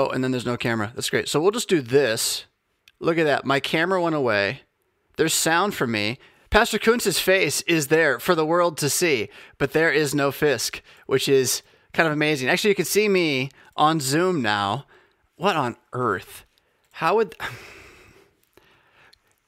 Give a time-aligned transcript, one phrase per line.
[0.00, 0.92] Oh, and then there's no camera.
[0.94, 1.28] That's great.
[1.28, 2.46] So we'll just do this.
[3.00, 3.44] Look at that.
[3.44, 4.62] My camera went away.
[5.16, 6.18] There's sound for me.
[6.48, 9.28] Pastor Kuntz's face is there for the world to see,
[9.58, 11.60] but there is no Fisk, which is
[11.92, 12.48] kind of amazing.
[12.48, 14.86] Actually, you can see me on Zoom now.
[15.36, 16.46] What on earth?
[16.92, 17.36] How would.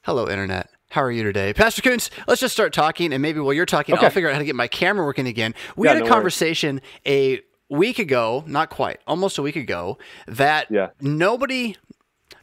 [0.03, 0.69] Hello, Internet.
[0.91, 1.55] How are you today?
[1.55, 4.05] Pastor Kuntz, let's just start talking, and maybe while you're talking, okay.
[4.05, 5.55] I'll figure out how to get my camera working again.
[5.77, 7.41] We yeah, had a no conversation worries.
[7.41, 7.43] a
[7.73, 10.91] week ago, not quite, almost a week ago, that yeah.
[11.01, 11.77] nobody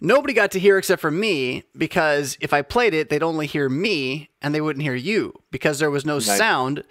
[0.02, 3.70] nobody got to hear except for me because if I played it, they'd only hear
[3.70, 6.38] me and they wouldn't hear you because there was no nice.
[6.38, 6.84] sound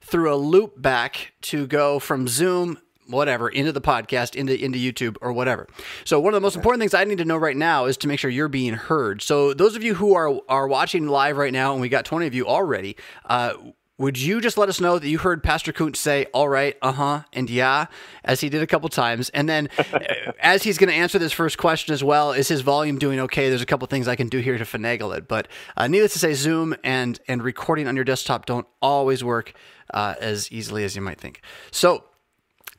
[0.00, 2.78] through a loop back to go from Zoom
[3.10, 5.66] whatever into the podcast into into YouTube or whatever.
[6.04, 8.08] So one of the most important things I need to know right now is to
[8.08, 9.20] make sure you're being heard.
[9.20, 12.26] So those of you who are are watching live right now, and we got 20
[12.26, 12.96] of you already,
[13.26, 13.54] uh,
[14.00, 16.92] would you just let us know that you heard Pastor Kuntz say, all right, uh
[16.92, 17.84] huh, and yeah,
[18.24, 19.28] as he did a couple times?
[19.28, 19.68] And then
[20.40, 23.50] as he's going to answer this first question as well, is his volume doing okay?
[23.50, 25.28] There's a couple things I can do here to finagle it.
[25.28, 29.52] But uh, needless to say, Zoom and, and recording on your desktop don't always work
[29.92, 31.42] uh, as easily as you might think.
[31.70, 32.04] So,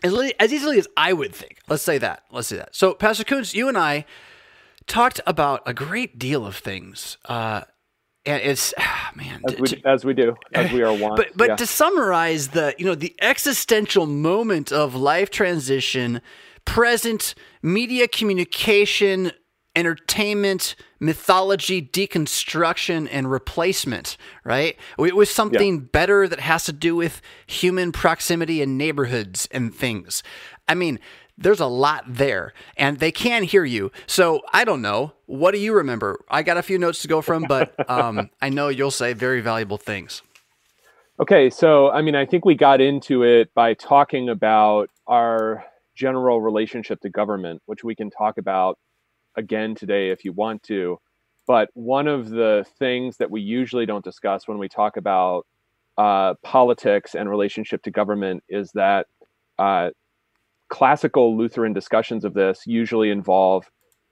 [0.03, 2.23] as, as easily as I would think, let's say that.
[2.31, 2.75] Let's say that.
[2.75, 4.06] So, Pastor Kuntz, you and I
[4.88, 7.17] talked about a great deal of things.
[7.25, 7.61] Uh,
[8.25, 11.30] and it's ah, man as we, to, as we do as we are one but
[11.36, 11.55] but yeah.
[11.55, 16.22] to summarize the you know the existential moment of life transition
[16.66, 19.31] present media communication
[19.75, 25.88] entertainment mythology deconstruction and replacement right it was something yeah.
[25.94, 30.22] better that has to do with human proximity and neighborhoods and things
[30.67, 31.00] i mean
[31.42, 33.92] there's a lot there and they can hear you.
[34.08, 35.14] So I don't know.
[35.25, 36.23] What do you remember?
[36.30, 39.42] I got a few notes to go from, but um, I know you'll say very
[39.42, 40.22] valuable things.
[41.19, 41.50] Okay.
[41.50, 45.64] So, I mean, I think we got into it by talking about our
[45.95, 48.80] general relationship to government, which we can talk about
[49.36, 51.00] again today if you want to.
[51.47, 55.46] But one of the things that we usually don't discuss when we talk about
[55.97, 59.08] uh, politics and relationship to government is that
[59.59, 59.90] uh,
[60.72, 63.70] classical Lutheran discussions of this usually involve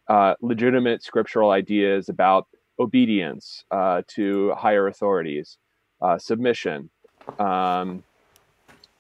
[0.09, 2.47] uh, legitimate scriptural ideas about
[2.79, 5.57] obedience uh, to higher authorities,
[6.01, 6.89] uh, submission,
[7.39, 8.03] um,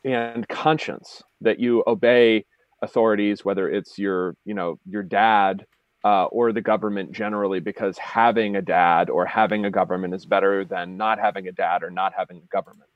[0.03, 1.21] and conscience.
[1.41, 2.45] That you obey
[2.81, 5.65] authorities, whether it's your, you know, your dad
[6.03, 10.63] uh, or the government generally, because having a dad or having a government is better
[10.63, 12.89] than not having a dad or not having a government.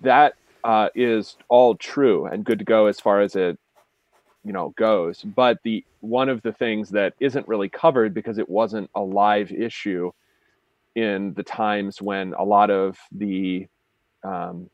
[0.00, 3.58] That uh, is all true and good to go as far as it
[4.44, 5.22] you know goes.
[5.22, 9.52] But the one of the things that isn't really covered because it wasn't a live
[9.52, 10.10] issue
[10.94, 13.66] in the times when a lot of the
[14.24, 14.68] um,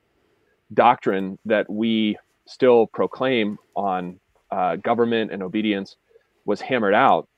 [0.72, 4.18] doctrine that we still proclaim on
[4.50, 5.96] uh, government and obedience
[6.44, 7.28] was hammered out.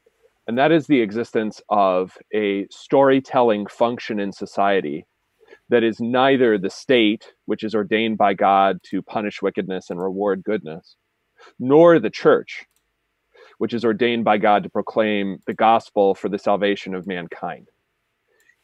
[0.47, 5.07] And that is the existence of a storytelling function in society
[5.69, 10.43] that is neither the state, which is ordained by God to punish wickedness and reward
[10.43, 10.97] goodness,
[11.59, 12.65] nor the church,
[13.59, 17.69] which is ordained by God to proclaim the gospel for the salvation of mankind.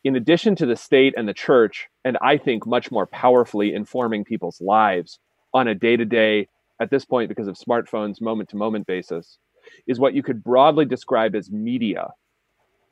[0.03, 4.25] In addition to the state and the church, and I think much more powerfully informing
[4.25, 5.19] people's lives
[5.53, 6.49] on a day to day,
[6.81, 9.39] at this point, because of smartphones, moment to moment basis,
[9.87, 12.11] is what you could broadly describe as media,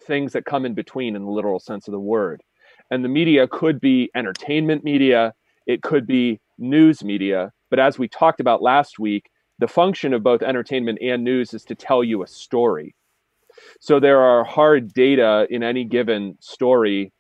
[0.06, 2.43] things that come in between in the literal sense of the word
[2.91, 5.34] and the media could be entertainment media,
[5.66, 7.53] it could be news media.
[7.70, 11.65] But as we talked about last week, the function of both entertainment and news is
[11.66, 12.94] to tell you a story.
[13.81, 17.12] So there are hard data in any given story.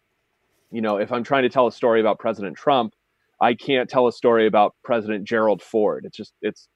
[0.70, 2.94] You know, if I'm trying to tell a story about President Trump,
[3.40, 6.04] I can't tell a story about President Gerald Ford.
[6.04, 6.68] It's just, it's,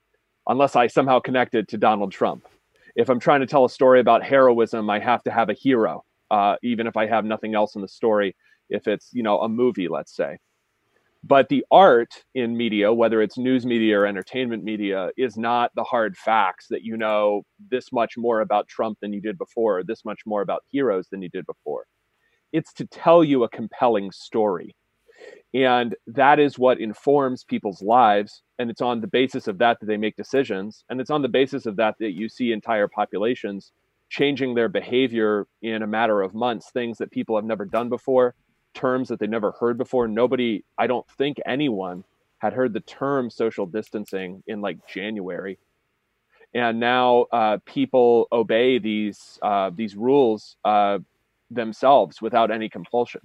[0.47, 2.47] unless I somehow connect it to Donald Trump.
[2.97, 6.05] If I'm trying to tell a story about heroism, I have to have a hero,
[6.31, 8.35] uh, even if I have nothing else in the story
[8.69, 10.39] if it's you know a movie let's say.
[11.25, 15.85] But the art in media whether it's news media or entertainment media is not the
[15.85, 19.85] hard facts that you know this much more about trump than you did before or
[19.85, 21.87] this much more about heroes than you did before.
[22.53, 24.77] It's to tell you a compelling story.
[25.55, 29.87] And that is what informs people's lives and it's on the basis of that that
[29.87, 33.73] they make decisions and it's on the basis of that that you see entire populations
[34.09, 38.35] changing their behavior in a matter of months things that people have never done before
[38.77, 40.07] terms that they never heard before.
[40.07, 42.05] Nobody, I don't think anyone
[42.39, 45.59] had heard the term social distancing in like January.
[46.55, 50.99] And now uh, people obey these uh, these rules uh,
[51.51, 53.23] themselves without any compulsion.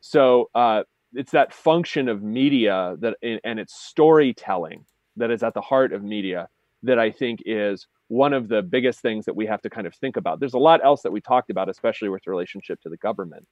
[0.00, 4.84] So uh, it's that function of media that and it's storytelling
[5.16, 6.48] that is at the heart of media
[6.82, 9.94] that I think is one of the biggest things that we have to kind of
[9.94, 10.40] think about.
[10.40, 13.46] There's a lot else that we talked about, especially with relationship to the government.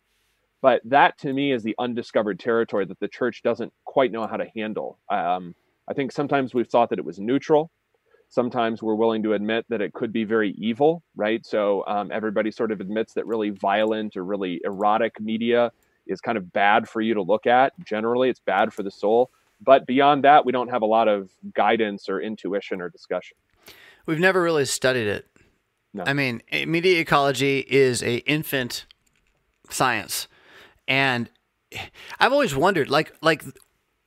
[0.63, 4.39] But that to me is the undiscovered territory that the church doesn't quite know how
[4.39, 4.99] to handle.
[5.11, 5.55] Um,
[5.89, 7.71] I think sometimes we've thought that it was neutral.
[8.29, 11.45] Sometimes we're willing to admit that it could be very evil, right?
[11.45, 15.71] So um, everybody sort of admits that really violent or really erotic media
[16.07, 17.73] is kind of bad for you to look at.
[17.85, 19.31] Generally, it's bad for the soul.
[19.61, 23.37] But beyond that, we don't have a lot of guidance or intuition or discussion.
[24.07, 25.27] We've never really studied it.
[25.95, 26.05] No.
[26.07, 28.87] I mean, media ecology is a infant
[29.69, 30.27] science,
[30.89, 31.31] and
[32.19, 33.43] I've always wondered, like, like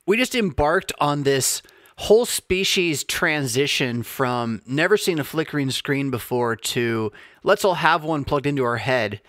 [0.05, 1.61] we just embarked on this
[1.97, 7.11] whole species transition from never seen a flickering screen before to
[7.43, 9.21] let's all have one plugged into our head,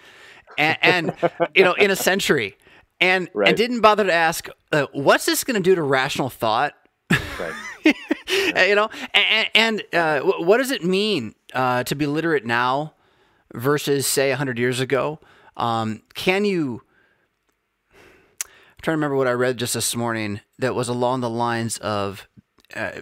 [0.58, 1.14] and, and
[1.54, 2.56] you know, in a century,
[3.00, 3.49] and right.
[3.49, 6.75] and didn't bother to ask, uh, what's this going to do to rational thought?
[7.10, 7.54] Right.
[8.69, 12.94] you know, and, and uh, what does it mean uh, to be literate now
[13.54, 15.20] versus say hundred years ago?
[15.56, 16.82] Um, can you?
[18.86, 22.28] Trying to remember what I read just this morning that was along the lines of,
[22.72, 23.00] uh,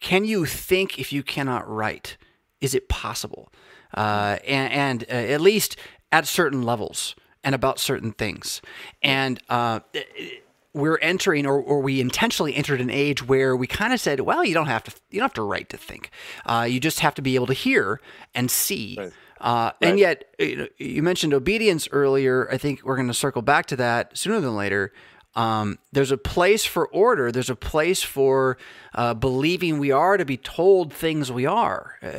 [0.00, 2.16] "Can you think if you cannot write?
[2.62, 3.52] Is it possible?"
[3.92, 5.76] Uh, and, and uh, at least
[6.10, 8.62] at certain levels and about certain things,
[9.02, 9.80] and uh,
[10.72, 14.42] we're entering or, or we intentionally entered an age where we kind of said well
[14.42, 16.10] you don't have to you don't have to write to think
[16.46, 18.00] uh, you just have to be able to hear
[18.34, 19.12] and see right.
[19.38, 19.90] Uh, right.
[19.90, 20.24] and yet
[20.78, 24.54] you mentioned obedience earlier i think we're going to circle back to that sooner than
[24.56, 24.92] later
[25.36, 28.58] um, there's a place for order there's a place for
[28.94, 32.10] uh, believing we are to be told things we are uh,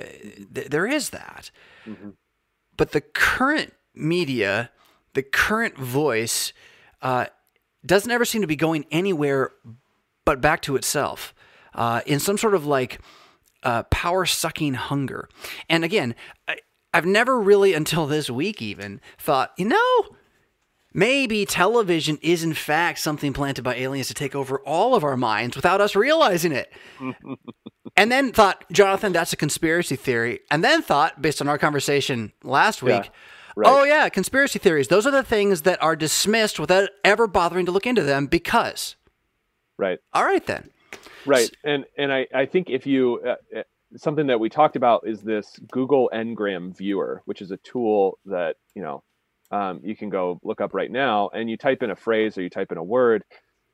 [0.53, 1.51] th- there is that
[1.85, 2.11] mm-hmm.
[2.77, 4.69] but the current media
[5.13, 6.53] the current voice
[7.01, 7.25] uh,
[7.85, 9.51] doesn't ever seem to be going anywhere
[10.25, 11.33] but back to itself
[11.73, 12.99] uh, in some sort of like
[13.63, 15.29] uh, power sucking hunger.
[15.69, 16.15] And again,
[16.47, 16.57] I,
[16.93, 20.15] I've never really until this week even thought, you know,
[20.97, 25.15] maybe television is in fact something planted by aliens to take over all of our
[25.15, 26.73] minds without us realizing it.
[27.95, 30.39] and then thought, Jonathan, that's a conspiracy theory.
[30.49, 33.11] And then thought, based on our conversation last week, yeah.
[33.55, 33.71] Right.
[33.71, 34.88] Oh yeah, conspiracy theories.
[34.88, 38.97] Those are the things that are dismissed without ever bothering to look into them because.
[39.79, 39.97] Right.
[40.13, 40.69] All right then.
[41.25, 43.63] Right, and and I I think if you uh, uh,
[43.95, 48.57] something that we talked about is this Google Ngram viewer, which is a tool that
[48.75, 49.03] you know
[49.51, 52.41] um, you can go look up right now, and you type in a phrase or
[52.41, 53.23] you type in a word.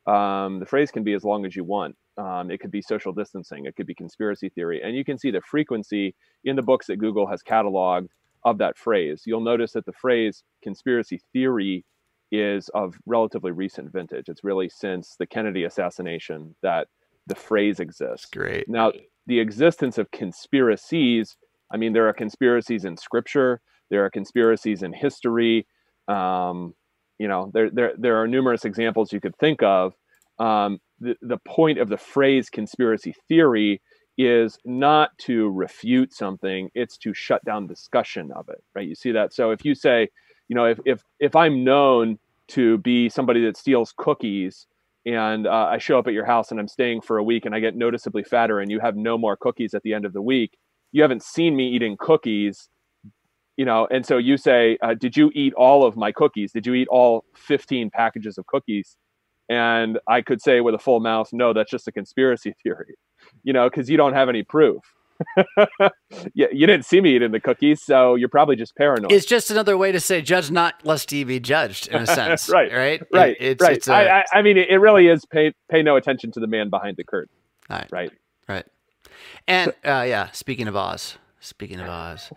[0.06, 1.96] Um, the phrase can be as long as you want.
[2.16, 3.64] Um, it could be social distancing.
[3.66, 6.96] It could be conspiracy theory, and you can see the frequency in the books that
[6.96, 8.08] Google has cataloged
[8.44, 9.22] of that phrase.
[9.24, 11.84] You'll notice that the phrase conspiracy theory
[12.30, 14.28] is of relatively recent vintage.
[14.28, 16.88] It's really since the Kennedy assassination that
[17.26, 18.26] the phrase exists.
[18.26, 18.68] Great.
[18.68, 18.92] Now,
[19.26, 21.36] the existence of conspiracies,
[21.72, 23.60] I mean, there are conspiracies in scripture,
[23.90, 25.66] there are conspiracies in history.
[26.08, 26.74] Um,
[27.18, 29.94] you know, there, there, there are numerous examples you could think of.
[30.38, 33.80] Um, the, the point of the phrase conspiracy theory
[34.16, 39.10] is not to refute something it's to shut down discussion of it right you see
[39.10, 40.08] that so if you say
[40.48, 42.16] you know if if if i'm known
[42.46, 44.66] to be somebody that steals cookies
[45.04, 47.56] and uh, i show up at your house and i'm staying for a week and
[47.56, 50.22] i get noticeably fatter and you have no more cookies at the end of the
[50.22, 50.56] week
[50.92, 52.68] you haven't seen me eating cookies
[53.56, 56.66] you know and so you say uh, did you eat all of my cookies did
[56.66, 58.96] you eat all 15 packages of cookies
[59.48, 62.96] and i could say with a full mouth no that's just a conspiracy theory
[63.42, 64.82] you know, because you don't have any proof.
[66.34, 69.12] yeah, you didn't see me eating the cookies, so you're probably just paranoid.
[69.12, 72.48] It's just another way to say judge not lest ye be judged, in a sense.
[72.48, 73.76] right, right, right, it, it's, right.
[73.76, 76.48] It's a, I, I, I mean, it really is pay pay no attention to the
[76.48, 77.34] man behind the curtain.
[77.70, 78.10] Right, right,
[78.48, 78.66] right.
[79.46, 82.32] And uh, yeah, speaking of Oz, speaking of Oz,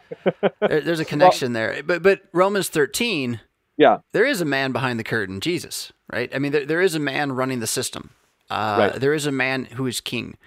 [0.59, 1.83] there, there's a connection well, there.
[1.83, 3.39] But but Romans 13,
[3.77, 6.33] yeah, there is a man behind the curtain, Jesus, right?
[6.33, 8.11] I mean, there, there is a man running the system.
[8.49, 8.99] Uh, right.
[8.99, 10.37] There is a man who is king.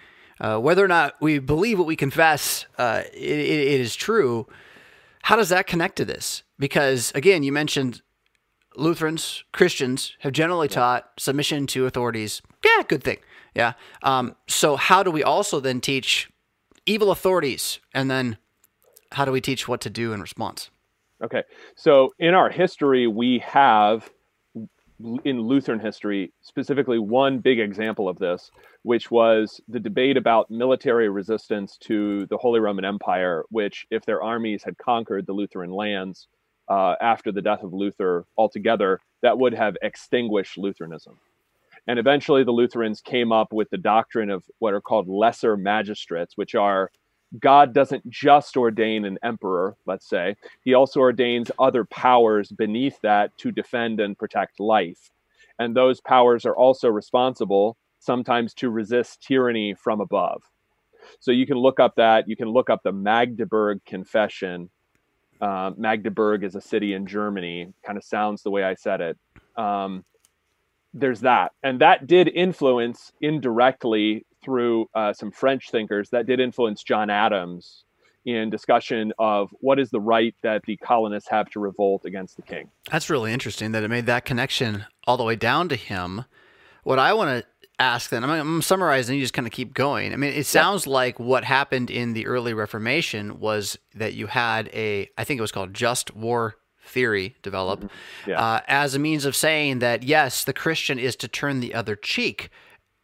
[0.40, 4.46] Uh, whether or not we believe what we confess uh, it, it is true,
[5.22, 6.42] how does that connect to this?
[6.58, 8.00] Because again, you mentioned
[8.76, 12.40] Lutherans, Christians have generally taught submission to authorities.
[12.64, 13.18] Yeah, good thing.
[13.54, 13.72] Yeah.
[14.02, 16.30] Um, so how do we also then teach
[16.86, 18.38] evil authorities, and then
[19.12, 20.70] how do we teach what to do in response?
[21.22, 21.42] Okay.
[21.76, 24.10] So in our history, we have
[25.24, 28.50] in Lutheran history, specifically one big example of this,
[28.82, 34.22] which was the debate about military resistance to the Holy Roman Empire, which, if their
[34.22, 36.28] armies had conquered the Lutheran lands
[36.68, 41.18] uh, after the death of Luther altogether, that would have extinguished Lutheranism.
[41.86, 46.36] And eventually, the Lutherans came up with the doctrine of what are called lesser magistrates,
[46.36, 46.90] which are
[47.38, 53.36] God doesn't just ordain an emperor, let's say, he also ordains other powers beneath that
[53.38, 55.10] to defend and protect life.
[55.58, 60.42] And those powers are also responsible sometimes to resist tyranny from above.
[61.20, 64.70] So you can look up that, you can look up the Magdeburg Confession.
[65.40, 69.18] Uh, Magdeburg is a city in Germany, kind of sounds the way I said it.
[69.56, 70.04] Um,
[70.92, 71.52] there's that.
[71.62, 77.84] And that did influence indirectly through uh, some French thinkers, that did influence John Adams
[78.24, 82.42] in discussion of what is the right that the colonists have to revolt against the
[82.42, 82.68] king.
[82.90, 86.24] That's really interesting that it made that connection all the way down to him.
[86.82, 87.46] What I want to
[87.78, 90.12] ask then, I'm, I'm summarizing, you just kind of keep going.
[90.12, 90.92] I mean, it sounds yeah.
[90.92, 95.42] like what happened in the early Reformation was that you had a, I think it
[95.42, 98.30] was called just war theory develop mm-hmm.
[98.30, 98.40] yeah.
[98.40, 101.96] uh, as a means of saying that yes, the Christian is to turn the other
[101.96, 102.50] cheek,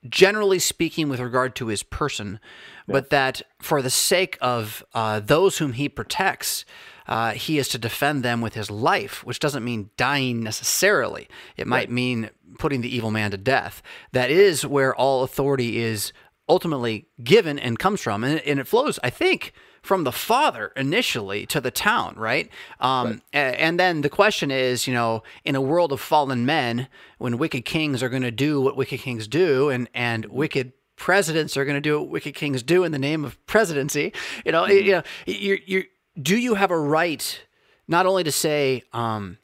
[0.08, 2.40] generally speaking, with regard to his person,
[2.86, 2.92] yeah.
[2.92, 6.64] but that for the sake of uh, those whom he protects,
[7.08, 11.28] uh, he is to defend them with his life, which doesn't mean dying necessarily.
[11.56, 11.90] It might right.
[11.90, 13.82] mean putting the evil man to death.
[14.12, 16.12] That is where all authority is
[16.48, 18.24] ultimately given and comes from.
[18.24, 19.52] And, and it flows, I think,
[19.86, 22.50] from the father initially to the town, right?
[22.80, 23.54] Um, right.
[23.58, 26.88] And then the question is, you know, in a world of fallen men,
[27.18, 31.56] when wicked kings are going to do what wicked kings do, and and wicked presidents
[31.56, 34.12] are going to do what wicked kings do in the name of presidency,
[34.44, 34.86] you know, mm-hmm.
[34.86, 35.84] you know, you you
[36.20, 37.42] do you have a right
[37.88, 39.38] not only to say, um,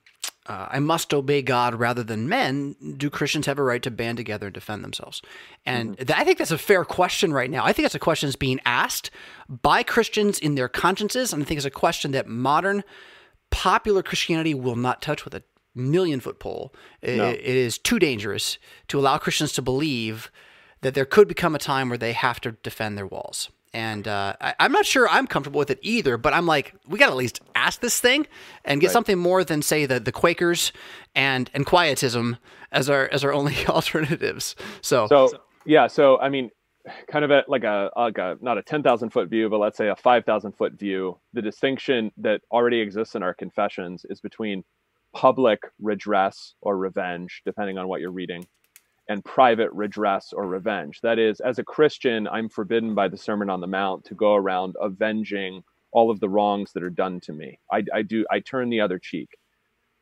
[0.46, 4.16] uh, I must obey God rather than men, do Christians have a right to band
[4.16, 5.22] together and defend themselves?
[5.64, 6.04] And mm-hmm.
[6.04, 7.64] th- I think that's a fair question right now.
[7.64, 9.10] I think that's a question that's being asked
[9.48, 11.32] by Christians in their consciences.
[11.32, 12.82] And I think it's a question that modern
[13.50, 15.44] popular Christianity will not touch with a
[15.74, 16.74] million foot pole.
[17.00, 17.28] It, no.
[17.28, 18.58] it is too dangerous
[18.88, 20.32] to allow Christians to believe
[20.80, 24.34] that there could become a time where they have to defend their walls and uh,
[24.40, 26.16] I, am not sure I'm comfortable with it either.
[26.16, 28.26] But I'm like, we got to at least ask this thing
[28.64, 28.92] and get right.
[28.92, 30.72] something more than say the the Quakers
[31.14, 32.38] and and Quietism
[32.70, 34.56] as our as our only alternatives.
[34.80, 35.30] So, so
[35.64, 35.86] yeah.
[35.86, 36.50] So I mean,
[37.10, 39.78] kind of at like a like a not a ten thousand foot view, but let's
[39.78, 41.18] say a five thousand foot view.
[41.32, 44.64] The distinction that already exists in our confessions is between
[45.14, 48.46] public redress or revenge, depending on what you're reading,
[49.08, 51.00] and private redress or revenge.
[51.02, 54.34] That is, as a Christian, I'm forbidden by the Sermon on the Mount to go
[54.34, 57.58] around avenging all of the wrongs that are done to me.
[57.70, 58.24] I, I do.
[58.30, 59.28] I turn the other cheek.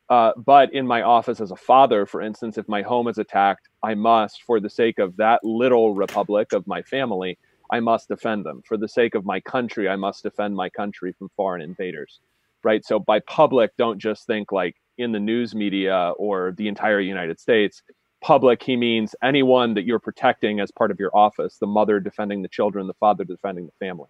[0.09, 3.69] Uh, but in my office as a father, for instance, if my home is attacked,
[3.81, 7.37] I must, for the sake of that little republic of my family,
[7.71, 8.61] I must defend them.
[8.65, 12.19] For the sake of my country, I must defend my country from foreign invaders.
[12.63, 12.85] Right.
[12.85, 17.39] So by public, don't just think like in the news media or the entire United
[17.39, 17.81] States
[18.21, 22.41] public, he means anyone that you're protecting as part of your office the mother defending
[22.41, 24.09] the children, the father defending the family.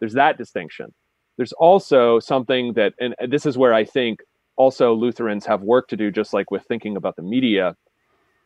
[0.00, 0.92] There's that distinction.
[1.36, 4.22] There's also something that, and this is where I think
[4.56, 7.76] also Lutherans have work to do, just like with thinking about the media,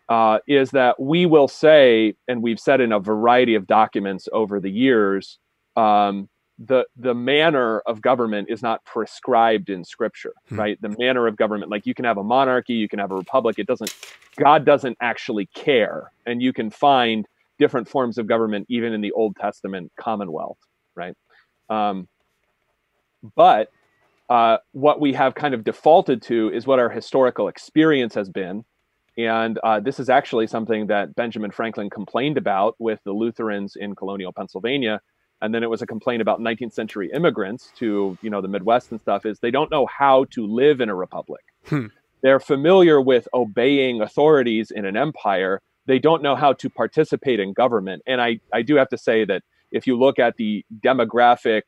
[0.08, 4.58] uh, is that we will say, and we've said in a variety of documents over
[4.60, 5.38] the years,
[5.76, 10.58] um, the the manner of government is not prescribed in scripture hmm.
[10.58, 13.16] right the manner of government like you can have a monarchy you can have a
[13.16, 13.94] republic it doesn't
[14.36, 17.26] god doesn't actually care and you can find
[17.58, 20.58] different forms of government even in the old testament commonwealth
[20.96, 21.14] right
[21.70, 22.08] um,
[23.36, 23.70] but
[24.30, 28.64] uh, what we have kind of defaulted to is what our historical experience has been
[29.16, 33.94] and uh, this is actually something that benjamin franklin complained about with the lutherans in
[33.94, 35.00] colonial pennsylvania
[35.40, 38.90] and then it was a complaint about 19th century immigrants to you know the midwest
[38.90, 41.86] and stuff is they don't know how to live in a republic hmm.
[42.22, 47.52] they're familiar with obeying authorities in an empire they don't know how to participate in
[47.52, 51.62] government and i i do have to say that if you look at the demographic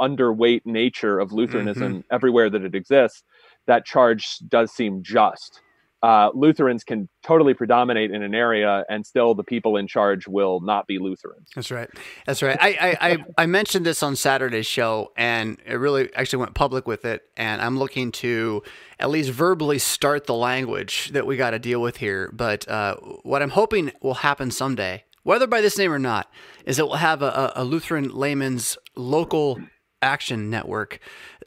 [0.00, 2.14] underweight nature of lutheranism mm-hmm.
[2.14, 3.22] everywhere that it exists
[3.66, 5.60] that charge does seem just
[6.02, 10.60] uh, Lutherans can totally predominate in an area, and still the people in charge will
[10.60, 11.48] not be Lutherans.
[11.54, 11.88] That's right.
[12.26, 12.58] That's right.
[12.60, 16.88] I, I, I, I mentioned this on Saturday's show, and it really actually went public
[16.88, 17.22] with it.
[17.36, 18.64] And I'm looking to
[18.98, 22.30] at least verbally start the language that we got to deal with here.
[22.32, 26.28] But uh, what I'm hoping will happen someday, whether by this name or not,
[26.66, 29.60] is that we'll have a, a Lutheran layman's local
[30.02, 30.98] action network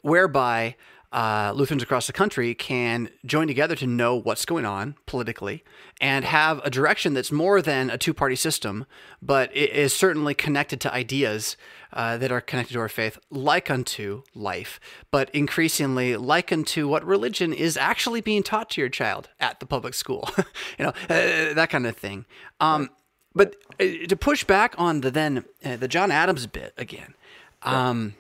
[0.01, 0.75] whereby
[1.15, 5.63] uh, Lutherans across the country can join together to know what's going on politically
[6.01, 8.85] and have a direction that's more than a two party system,
[9.21, 11.55] but it is certainly connected to ideas
[11.93, 14.77] uh, that are connected to our faith, like unto life,
[15.09, 19.65] but increasingly like unto what religion is actually being taught to your child at the
[19.65, 20.29] public school,
[20.77, 22.25] you know, uh, that kind of thing.
[22.59, 22.89] Um,
[23.33, 27.13] but uh, to push back on the then uh, the John Adams bit again,
[27.61, 28.15] Um,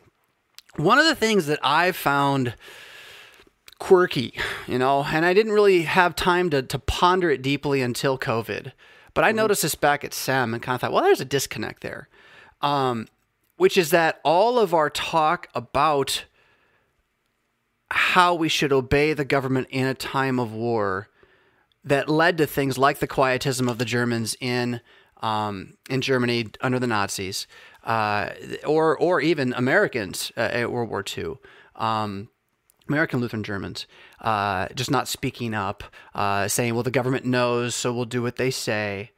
[0.77, 2.55] one of the things that I've found
[3.85, 4.33] quirky,
[4.65, 8.71] you know, and I didn't really have time to, to ponder it deeply until COVID.
[9.13, 9.37] But I mm-hmm.
[9.37, 12.09] noticed this back at SEM and kind of thought, well, there's a disconnect there,
[12.61, 13.07] um,
[13.57, 16.25] which is that all of our talk about
[17.91, 21.09] how we should obey the government in a time of war
[21.83, 24.81] that led to things like the quietism of the Germans in
[25.21, 27.45] um, in Germany under the Nazis,
[27.83, 28.31] uh,
[28.65, 31.35] or or even Americans uh, at World War II.
[31.75, 32.29] Um,
[32.87, 33.87] American Lutheran Germans
[34.21, 38.35] uh, just not speaking up, uh, saying, well, the government knows, so we'll do what
[38.35, 39.11] they say.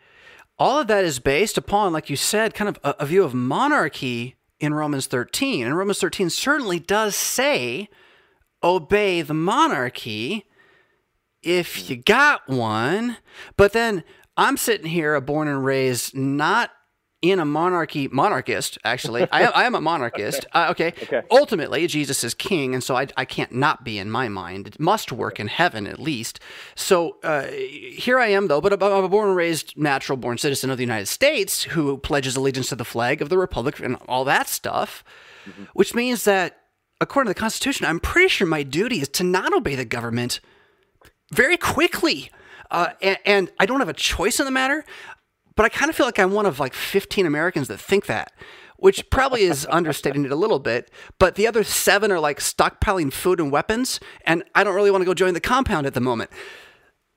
[0.59, 3.33] All of that is based upon, like you said, kind of a, a view of
[3.33, 5.65] monarchy in Romans 13.
[5.65, 7.89] And Romans 13 certainly does say,
[8.63, 10.45] obey the monarchy
[11.43, 13.17] if you got one.
[13.55, 14.03] But then
[14.35, 16.71] I'm sitting here, a born and raised, not
[17.21, 19.27] in a monarchy, monarchist, actually.
[19.31, 20.45] I, am, I am a monarchist.
[20.55, 20.59] okay.
[20.59, 20.87] Uh, okay.
[21.01, 21.21] okay.
[21.31, 24.67] Ultimately, Jesus is king, and so I, I can't not be in my mind.
[24.67, 26.39] It must work in heaven, at least.
[26.75, 30.69] So uh, here I am, though, but I'm a born and raised, natural born citizen
[30.69, 34.23] of the United States who pledges allegiance to the flag of the Republic and all
[34.25, 35.03] that stuff,
[35.45, 35.63] mm-hmm.
[35.73, 36.61] which means that,
[37.01, 40.39] according to the Constitution, I'm pretty sure my duty is to not obey the government
[41.33, 42.29] very quickly.
[42.69, 44.83] Uh, and, and, I don't have a choice in the matter.
[45.57, 48.31] But I kind of feel like I'm one of like 15 Americans that think that,
[48.77, 50.89] which probably is understating it a little bit.
[51.19, 55.01] But the other seven are like stockpiling food and weapons, and I don't really want
[55.01, 56.29] to go join the compound at the moment.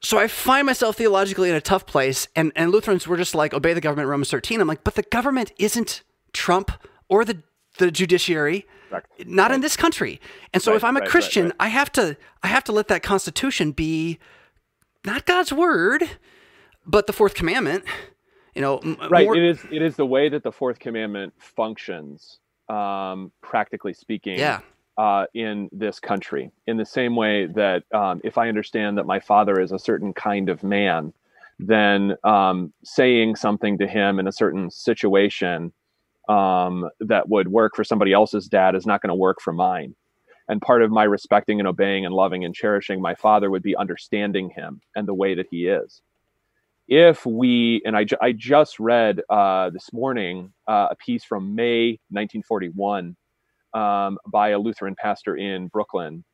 [0.03, 3.53] So I find myself theologically in a tough place, and, and Lutherans were just like,
[3.53, 4.59] obey the government, Romans 13.
[4.59, 6.73] I'm like, but the government isn't Trump
[7.11, 7.43] or the,
[7.77, 8.67] the judiciary.
[8.91, 9.05] Right.
[9.27, 9.57] Not right.
[9.57, 10.19] in this country.
[10.55, 13.05] And so right, if I'm a Christian, I have to I have to let that
[13.05, 14.19] constitution be
[15.07, 16.03] not God's word,
[16.85, 17.85] but the fourth commandment
[18.55, 18.81] you know
[19.11, 19.37] right more...
[19.37, 22.39] it is it is the way that the fourth commandment functions
[22.69, 24.61] um, practically speaking yeah.
[24.97, 26.53] uh, in this country.
[26.69, 30.13] In the same way that um, if i understand that my father is a certain
[30.13, 31.13] kind of man
[31.67, 35.73] then um, saying something to him in a certain situation
[36.29, 39.95] um, that would work for somebody else's dad is not going to work for mine.
[40.49, 43.77] And part of my respecting and obeying and loving and cherishing my father would be
[43.77, 46.03] understanding him and the way that he is
[46.91, 51.93] if we and I, I just read uh, this morning uh, a piece from May
[52.11, 53.17] 1941
[53.73, 56.25] um, by a Lutheran pastor in Brooklyn,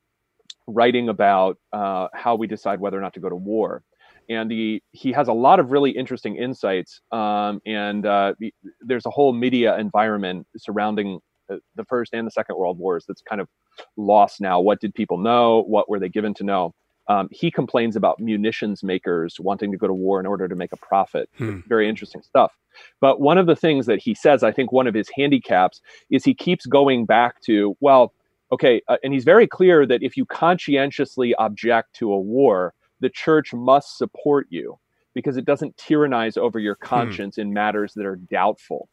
[0.65, 3.83] writing about uh, how we decide whether or not to go to war.
[4.29, 7.01] And the, he has a lot of really interesting insights.
[7.11, 8.33] Um, and uh,
[8.81, 13.39] there's a whole media environment surrounding the First and the Second World Wars that's kind
[13.39, 13.47] of
[13.95, 14.59] lost now.
[14.59, 15.63] What did people know?
[15.67, 16.73] What were they given to know?
[17.09, 20.73] Um, he complains about munitions makers wanting to go to war in order to make
[20.73, 21.29] a profit.
[21.37, 21.59] Hmm.
[21.67, 22.57] Very interesting stuff.
[22.99, 26.23] But one of the things that he says, I think one of his handicaps is
[26.23, 28.13] he keeps going back to, well,
[28.51, 33.09] okay, uh, and he's very clear that if you conscientiously object to a war, the
[33.09, 34.77] church must support you
[35.13, 36.87] because it doesn't tyrannize over your hmm.
[36.87, 37.41] conscience hmm.
[37.41, 38.89] in matters that are doubtful.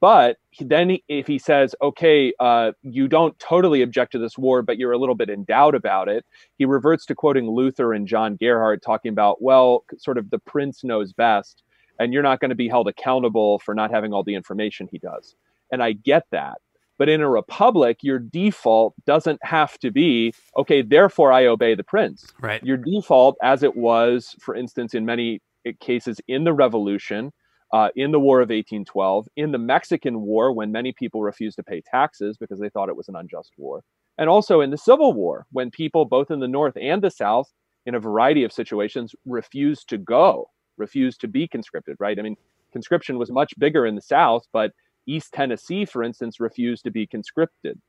[0.00, 4.78] But then, if he says, okay, uh, you don't totally object to this war, but
[4.78, 6.24] you're a little bit in doubt about it,
[6.56, 10.84] he reverts to quoting Luther and John Gerhard talking about, well, sort of the prince
[10.84, 11.62] knows best,
[11.98, 14.98] and you're not going to be held accountable for not having all the information he
[14.98, 15.34] does.
[15.70, 16.58] And I get that.
[16.98, 21.82] But in a republic, your default doesn't have to be, okay, therefore I obey the
[21.82, 22.24] prince.
[22.40, 22.62] Right.
[22.62, 25.40] Your default, as it was, for instance, in many
[25.80, 27.32] cases in the revolution,
[27.72, 31.62] uh, in the War of 1812, in the Mexican War, when many people refused to
[31.62, 33.82] pay taxes because they thought it was an unjust war,
[34.18, 37.50] and also in the Civil War, when people both in the North and the South,
[37.86, 42.18] in a variety of situations, refused to go, refused to be conscripted, right?
[42.18, 42.36] I mean,
[42.72, 44.72] conscription was much bigger in the South, but
[45.06, 47.80] East Tennessee, for instance, refused to be conscripted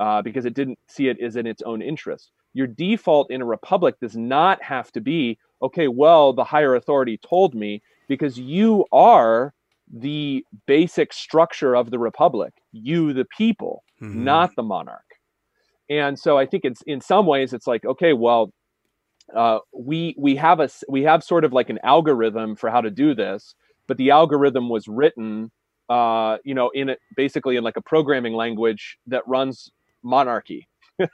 [0.00, 2.32] uh, because it didn't see it as in its own interest.
[2.54, 7.18] Your default in a republic does not have to be, okay, well, the higher authority
[7.18, 9.54] told me, because you are
[9.92, 14.22] the basic structure of the republic you the people mm-hmm.
[14.22, 15.16] not the monarch
[15.88, 18.52] and so i think it's in some ways it's like okay well
[19.34, 22.90] uh, we we have a we have sort of like an algorithm for how to
[22.90, 23.54] do this
[23.86, 25.50] but the algorithm was written
[25.88, 29.70] uh, you know in it basically in like a programming language that runs
[30.02, 30.68] monarchy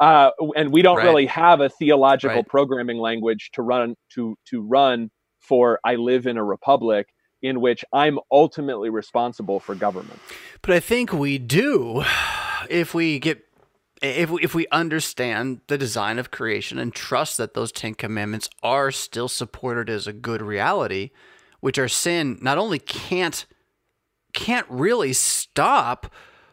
[0.00, 1.04] uh, and we don't right.
[1.04, 2.48] really have a theological right.
[2.48, 7.08] programming language to run to to run for I live in a republic
[7.42, 10.20] in which I'm ultimately responsible for government.
[10.62, 12.04] But I think we do
[12.68, 13.42] if we get
[14.02, 18.48] if we, if we understand the design of creation and trust that those 10 commandments
[18.62, 21.10] are still supported as a good reality,
[21.60, 23.46] which our sin not only can't
[24.32, 26.12] can't really stop,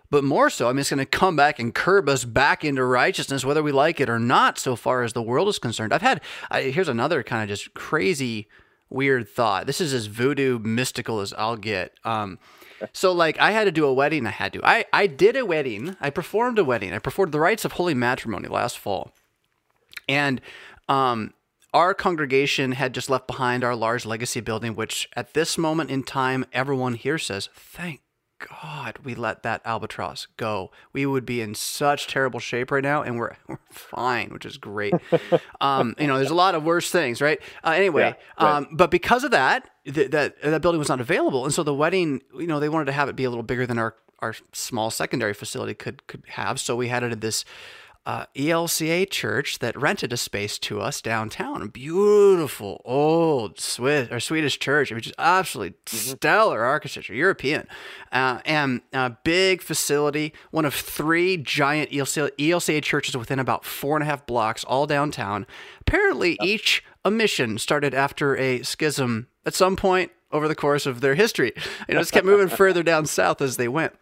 [0.09, 2.83] but more so, I mean, it's going to come back and curb us back into
[2.83, 5.93] righteousness, whether we like it or not, so far as the world is concerned.
[5.93, 8.47] I've had, I, here's another kind of just crazy,
[8.89, 9.67] weird thought.
[9.67, 11.93] This is as voodoo mystical as I'll get.
[12.05, 12.39] Um,
[12.93, 14.25] so like I had to do a wedding.
[14.25, 14.61] I had to.
[14.63, 15.97] I I did a wedding.
[15.99, 16.93] I performed a wedding.
[16.93, 19.13] I performed the rites of holy matrimony last fall,
[20.07, 20.41] and
[20.87, 21.33] um,
[21.73, 26.03] our congregation had just left behind our large legacy building, which at this moment in
[26.03, 28.01] time, everyone here says, "Thank
[28.39, 30.71] God we let that albatross go.
[30.93, 34.57] We would be in such terrible shape right now, and we're we're fine, which is
[34.57, 34.93] great.
[35.61, 37.39] um, you know, there's a lot of worse things, right?
[37.63, 38.57] Uh, anyway, yeah, right.
[38.57, 41.73] Um, but because of that, th- that that building was not available, and so the
[41.73, 44.33] wedding, you know, they wanted to have it be a little bigger than our our
[44.51, 46.59] small secondary facility could could have.
[46.59, 47.45] So we had it at this
[48.07, 51.61] uh, ELCA church that rented a space to us downtown.
[51.61, 56.15] A beautiful old Swiss or Swedish church, which is absolutely mm-hmm.
[56.15, 57.67] stellar architecture, European,
[58.13, 60.33] uh, and a big facility.
[60.51, 64.87] One of three giant ELCA, ELCA churches within about four and a half blocks, all
[64.87, 65.45] downtown.
[65.81, 66.47] Apparently, yep.
[66.47, 71.15] each a mission started after a schism at some point over the course of their
[71.15, 71.51] history.
[71.89, 73.93] You know, just kept moving further down south as they went.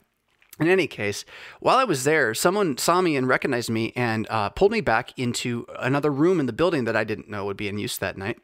[0.60, 1.26] In any case,
[1.60, 5.18] while I was there, someone saw me and recognized me and uh, pulled me back
[5.18, 8.18] into another room in the building that I didn't know would be in use that
[8.18, 8.40] night.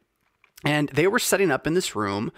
[0.65, 2.32] And they were setting up in this room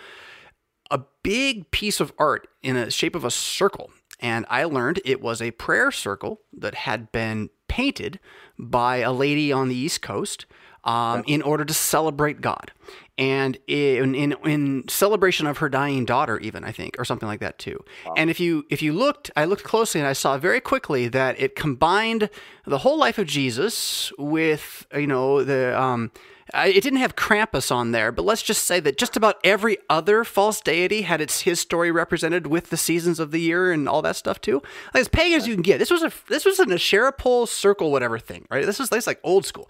[0.92, 3.92] a big piece of art in the shape of a circle.
[4.20, 8.20] And I learned it was a prayer circle that had been painted
[8.60, 10.46] by a lady on the East Coast
[10.84, 12.72] um, in order to celebrate God.
[13.16, 17.42] And in, in in celebration of her dying daughter even i think or something like
[17.42, 17.78] that too.
[18.08, 18.16] Wow.
[18.18, 21.40] and if you if you looked i looked closely and i saw very quickly that
[21.40, 22.28] it combined
[22.66, 26.10] the whole life of jesus with you know the um
[26.54, 29.78] Uh, it didn't have Krampus on there, but let's just say that just about every
[29.90, 33.88] other false deity had its his story represented with the seasons of the year and
[33.88, 34.62] all that stuff too.
[34.94, 35.80] Like as pagan as you can get.
[35.80, 37.14] This was a this was an Asherah
[37.46, 38.66] circle whatever thing, right?
[38.66, 39.70] This was this like old school.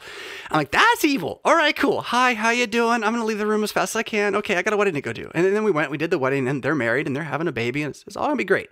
[0.49, 1.41] I'm like, that's evil.
[1.45, 2.01] All right, cool.
[2.01, 3.03] Hi, how you doing?
[3.03, 4.35] I'm gonna leave the room as fast as I can.
[4.35, 5.29] Okay, I got a wedding to go do.
[5.35, 7.51] And then we went, we did the wedding, and they're married and they're having a
[7.51, 8.69] baby, and it's, it's all gonna be great.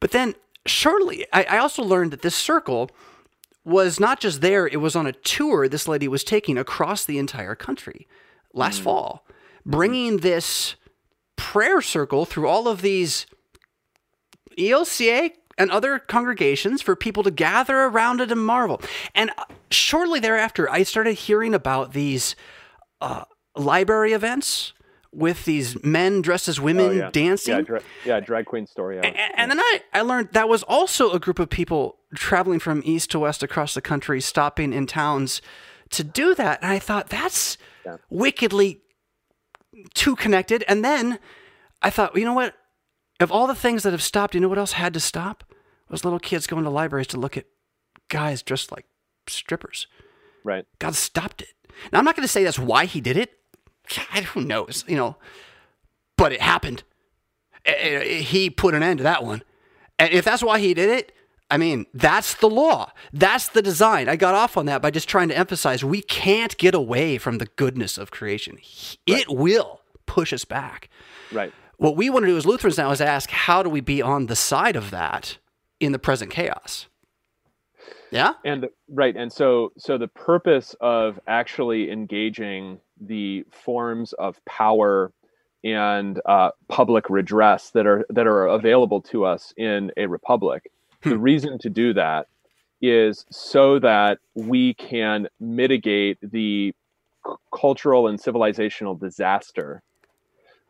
[0.00, 0.34] But then
[0.66, 2.90] shortly, I, I also learned that this circle
[3.66, 7.18] was not just there, it was on a tour this lady was taking across the
[7.18, 8.06] entire country
[8.54, 8.84] last mm.
[8.84, 9.26] fall,
[9.66, 10.76] bringing this
[11.34, 13.26] prayer circle through all of these
[14.56, 18.80] ELCA and other congregations for people to gather around it and marvel.
[19.14, 22.36] And uh, shortly thereafter, I started hearing about these
[23.00, 23.24] uh,
[23.56, 24.74] library events
[25.12, 27.10] with these men dressed as women oh, yeah.
[27.10, 27.56] dancing.
[27.56, 28.96] Yeah, dra- yeah, drag queen story.
[28.96, 29.06] Yeah.
[29.06, 32.82] And, and, then I, I learned that was also a group of people traveling from
[32.84, 35.40] east to west across the country, stopping in towns
[35.90, 36.62] to do that.
[36.62, 37.98] And I thought that's yeah.
[38.10, 38.80] wickedly
[39.94, 40.64] too connected.
[40.66, 41.18] And then
[41.82, 42.54] I thought, you know what?
[43.20, 45.44] Of all the things that have stopped, you know what else had to stop?
[45.88, 47.46] Was little kids going to libraries to look at
[48.08, 48.86] guys dressed like
[49.28, 49.86] strippers.
[50.42, 50.66] Right.
[50.78, 51.54] God stopped it.
[51.92, 53.32] Now I'm not going to say that's why he did it.
[53.94, 55.16] God, who knows, you know,
[56.16, 56.82] but it happened.
[57.64, 59.42] He put an end to that one.
[59.98, 61.12] And if that's why he did it,
[61.50, 62.92] I mean, that's the law.
[63.12, 64.08] That's the design.
[64.08, 67.38] I got off on that by just trying to emphasize we can't get away from
[67.38, 68.56] the goodness of creation.
[68.56, 68.98] Right.
[69.06, 70.88] It will push us back.
[71.30, 71.52] Right.
[71.78, 74.26] What we want to do as Lutherans now is ask how do we be on
[74.26, 75.38] the side of that
[75.78, 76.86] in the present chaos?
[78.10, 78.34] Yeah?
[78.44, 85.12] And right, and so so the purpose of actually engaging the forms of power
[85.64, 90.70] and uh, public redress that are that are available to us in a republic.
[91.06, 91.10] Hmm.
[91.10, 92.26] The reason to do that
[92.82, 96.74] is so that we can mitigate the
[97.24, 99.82] c- cultural and civilizational disaster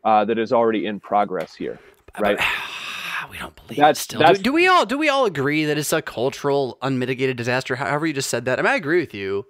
[0.03, 1.79] uh, that is already in progress here.
[2.19, 2.39] Right.
[3.31, 4.19] we don't believe that's, still.
[4.19, 7.75] That's, do, do, we all do we all agree that it's a cultural unmitigated disaster?
[7.75, 8.59] However you just said that.
[8.59, 9.47] I mean, I agree with you.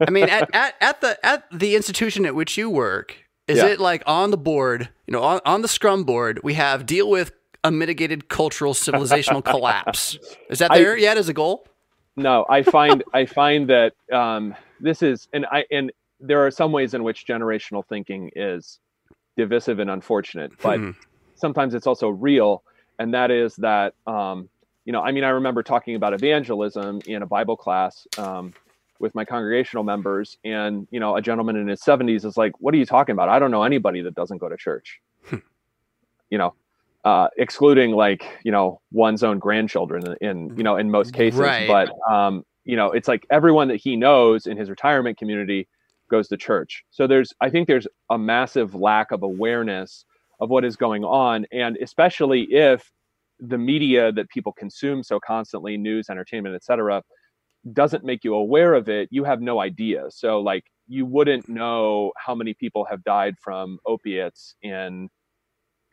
[0.00, 3.66] I mean, at, at, at the at the institution at which you work, is yeah.
[3.66, 7.08] it like on the board, you know, on, on the scrum board, we have deal
[7.08, 7.32] with
[7.66, 10.18] a mitigated cultural civilizational collapse.
[10.48, 11.66] Is that there I, yet as a goal?
[12.16, 16.72] No, I find I find that um, this is and I and there are some
[16.72, 18.78] ways in which generational thinking is
[19.36, 20.90] divisive and unfortunate, but hmm.
[21.34, 22.62] sometimes it's also real,
[22.98, 24.48] and that is that um,
[24.84, 28.06] you know, I mean, I remember talking about evangelism in a Bible class.
[28.16, 28.54] Um,
[28.98, 32.72] with my congregational members and you know a gentleman in his 70s is like what
[32.72, 35.36] are you talking about i don't know anybody that doesn't go to church hmm.
[36.30, 36.54] you know
[37.06, 41.68] uh, excluding like you know one's own grandchildren in you know in most cases right.
[41.68, 45.68] but um, you know it's like everyone that he knows in his retirement community
[46.10, 50.04] goes to church so there's i think there's a massive lack of awareness
[50.40, 52.90] of what is going on and especially if
[53.40, 57.02] the media that people consume so constantly, news, entertainment, etc.,
[57.72, 60.04] doesn't make you aware of it, you have no idea.
[60.10, 65.08] So like you wouldn't know how many people have died from opiates in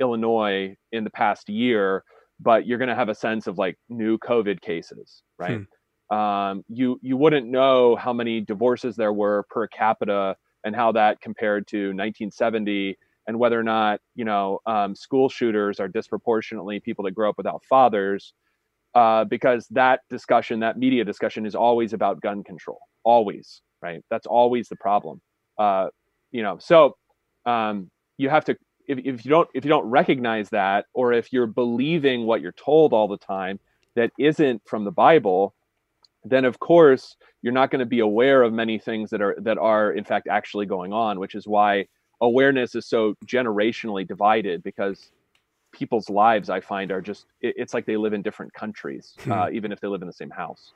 [0.04, 2.04] Illinois in the past year,
[2.40, 5.58] but you're going to have a sense of like new COVID cases, right?
[5.58, 6.16] Hmm.
[6.16, 11.22] Um, you you wouldn't know how many divorces there were per capita and how that
[11.22, 17.04] compared to 1970 and whether or not you know um, school shooters are disproportionately people
[17.06, 18.34] that grow up without fathers
[18.96, 24.28] uh, because that discussion that media discussion is always about gun control always right that's
[24.28, 25.22] always the problem
[25.58, 25.88] uh,
[26.32, 26.96] you know so
[27.46, 28.56] um, you have to
[28.88, 32.54] if, if you don't if you don't recognize that or if you're believing what you're
[32.54, 33.60] told all the time
[33.96, 35.54] that isn't from the bible
[36.24, 39.58] then of course you're not going to be aware of many things that are that
[39.58, 41.86] are in fact actually going on which is why
[42.22, 45.12] awareness is so generationally divided because
[45.72, 49.32] people's lives i find are just it's like they live in different countries hmm.
[49.32, 50.74] uh, even if they live in the same house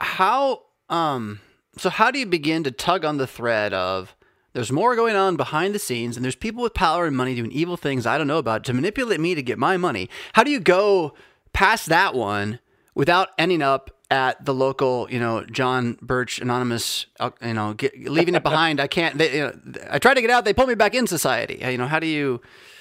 [0.00, 1.40] how um
[1.76, 4.14] so how do you begin to tug on the thread of
[4.54, 7.52] there's more going on behind the scenes and there's people with power and money doing
[7.52, 10.50] evil things i don't know about to manipulate me to get my money how do
[10.50, 11.12] you go
[11.52, 12.58] past that one
[12.94, 17.98] without ending up at the local, you know, John Birch Anonymous, uh, you know, get,
[18.08, 18.80] leaving it behind.
[18.80, 19.18] I can't.
[19.18, 19.52] They, you know,
[19.90, 20.44] I tried to get out.
[20.44, 21.58] They pull me back in society.
[21.60, 22.40] You know, how do you?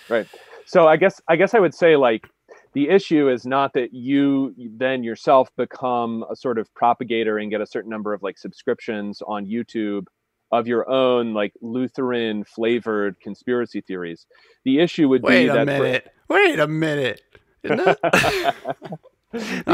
[0.10, 0.28] Right.
[0.66, 2.30] So I guess I guess I would say like
[2.74, 7.62] the issue is not that you then yourself become a sort of propagator and get
[7.62, 10.06] a certain number of like subscriptions on YouTube
[10.54, 14.28] of your own like Lutheran flavored conspiracy theories.
[14.63, 16.12] The issue would Wait be a that minute.
[16.28, 16.36] For...
[16.36, 17.22] Wait a minute.
[17.63, 18.56] the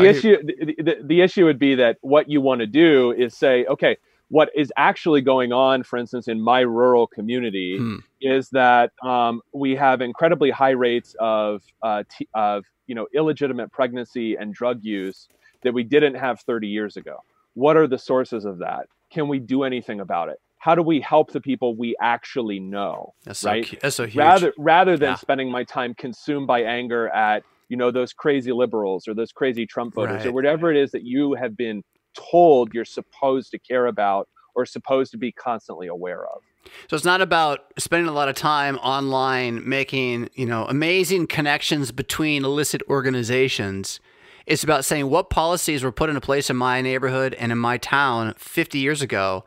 [0.06, 3.66] issue the, the, the, issue would be that what you want to do is say
[3.66, 3.98] okay
[4.30, 7.98] what is actually going on for instance in my rural community hmm.
[8.22, 13.70] is that um, we have incredibly high rates of uh, t- of you know illegitimate
[13.72, 15.28] pregnancy and drug use
[15.64, 17.18] that we didn't have 30 years ago
[17.56, 21.00] what are the sources of that can we do anything about it how do we
[21.00, 24.18] help the people we actually know that's right so, that's so huge.
[24.18, 25.16] rather rather than yeah.
[25.16, 29.66] spending my time consumed by anger at you know those crazy liberals or those crazy
[29.66, 30.28] Trump voters right.
[30.28, 34.66] or whatever it is that you have been told you're supposed to care about or
[34.66, 36.42] supposed to be constantly aware of.
[36.90, 41.92] So it's not about spending a lot of time online making, you know, amazing connections
[41.92, 44.00] between illicit organizations.
[44.46, 47.78] It's about saying what policies were put into place in my neighborhood and in my
[47.78, 49.46] town 50 years ago.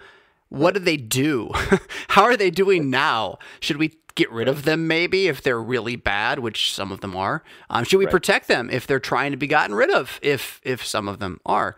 [0.52, 1.50] What do they do?
[2.08, 3.38] How are they doing now?
[3.60, 7.16] Should we get rid of them maybe if they're really bad, which some of them
[7.16, 7.42] are?
[7.70, 8.12] Um, should we right.
[8.12, 11.40] protect them if they're trying to be gotten rid of, if if some of them
[11.46, 11.74] are?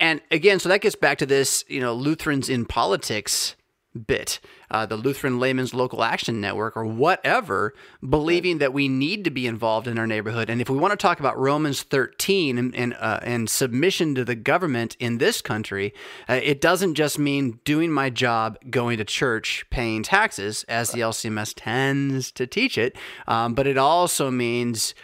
[0.00, 3.56] And again, so that gets back to this, you know, Lutherans in politics
[3.94, 7.74] bit, uh, the Lutheran Layman's Local Action Network, or whatever,
[8.06, 10.50] believing that we need to be involved in our neighborhood.
[10.50, 14.24] And if we want to talk about Romans 13 and and, uh, and submission to
[14.24, 15.94] the government in this country,
[16.28, 21.00] uh, it doesn't just mean doing my job, going to church, paying taxes, as the
[21.00, 22.96] LCMS tends to teach it,
[23.28, 24.94] um, but it also means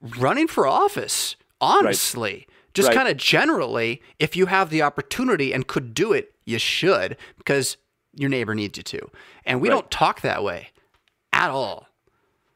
[0.00, 1.36] running for office.
[1.60, 2.32] Honestly.
[2.32, 2.48] Right.
[2.74, 2.96] Just right.
[2.96, 7.76] kind of generally, if you have the opportunity and could do it, you should, because
[8.18, 9.10] your neighbor needs you to.
[9.44, 9.74] And we right.
[9.76, 10.68] don't talk that way
[11.32, 11.86] at all.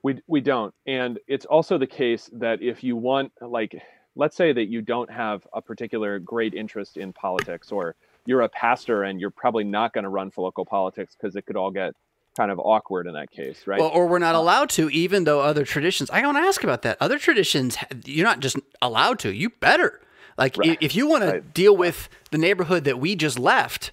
[0.03, 0.75] We, we don't.
[0.87, 3.81] And it's also the case that if you want, like,
[4.16, 7.94] let's say that you don't have a particular great interest in politics, or
[8.27, 11.46] you're a pastor and you're probably not going to run for local politics because it
[11.46, 11.94] could all get
[12.37, 13.79] kind of awkward in that case, right?
[13.79, 16.11] Well, or we're not uh, allowed to, even though other traditions.
[16.11, 16.96] I want to ask about that.
[17.01, 19.33] Other traditions, you're not just allowed to.
[19.33, 20.01] You better.
[20.38, 20.79] Like, right.
[20.81, 21.35] if you want right.
[21.35, 23.92] to deal with the neighborhood that we just left,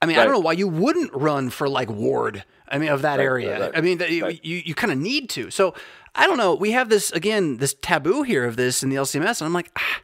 [0.00, 0.22] I mean, right.
[0.22, 2.44] I don't know why you wouldn't run for like ward.
[2.68, 3.60] I mean, of that right, area.
[3.60, 5.50] Right, I mean, that you you, you kind of need to.
[5.50, 5.74] So
[6.14, 6.54] I don't know.
[6.54, 9.70] We have this again, this taboo here of this in the LCMS, and I'm like,
[9.76, 10.00] ah,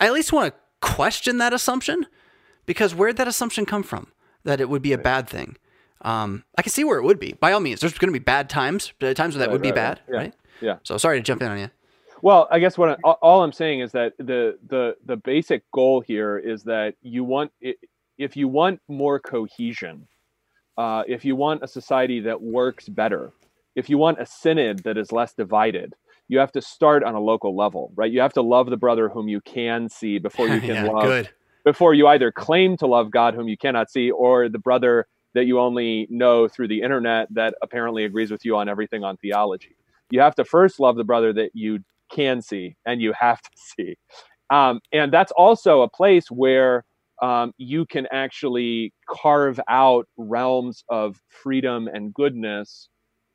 [0.00, 2.06] I at least want to question that assumption
[2.66, 4.08] because where'd that assumption come from
[4.44, 5.56] that it would be a bad thing?
[6.02, 7.32] Um, I can see where it would be.
[7.32, 10.00] By all means, there's going to be bad times, times when that would be bad,
[10.08, 10.16] yeah.
[10.16, 10.34] right?
[10.60, 10.76] Yeah.
[10.82, 11.70] So sorry to jump in on you.
[12.20, 16.00] Well, I guess what I, all I'm saying is that the the the basic goal
[16.00, 17.76] here is that you want it,
[18.18, 20.06] if you want more cohesion,
[20.76, 23.32] uh, if you want a society that works better,
[23.76, 25.94] if you want a synod that is less divided,
[26.28, 28.10] you have to start on a local level, right?
[28.10, 31.06] You have to love the brother whom you can see before you can yeah, love.
[31.06, 31.30] Good.
[31.64, 35.46] Before you either claim to love God whom you cannot see, or the brother that
[35.46, 39.76] you only know through the internet that apparently agrees with you on everything on theology.
[40.10, 43.50] You have to first love the brother that you can see and you have to
[43.56, 43.96] see.
[44.50, 46.84] Um, and that's also a place where
[47.24, 52.90] um, you can actually carve out realms of freedom and goodness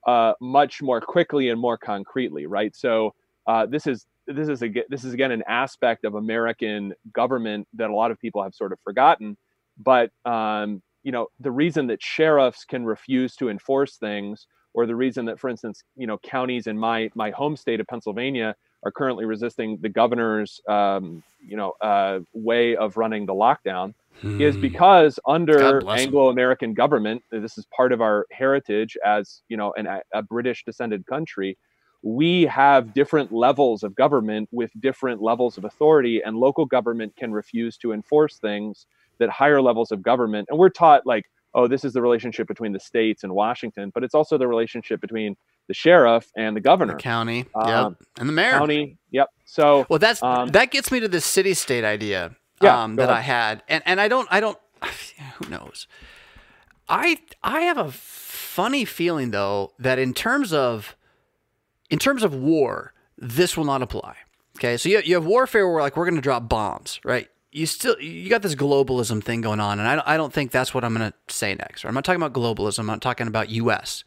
[0.08, 2.76] uh, much more quickly and more concretely, right?
[2.76, 3.16] So
[3.48, 7.90] uh, this is this is a, this is again an aspect of American government that
[7.90, 9.36] a lot of people have sort of forgotten.
[9.80, 14.96] But um, you know, the reason that sheriffs can refuse to enforce things, or the
[14.96, 18.92] reason that, for instance, you know, counties in my my home state of Pennsylvania are
[18.92, 24.42] currently resisting the governor's um, you know uh, way of running the lockdown hmm.
[24.42, 29.88] is because under Anglo-American government, this is part of our heritage as you know an,
[30.14, 31.58] a British descended country.
[32.02, 37.34] We have different levels of government with different levels of authority, and local government can
[37.34, 38.86] refuse to enforce things
[39.20, 40.48] that higher levels of government.
[40.50, 44.04] And we're taught like, oh, this is the relationship between the states and Washington, but
[44.04, 45.36] it's also the relationship between
[45.68, 48.52] the sheriff and the governor, the county, um, yep, and the mayor.
[48.52, 49.30] County, yep.
[49.46, 53.10] So well, that's um, that gets me to the city state idea yeah, um, that
[53.10, 53.18] ahead.
[53.18, 54.58] I had, and and I don't, I don't,
[55.36, 55.88] who knows.
[56.88, 60.96] I I have a funny feeling though that in terms of
[61.90, 64.16] in terms of war, this will not apply.
[64.58, 67.30] Okay, so you, you have warfare where like we're going to drop bombs, right?
[67.52, 70.74] You still you got this globalism thing going on, and I I don't think that's
[70.74, 71.84] what I'm going to say next.
[71.84, 71.90] Right?
[71.90, 72.80] I'm not talking about globalism.
[72.80, 74.04] I'm not talking about U.S.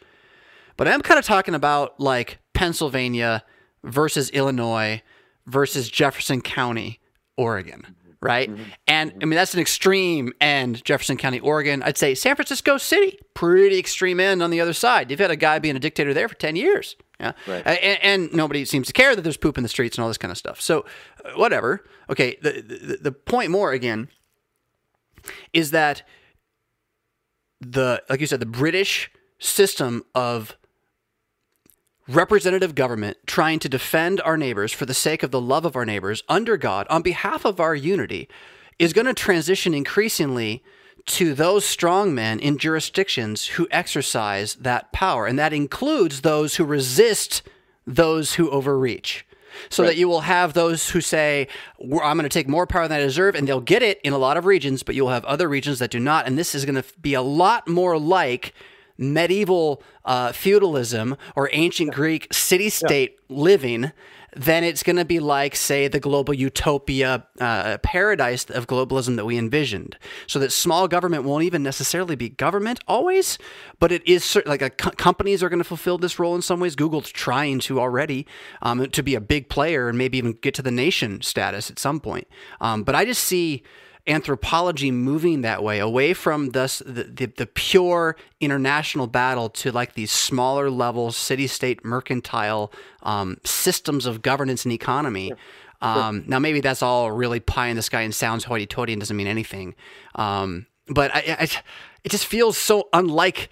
[0.76, 3.44] But I'm kind of talking about like Pennsylvania
[3.84, 5.02] versus Illinois
[5.46, 7.00] versus Jefferson County,
[7.36, 8.50] Oregon right?
[8.50, 8.62] Mm-hmm.
[8.86, 11.82] And I mean, that's an extreme end, Jefferson County, Oregon.
[11.82, 15.10] I'd say San Francisco City, pretty extreme end on the other side.
[15.10, 16.96] You've had a guy being a dictator there for 10 years.
[17.22, 17.32] Yeah.
[17.46, 17.66] Right.
[17.66, 20.18] And, and, nobody seems to care that there's poop in the streets and all this
[20.18, 20.60] kind of stuff.
[20.60, 20.84] So,
[21.24, 21.84] uh, whatever.
[22.10, 22.36] Okay.
[22.42, 24.08] The, the, the point more, again,
[25.52, 26.02] is that
[27.60, 30.56] the, like you said, the British system of
[32.08, 35.86] representative government trying to defend our neighbors for the sake of the love of our
[35.86, 38.28] neighbors under God on behalf of our unity
[38.78, 40.62] is going to transition increasingly
[41.06, 45.26] to those strong men in jurisdictions who exercise that power.
[45.26, 47.42] And that includes those who resist
[47.86, 49.26] those who overreach.
[49.68, 49.90] So right.
[49.90, 51.48] that you will have those who say,
[51.80, 54.18] I'm going to take more power than I deserve, and they'll get it in a
[54.18, 56.26] lot of regions, but you'll have other regions that do not.
[56.26, 58.54] And this is going to be a lot more like
[58.96, 63.36] medieval uh, feudalism or ancient Greek city state yeah.
[63.36, 63.92] living,
[64.34, 69.26] then it's going to be like, say, the global utopia uh, paradise of globalism that
[69.26, 69.96] we envisioned.
[70.26, 73.36] So that small government won't even necessarily be government always,
[73.78, 76.76] but it is like a, companies are going to fulfill this role in some ways.
[76.76, 78.26] Google's trying to already
[78.62, 81.78] um, to be a big player and maybe even get to the nation status at
[81.78, 82.26] some point.
[82.60, 83.62] Um, but I just see
[84.06, 89.94] anthropology moving that way, away from this, the, the, the pure international battle to like
[89.94, 95.32] these smaller level city state mercantile um, systems of governance and economy.
[95.80, 99.00] Um, now, maybe that's all really pie in the sky and sounds hoity toity and
[99.00, 99.74] doesn't mean anything.
[100.14, 101.48] Um, but I, I,
[102.04, 103.48] it just feels so unlike.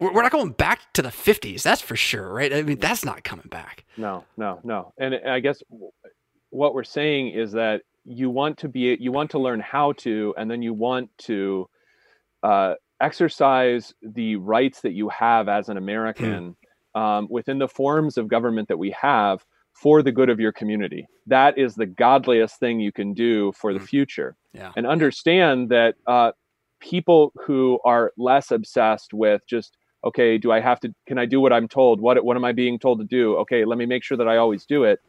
[0.00, 2.52] We're not going back to the 50s, that's for sure, right?
[2.52, 3.84] I mean, that's not coming back.
[3.96, 4.92] No, no, no.
[4.98, 5.62] And I guess
[6.50, 10.34] what we're saying is that you want to be you want to learn how to
[10.36, 11.68] and then you want to
[12.42, 16.56] uh, exercise the rights that you have as an american
[16.96, 17.00] mm.
[17.00, 21.06] um, within the forms of government that we have for the good of your community
[21.26, 23.86] that is the godliest thing you can do for the hmm.
[23.86, 24.70] future yeah.
[24.76, 26.30] and understand that uh,
[26.80, 31.40] people who are less obsessed with just okay do i have to can i do
[31.40, 34.04] what i'm told what what am i being told to do okay let me make
[34.04, 35.00] sure that i always do it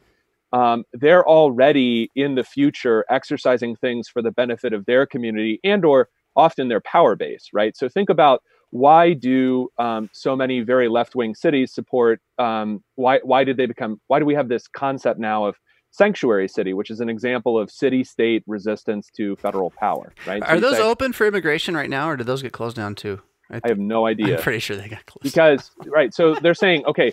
[0.56, 5.84] um, they're already in the future exercising things for the benefit of their community and
[5.84, 7.76] or often their power base right?
[7.76, 13.44] So think about why do um, so many very left-wing cities support um, why why
[13.44, 15.56] did they become why do we have this concept now of
[15.90, 20.42] sanctuary city which is an example of city state resistance to federal power right?
[20.42, 22.94] Are so those say, open for immigration right now or did those get closed down
[22.94, 23.20] too?
[23.50, 24.36] I, I have no idea.
[24.36, 27.12] i'm pretty sure they got closed because right so they're saying okay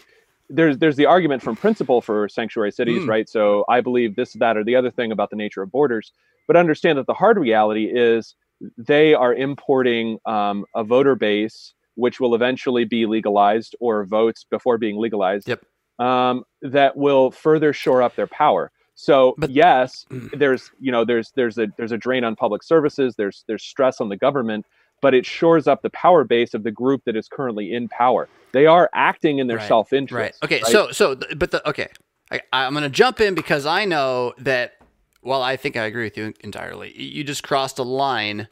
[0.54, 3.08] there's there's the argument from principle for sanctuary cities, mm.
[3.08, 3.28] right?
[3.28, 6.12] So I believe this, that, or the other thing about the nature of borders,
[6.48, 8.36] but understand that the hard reality is
[8.78, 14.78] they are importing um, a voter base which will eventually be legalized or votes before
[14.78, 15.48] being legalized.
[15.48, 15.64] Yep.
[16.00, 18.72] Um, that will further shore up their power.
[18.96, 20.38] So but, yes, mm.
[20.38, 23.16] there's you know there's there's a there's a drain on public services.
[23.16, 24.66] There's there's stress on the government,
[25.04, 28.30] but it shores up the power base of the group that is currently in power.
[28.54, 29.68] They are acting in their right.
[29.68, 30.40] self-interest.
[30.42, 30.46] Right.
[30.46, 30.64] Okay.
[30.64, 30.72] Right?
[30.72, 31.90] So so but the okay,
[32.32, 34.76] I, I'm going to jump in because I know that.
[35.22, 37.00] Well, I think I agree with you entirely.
[37.00, 38.48] You just crossed a line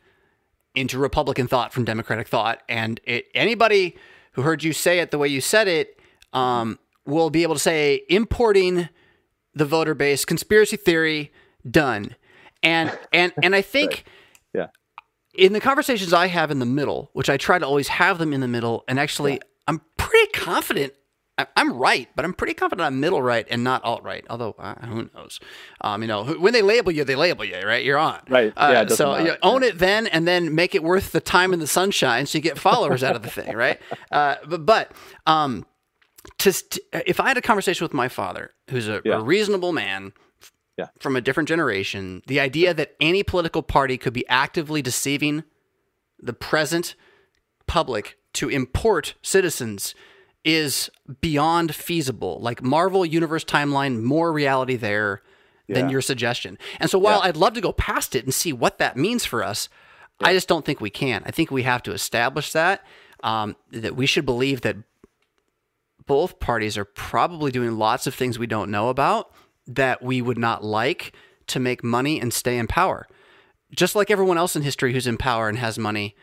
[0.76, 3.98] into Republican thought from Democratic thought, and it, anybody
[4.34, 6.00] who heard you say it the way you said it
[6.32, 8.88] um, will be able to say importing
[9.54, 11.32] the voter base, conspiracy theory,
[11.70, 12.16] done.
[12.64, 14.06] And and and I think
[15.34, 18.34] in the conversations I have in the middle, which I try to always have them
[18.34, 19.40] in the middle, and actually, yeah.
[19.68, 20.94] I'm pretty confident
[21.56, 24.26] I'm right, but I'm pretty confident I'm middle right and not alt right.
[24.30, 25.40] Although uh, who knows?
[25.82, 27.84] Um, you know, when they label you, they label you, right?
[27.84, 28.22] You're on.
[28.30, 28.54] Right.
[28.56, 28.96] Uh, yeah.
[28.96, 32.26] so you own it then, and then make it worth the time in the sunshine,
[32.26, 33.80] so you get followers out of the thing, right?
[34.12, 34.92] Uh, but but
[35.26, 35.66] um,
[36.40, 39.16] to, to, if I had a conversation with my father, who's a, yeah.
[39.16, 40.14] a reasonable man.
[40.78, 40.88] Yeah.
[41.00, 45.44] From a different generation, the idea that any political party could be actively deceiving
[46.20, 46.96] the present
[47.68, 49.94] public to import citizens
[50.44, 52.40] is beyond feasible.
[52.40, 55.22] Like Marvel Universe timeline, more reality there
[55.68, 55.76] yeah.
[55.76, 56.58] than your suggestion.
[56.80, 57.28] And so while yeah.
[57.28, 59.70] I'd love to go past it and see what that means for us,
[60.20, 60.30] yeah.
[60.30, 61.24] I just don't think we can.
[61.26, 62.84] I think we have to establish that
[63.24, 64.78] um, that we should believe that
[66.06, 69.32] both parties are probably doing lots of things we don't know about
[69.68, 71.14] that we would not like
[71.48, 73.08] to make money and stay in power.
[73.74, 76.16] Just like everyone else in history who's in power and has money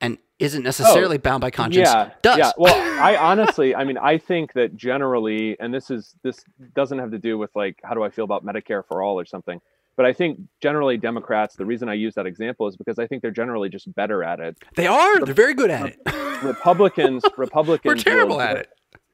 [0.00, 2.38] and isn't oh, necessarily oh, bound by conscience yeah, does.
[2.38, 2.52] Yeah.
[2.56, 7.10] Well, I honestly, I mean, I think that generally, and this is this doesn't have
[7.10, 9.60] to do with like how do I feel about Medicare for all or something,
[9.96, 11.56] but I think generally Democrats.
[11.56, 14.38] The reason I use that example is because I think they're generally just better at
[14.40, 14.56] it.
[14.76, 15.24] They are.
[15.24, 16.44] They're very good at it.
[16.44, 17.24] Republicans.
[17.36, 18.04] Republicans.
[18.04, 18.68] We're terrible will, at it.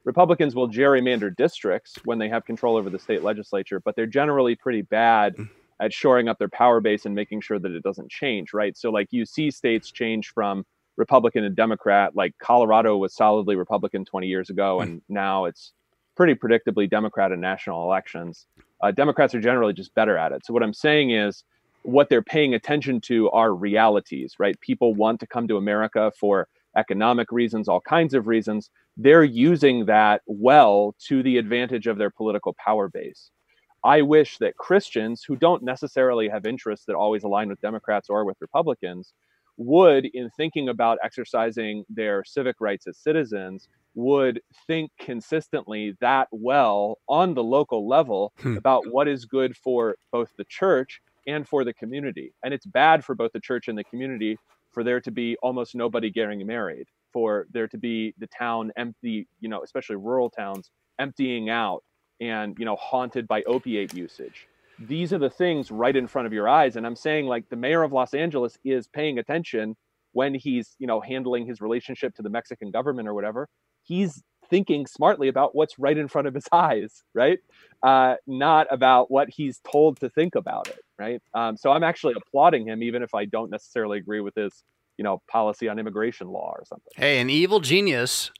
[0.05, 4.55] Republicans will gerrymander districts when they have control over the state legislature, but they're generally
[4.55, 5.49] pretty bad mm.
[5.79, 8.77] at shoring up their power base and making sure that it doesn't change, right?
[8.77, 10.63] So, like, you see states change from
[10.97, 12.15] Republican and Democrat.
[12.15, 15.73] Like Colorado was solidly Republican 20 years ago, and now it's
[16.15, 18.47] pretty predictably Democrat in national elections.
[18.81, 20.45] Uh, Democrats are generally just better at it.
[20.45, 21.43] So what I'm saying is,
[21.83, 24.59] what they're paying attention to are realities, right?
[24.59, 28.69] People want to come to America for economic reasons, all kinds of reasons.
[28.97, 33.31] They're using that well to the advantage of their political power base.
[33.83, 38.25] I wish that Christians who don't necessarily have interests that always align with Democrats or
[38.25, 39.13] with Republicans
[39.57, 46.97] would, in thinking about exercising their civic rights as citizens, would think consistently that well
[47.07, 48.57] on the local level hmm.
[48.57, 52.33] about what is good for both the church and for the community.
[52.43, 54.37] And it's bad for both the church and the community
[54.71, 59.25] for there to be almost nobody getting married, for there to be the town empty,
[59.39, 61.81] you know, especially rural towns emptying out
[62.19, 64.49] and, you know, haunted by opiate usage.
[64.79, 67.55] These are the things right in front of your eyes and i'm saying like the
[67.55, 69.73] mayor of los angeles is paying attention
[70.11, 73.47] when he's you know handling his relationship to the mexican government or whatever.
[73.83, 77.39] He's thinking smartly about what's right in front of his eyes right?
[77.81, 81.21] Uh, not about what he's told to think about it right?
[81.33, 84.61] Um, so i'm actually applauding him even if i don't necessarily agree with his
[84.97, 88.31] you know policy on immigration law or something hey an evil genius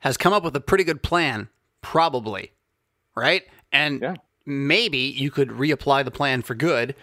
[0.00, 1.48] has come up with a pretty good plan
[1.80, 2.52] probably
[3.14, 3.42] right
[3.72, 4.14] and yeah
[4.46, 6.94] maybe you could reapply the plan for good.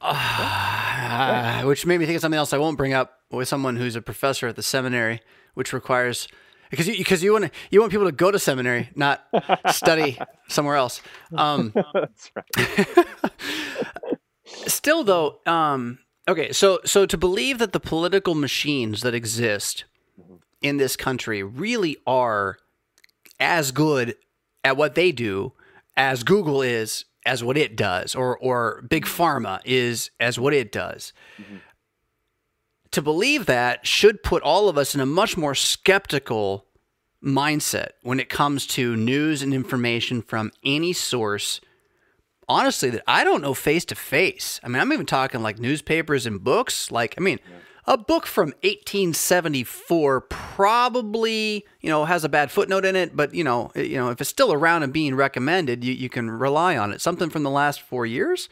[0.00, 3.96] Uh, which made me think of something else I won't bring up with someone who's
[3.96, 5.22] a professor at the seminary,
[5.54, 6.28] which requires
[6.68, 9.26] because you because you want to you want people to go to seminary, not
[9.70, 10.18] study
[10.48, 11.00] somewhere else.
[11.34, 13.06] Um, That's right.
[14.66, 16.52] still, though, um, okay.
[16.52, 19.84] So so to believe that the political machines that exist
[20.60, 22.58] in this country really are
[23.38, 24.16] as good
[24.62, 25.52] at what they do
[25.96, 30.70] as Google is as what it does, or or big pharma is as what it
[30.70, 31.12] does.
[31.40, 31.56] Mm-hmm.
[32.92, 36.66] To believe that should put all of us in a much more skeptical
[37.22, 41.60] mindset when it comes to news and information from any source.
[42.48, 44.60] Honestly, that I don't know face to face.
[44.62, 46.90] I mean, I'm even talking like newspapers and books.
[46.90, 47.94] Like, I mean, yeah.
[47.94, 53.42] a book from 1874 probably you know has a bad footnote in it but you
[53.42, 56.92] know you know if it's still around and being recommended you, you can rely on
[56.92, 57.00] it.
[57.00, 58.48] Something from the last four years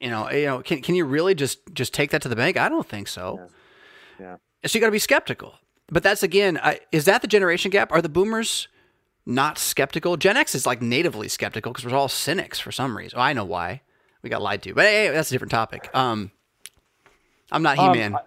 [0.00, 2.56] you know you know can, can you really just just take that to the bank?
[2.56, 3.48] I don't think so.
[4.18, 4.68] Yeah, yeah.
[4.68, 5.54] so you got to be skeptical.
[5.88, 7.92] But that's again I, is that the generation gap?
[7.92, 8.68] Are the boomers
[9.30, 13.16] not skeptical gen x is like natively skeptical because we're all cynics for some reason
[13.16, 13.80] well, i know why
[14.22, 16.30] we got lied to but hey, that's a different topic um
[17.52, 18.14] I'm not He Man.
[18.14, 18.20] Um,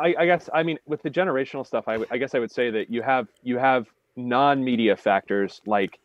[0.00, 2.50] I, I, guess I mean with the generational stuff, I, w- I guess I would
[2.50, 3.86] say that you have you have
[4.16, 5.98] non-media factors like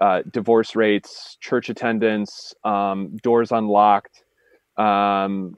[0.00, 4.24] uh, divorce rates, church attendance, um, doors unlocked.
[4.76, 5.56] Um,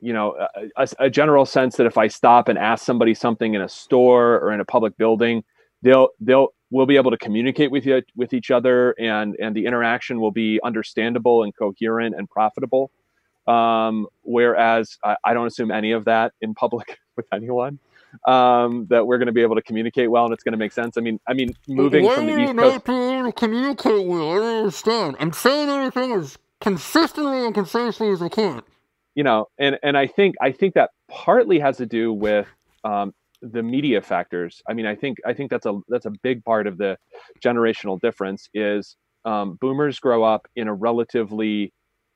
[0.00, 3.60] you know, a, a, general sense that if I stop and ask somebody something in
[3.60, 5.44] a store or in a public building,
[5.82, 9.66] they'll they'll we'll be able to communicate with you with each other, and and the
[9.66, 12.90] interaction will be understandable and coherent and profitable.
[13.46, 17.80] Um, whereas I, I, don't assume any of that in public with anyone.
[18.26, 20.72] Um, that we're going to be able to communicate well and it's going to make
[20.72, 20.98] sense.
[20.98, 22.84] I mean, I mean, moving Why from the East Coast.
[22.84, 24.32] To communicate well.
[24.32, 25.16] I don't understand.
[25.18, 28.62] I'm saying everything as consistently and concisely as I can.
[29.14, 32.46] You know, and and I think I think that partly has to do with
[32.84, 34.62] um, the media factors.
[34.68, 36.96] I mean, I think I think that's a that's a big part of the
[37.44, 38.48] generational difference.
[38.54, 41.72] Is um, boomers grow up in a relatively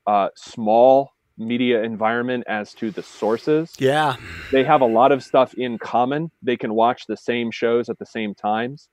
[0.06, 3.72] uh, small media environment as to the sources.
[3.78, 4.16] Yeah.
[4.52, 6.30] They have a lot of stuff in common.
[6.42, 8.88] They can watch the same shows at the same times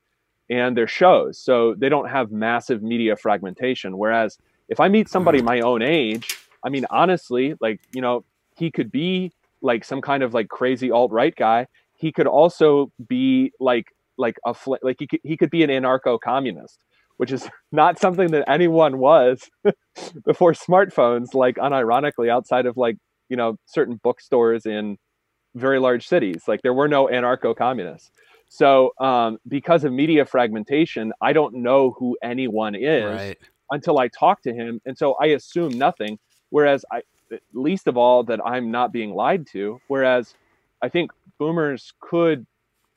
[0.50, 1.40] and their shows.
[1.40, 3.98] So they don't have massive media fragmentation.
[3.98, 8.26] Whereas if I meet somebody my own age, I mean, honestly, like, you know,
[8.58, 9.32] he could be
[9.62, 11.68] like some kind of like crazy alt right guy.
[12.04, 13.86] He could also be like,
[14.18, 16.78] like a, like he could, he could be an anarcho communist
[17.18, 19.50] which is not something that anyone was
[20.26, 22.98] before smartphones, like unironically, outside of like,
[23.30, 24.98] you know, certain bookstores in
[25.56, 26.44] very large cities.
[26.48, 28.12] Like there were no anarcho communists.
[28.50, 33.38] So, um, because of media fragmentation, I don't know who anyone is right.
[33.72, 34.80] until I talk to him.
[34.86, 36.20] And so I assume nothing.
[36.50, 37.02] Whereas I,
[37.54, 39.80] least of all, that I'm not being lied to.
[39.88, 40.36] Whereas
[40.84, 42.46] I think boomers could,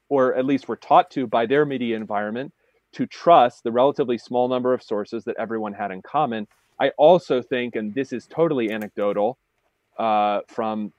[0.09, 2.53] or at least were taught to by their media environment,
[2.93, 6.49] to trust the relatively small number of sources that everyone had in common.
[6.81, 9.39] I also think, and this is totally anecdotal
[9.99, 10.93] uh, from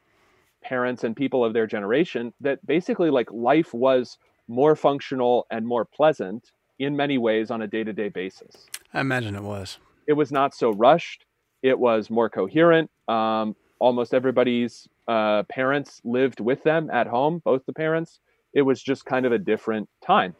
[0.64, 4.18] parents and people of their generation, that basically like life was
[4.48, 8.68] more functional and more pleasant in many ways on a day to day basis.
[8.94, 9.78] I imagine it was.
[10.08, 11.26] It was not so rushed.
[11.64, 12.90] It was more coherent.
[13.10, 18.20] Um, almost everybody's uh, parents lived with them at home, both the parents.
[18.53, 20.36] It was just kind of a different time.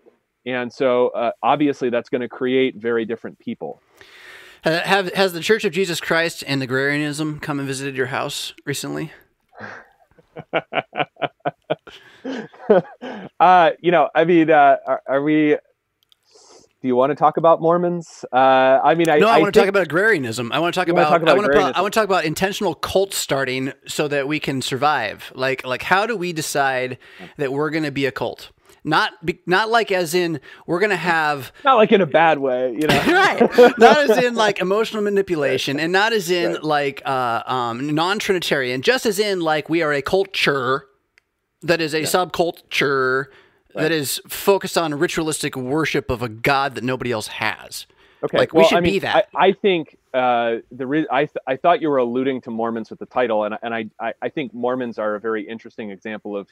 [0.46, 3.82] And so uh, obviously that's going to create very different people.
[4.64, 8.54] Uh, have, has the Church of Jesus Christ and agrarianism come and visited your house
[8.66, 9.12] recently?
[13.40, 15.58] uh, you know, I mean, uh, are, are, we?
[16.82, 18.24] Do you want to talk about Mormons?
[18.32, 20.52] Uh, I mean, I no, I, I want to talk about agrarianism.
[20.52, 21.36] I want to talk about, talk about.
[21.36, 21.60] I want to.
[21.60, 25.32] I want to talk about intentional cult starting so that we can survive.
[25.34, 27.00] Like, like, how do we decide
[27.38, 28.52] that we're going to be a cult?
[28.84, 29.14] Not
[29.48, 32.98] not like as in we're gonna have not like in a bad way, you know.
[33.08, 33.78] right.
[33.78, 36.64] Not as in like emotional manipulation, and not as in right.
[36.64, 38.82] like uh, um, non-Trinitarian.
[38.82, 40.86] Just as in like we are a culture
[41.64, 42.06] that is a yeah.
[42.06, 43.26] subculture
[43.78, 43.84] right.
[43.84, 47.88] that is focused on ritualistic worship of a god that nobody else has.
[48.24, 49.30] Okay, like well, we should I mean, be that.
[49.36, 52.90] I, I think uh, the re- I th- I thought you were alluding to Mormons
[52.90, 56.36] with the title, and and I, I I think Mormons are a very interesting example
[56.36, 56.48] of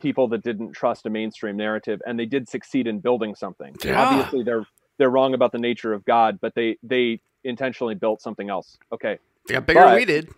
[0.00, 3.74] people that didn't trust a mainstream narrative and they did succeed in building something.
[3.84, 4.00] Yeah.
[4.00, 4.66] Obviously they're
[4.96, 8.78] they're wrong about the nature of God, but they they intentionally built something else.
[8.92, 9.18] Okay.
[9.46, 10.28] They got bigger but we did.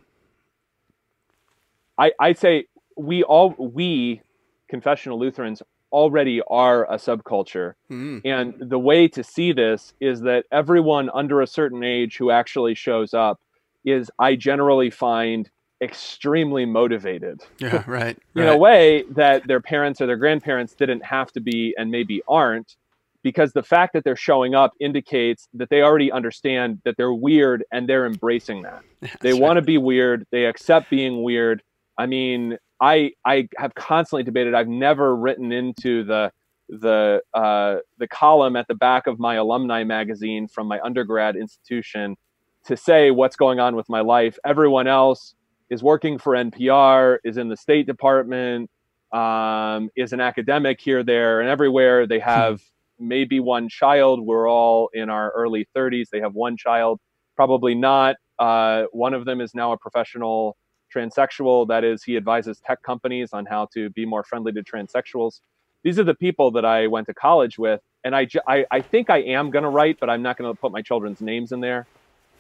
[1.98, 2.66] I I say
[2.96, 4.22] we all we
[4.68, 5.62] confessional Lutherans
[5.92, 7.74] already are a subculture.
[7.90, 8.22] Mm.
[8.24, 12.74] And the way to see this is that everyone under a certain age who actually
[12.74, 13.40] shows up
[13.84, 15.50] is I generally find
[15.82, 17.42] extremely motivated.
[17.58, 18.18] Yeah, right.
[18.34, 18.52] in right.
[18.52, 22.76] a way that their parents or their grandparents didn't have to be and maybe aren't
[23.22, 27.64] because the fact that they're showing up indicates that they already understand that they're weird
[27.70, 28.82] and they're embracing that.
[29.00, 29.42] That's they right.
[29.42, 31.62] want to be weird, they accept being weird.
[31.98, 34.54] I mean, I I have constantly debated.
[34.54, 36.32] I've never written into the
[36.68, 42.16] the uh, the column at the back of my alumni magazine from my undergrad institution
[42.64, 44.38] to say what's going on with my life.
[44.44, 45.34] Everyone else
[45.70, 48.70] is working for NPR, is in the State Department,
[49.12, 52.06] um, is an academic here, there, and everywhere.
[52.06, 52.28] They hmm.
[52.28, 52.60] have
[52.98, 54.20] maybe one child.
[54.20, 56.08] We're all in our early 30s.
[56.10, 57.00] They have one child,
[57.36, 58.16] probably not.
[58.38, 60.56] Uh, one of them is now a professional
[60.94, 61.68] transsexual.
[61.68, 65.40] That is, he advises tech companies on how to be more friendly to transsexuals.
[65.82, 67.80] These are the people that I went to college with.
[68.04, 70.58] And I, I, I think I am going to write, but I'm not going to
[70.58, 71.86] put my children's names in there.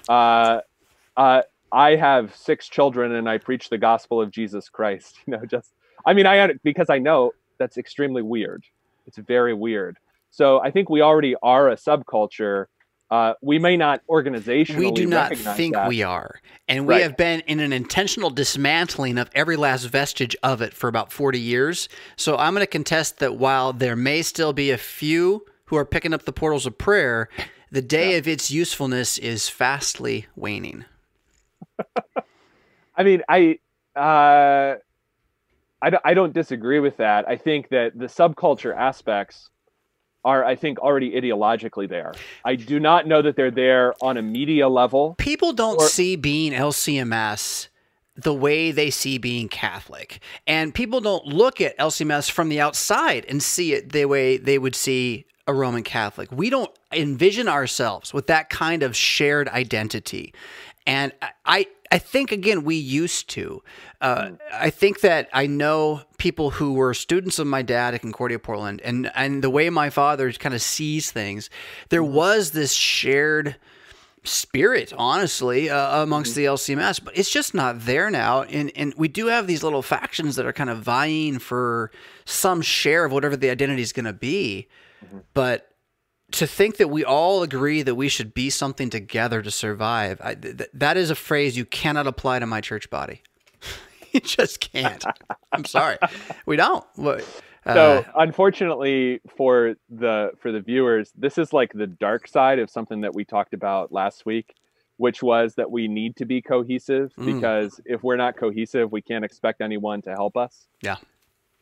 [0.08, 0.60] Uh,
[1.16, 1.42] uh,
[1.72, 5.18] I have six children and I preach the gospel of Jesus Christ.
[5.26, 5.72] You know, just
[6.04, 8.64] I mean, I because I know that's extremely weird.
[9.06, 9.98] It's very weird.
[10.30, 12.66] So I think we already are a subculture.
[13.10, 14.76] Uh, we may not organizationally.
[14.76, 15.88] We do not think that.
[15.88, 17.02] we are, and we right.
[17.02, 21.40] have been in an intentional dismantling of every last vestige of it for about forty
[21.40, 21.88] years.
[22.16, 25.84] So I'm going to contest that while there may still be a few who are
[25.84, 27.28] picking up the portals of prayer,
[27.70, 28.16] the day yeah.
[28.18, 30.84] of its usefulness is fastly waning.
[32.96, 33.58] I mean, I,
[33.96, 34.74] uh,
[35.80, 37.28] I, I don't disagree with that.
[37.28, 39.48] I think that the subculture aspects
[40.24, 42.12] are, I think, already ideologically there.
[42.44, 45.14] I do not know that they're there on a media level.
[45.18, 47.68] People don't or, see being LCMS
[48.16, 50.20] the way they see being Catholic.
[50.46, 54.58] And people don't look at LCMS from the outside and see it the way they
[54.58, 56.30] would see a Roman Catholic.
[56.30, 60.34] We don't envision ourselves with that kind of shared identity.
[60.90, 61.12] And
[61.46, 63.62] I, I think again we used to.
[64.00, 68.40] Uh, I think that I know people who were students of my dad at Concordia
[68.40, 71.48] Portland, and and the way my father kind of sees things,
[71.90, 72.14] there mm-hmm.
[72.14, 73.54] was this shared
[74.24, 78.42] spirit, honestly, uh, amongst the LCMS, but it's just not there now.
[78.42, 81.92] And and we do have these little factions that are kind of vying for
[82.24, 84.66] some share of whatever the identity is going to be,
[85.04, 85.18] mm-hmm.
[85.34, 85.69] but
[86.32, 90.34] to think that we all agree that we should be something together to survive, I,
[90.34, 93.22] th- that is a phrase you cannot apply to my church body.
[94.12, 95.04] you just can't.
[95.52, 95.98] I'm sorry,
[96.46, 96.84] we don't.
[96.98, 102.70] Uh, so unfortunately for the for the viewers, this is like the dark side of
[102.70, 104.54] something that we talked about last week,
[104.96, 107.26] which was that we need to be cohesive mm.
[107.26, 110.66] because if we're not cohesive, we can't expect anyone to help us.
[110.82, 110.96] Yeah.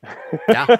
[0.48, 0.76] Yeah.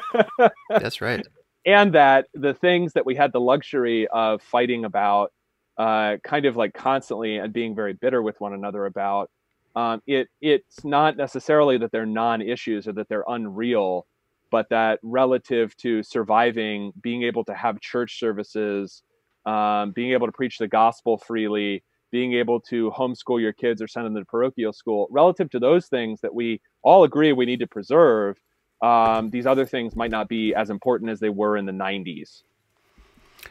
[0.71, 1.27] That's right.
[1.69, 5.33] And that the things that we had the luxury of fighting about
[5.77, 9.31] uh, kind of like constantly and being very bitter with one another about
[9.77, 14.07] um, it it's not necessarily that they're non-issues or that they're unreal
[14.51, 19.03] but that relative to surviving, being able to have church services,
[19.47, 23.87] um, being able to preach the gospel freely, being able to homeschool your kids or
[23.87, 27.61] send them to parochial school, relative to those things that we all agree we need
[27.61, 28.39] to preserve,
[28.83, 32.43] um, these other things might not be as important as they were in the 90s.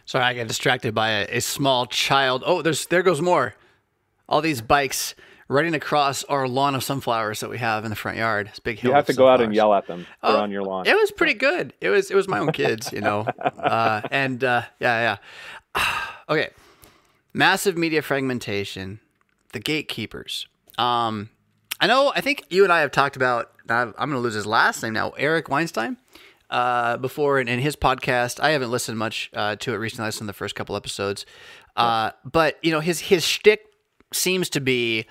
[0.05, 2.43] Sorry, I got distracted by a, a small child.
[2.45, 3.55] Oh, there's there goes more.
[4.29, 5.15] All these bikes
[5.47, 8.47] running across our lawn of sunflowers that we have in the front yard.
[8.47, 8.91] It's big hill.
[8.91, 10.05] You have to go out and yell at them.
[10.21, 10.85] Oh, on your lawn.
[10.85, 11.73] It was pretty good.
[11.79, 13.25] It was it was my own kids, you know.
[13.67, 15.17] Uh, and uh, yeah,
[15.75, 15.83] yeah.
[16.29, 16.49] okay.
[17.33, 18.99] Massive media fragmentation.
[19.51, 20.47] The gatekeepers.
[20.77, 21.29] Um,
[21.79, 22.13] I know.
[22.15, 23.51] I think you and I have talked about.
[23.69, 25.11] I'm going to lose his last name now.
[25.11, 25.97] Eric Weinstein.
[26.49, 30.03] Uh, before in, in, his podcast, I haven't listened much uh, to it recently.
[30.03, 31.25] I listened to the first couple episodes,
[31.75, 33.65] uh, but you know his his shtick
[34.13, 35.07] seems to be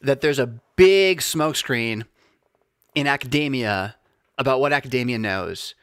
[0.00, 2.06] that there's a big smokescreen
[2.94, 3.96] in academia
[4.38, 5.74] about what academia knows,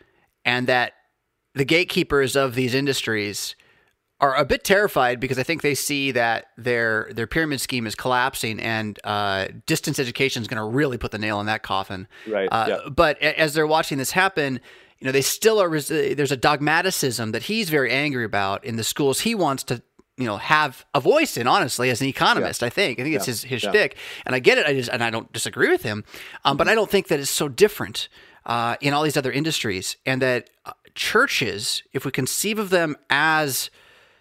[0.43, 0.93] and that
[1.53, 3.55] the gatekeepers of these industries
[4.21, 7.95] are a bit terrified because I think they see that their their pyramid scheme is
[7.95, 12.07] collapsing, and uh, distance education is going to really put the nail in that coffin.
[12.27, 12.49] Right.
[12.51, 12.89] Uh, yeah.
[12.89, 14.59] But as they're watching this happen,
[14.99, 15.69] you know, they still are.
[15.69, 19.81] There's a dogmaticism that he's very angry about in the schools he wants to
[20.17, 22.65] you know have a voice in honestly as an economist yeah.
[22.65, 23.69] i think i think it's his his yeah.
[23.69, 23.95] shtick
[24.25, 26.03] and i get it i just and i don't disagree with him
[26.43, 28.09] um, but i don't think that it's so different
[28.45, 32.97] uh, in all these other industries and that uh, churches if we conceive of them
[33.09, 33.69] as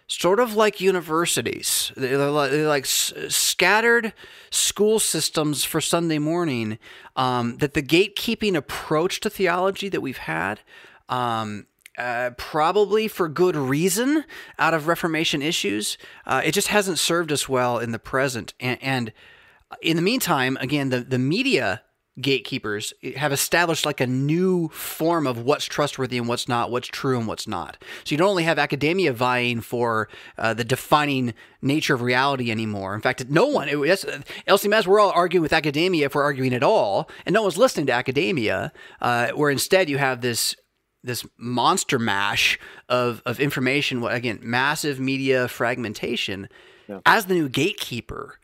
[0.09, 4.11] sort of like universities they're like, they're like s- scattered
[4.49, 6.77] school systems for sunday morning
[7.15, 10.59] um, that the gatekeeping approach to theology that we've had
[11.07, 11.65] um,
[11.97, 14.23] uh, probably for good reason
[14.57, 15.97] out of Reformation issues.
[16.25, 18.53] Uh, it just hasn't served us well in the present.
[18.57, 19.13] And, and,
[19.81, 21.83] in the meantime, again, the, the media
[22.21, 27.17] gatekeepers have established like a new form of what's trustworthy and what's not, what's true
[27.17, 27.77] and what's not.
[28.03, 32.95] So you don't only have academia vying for uh, the defining nature of reality anymore.
[32.95, 34.05] In fact, no one, it, that's,
[34.47, 37.85] LCMS, we're all arguing with academia if we're arguing at all, and no one's listening
[37.87, 40.55] to academia, uh, where instead you have this
[41.01, 42.59] this monster mash
[42.89, 46.49] of, of information again massive media fragmentation
[46.89, 46.99] yeah.
[47.05, 48.37] as the new gatekeeper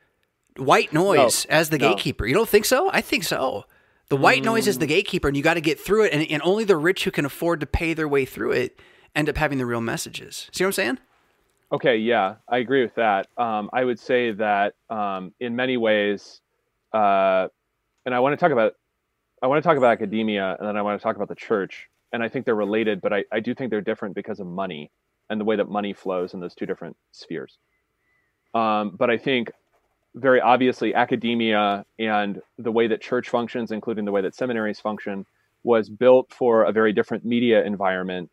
[0.57, 1.89] white noise no, as the no.
[1.89, 2.25] gatekeeper.
[2.25, 2.89] You don't think so?
[2.91, 3.65] I think so.
[4.09, 4.45] The white mm.
[4.45, 6.77] noise is the gatekeeper and you got to get through it and, and only the
[6.77, 8.79] rich who can afford to pay their way through it
[9.15, 10.49] end up having the real messages.
[10.51, 10.99] See what i'm saying?
[11.71, 13.27] Okay yeah i agree with that.
[13.37, 16.41] Um, i would say that um, in many ways
[16.93, 17.47] uh,
[18.05, 18.73] and i want to talk about
[19.41, 21.89] i want to talk about academia and then i want to talk about the church
[22.15, 24.89] and I think they're related, but I, I do think they're different because of money
[25.29, 27.57] and the way that money flows in those two different spheres.
[28.53, 29.51] Um, but I think
[30.15, 35.25] very obviously academia and the way that church functions, including the way that seminaries function,
[35.63, 38.29] was built for a very different media environment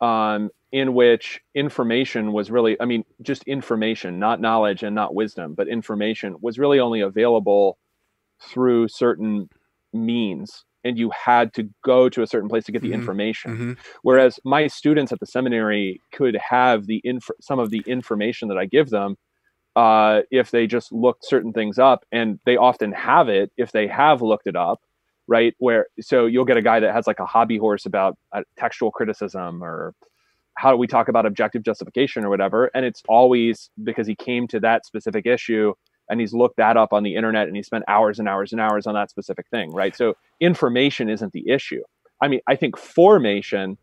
[0.00, 5.54] um, in which information was really, I mean, just information, not knowledge and not wisdom,
[5.54, 7.78] but information was really only available
[8.40, 9.48] through certain
[9.92, 13.00] means and you had to go to a certain place to get the mm-hmm.
[13.00, 13.52] information.
[13.52, 13.72] Mm-hmm.
[14.02, 18.58] Whereas my students at the seminary could have the inf- some of the information that
[18.58, 19.16] I give them
[19.76, 23.86] uh, if they just looked certain things up, and they often have it if they
[23.86, 24.80] have looked it up,
[25.26, 25.54] right?
[25.58, 28.90] Where so you'll get a guy that has like a hobby horse about uh, textual
[28.90, 29.94] criticism or
[30.56, 34.46] how do we talk about objective justification or whatever, and it's always because he came
[34.48, 35.74] to that specific issue
[36.08, 38.60] and he's looked that up on the internet and he spent hours and hours and
[38.60, 39.96] hours on that specific thing, right?
[39.96, 41.82] So information isn't the issue.
[42.20, 43.78] I mean, I think formation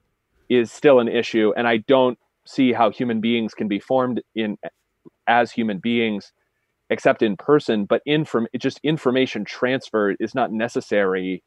[0.49, 4.57] is still an issue, and I don't see how human beings can be formed in
[5.32, 6.34] as human beings
[6.89, 7.86] except in person.
[7.86, 11.41] But inform just information transfer is not necessary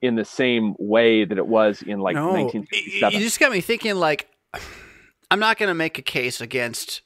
[0.00, 2.32] in the same way that it was in like no.
[2.32, 3.12] 1967.
[3.12, 4.28] You just got me thinking like
[5.30, 7.02] I'm not going to make a case against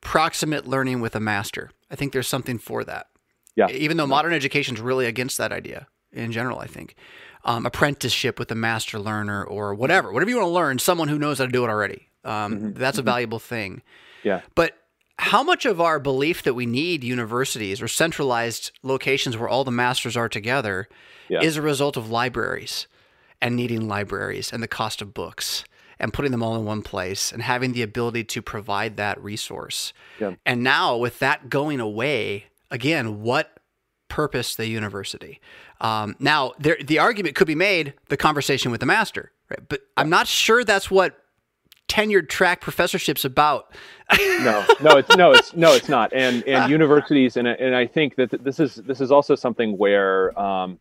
[0.00, 1.70] proximate learning with a master.
[1.90, 3.06] I think there's something for that.
[3.54, 3.68] Yeah.
[3.70, 6.94] Even though modern education is really against that idea in general, I think.
[7.44, 11.18] Um, apprenticeship with a master learner or whatever, whatever you want to learn, someone who
[11.18, 12.08] knows how to do it already.
[12.24, 12.72] Um, mm-hmm.
[12.72, 13.06] That's a mm-hmm.
[13.06, 13.82] valuable thing.
[14.24, 14.42] Yeah.
[14.54, 14.76] But
[15.18, 19.70] how much of our belief that we need universities or centralized locations where all the
[19.70, 20.88] masters are together
[21.28, 21.40] yeah.
[21.40, 22.86] is a result of libraries
[23.40, 25.64] and needing libraries and the cost of books
[25.98, 29.92] and putting them all in one place and having the ability to provide that resource.
[30.20, 30.34] Yeah.
[30.44, 33.58] And now with that going away, again, what
[34.08, 35.40] purpose the university?
[35.80, 39.66] Um, now, there, the argument could be made the conversation with the master, right?
[39.66, 41.18] But I'm not sure that's what
[41.88, 43.72] tenured track professorships about.
[44.18, 46.12] no, no, it's no, it's no, it's not.
[46.12, 50.38] And and universities, and and I think that this is this is also something where
[50.38, 50.78] um,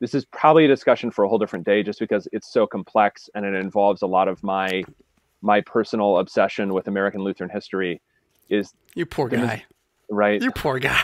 [0.00, 3.28] this is probably a discussion for a whole different day, just because it's so complex
[3.34, 4.84] and it involves a lot of my
[5.42, 8.00] my personal obsession with American Lutheran history.
[8.48, 9.64] Is you poor guy,
[10.08, 10.40] right?
[10.40, 11.02] You poor guy.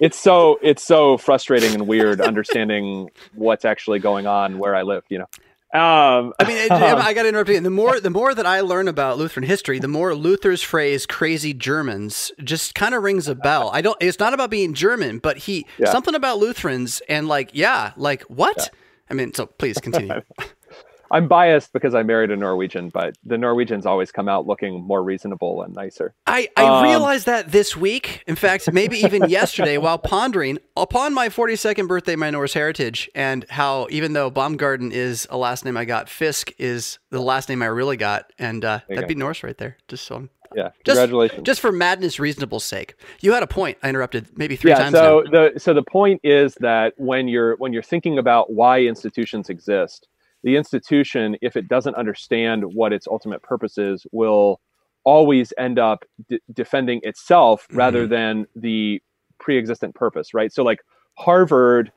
[0.00, 5.04] it's so it's so frustrating and weird understanding what's actually going on where I live.
[5.08, 5.28] You know.
[5.74, 7.58] Um, I mean, I got to interrupt you.
[7.58, 11.52] The more the more that I learn about Lutheran history, the more Luther's phrase "crazy
[11.52, 13.70] Germans" just kind of rings a bell.
[13.72, 13.96] I don't.
[14.00, 15.90] It's not about being German, but he yeah.
[15.90, 18.56] something about Lutherans and like, yeah, like what?
[18.56, 18.78] Yeah.
[19.10, 20.20] I mean, so please continue.
[21.10, 25.02] I'm biased because I married a Norwegian, but the Norwegians always come out looking more
[25.02, 26.14] reasonable and nicer.
[26.26, 28.22] I, I um, realized that this week.
[28.26, 33.44] In fact, maybe even yesterday, while pondering upon my 42nd birthday, my Norse heritage, and
[33.50, 37.62] how even though Baumgarten is a last name I got, Fisk is the last name
[37.62, 39.08] I really got, and uh, that'd go.
[39.08, 39.76] be Norse right there.
[39.88, 41.38] Just so I'm yeah, congratulations.
[41.38, 42.94] Just, just, for madness, reasonable sake.
[43.20, 43.78] You had a point.
[43.82, 44.92] I interrupted maybe three yeah, times.
[44.92, 45.30] So now.
[45.30, 50.08] the so the point is that when you're when you're thinking about why institutions exist,
[50.44, 54.60] the institution, if it doesn't understand what its ultimate purpose is, will
[55.04, 57.78] always end up d- defending itself mm-hmm.
[57.78, 59.02] rather than the
[59.38, 60.52] pre-existent purpose, right?
[60.52, 60.80] So, like
[61.14, 61.90] Harvard,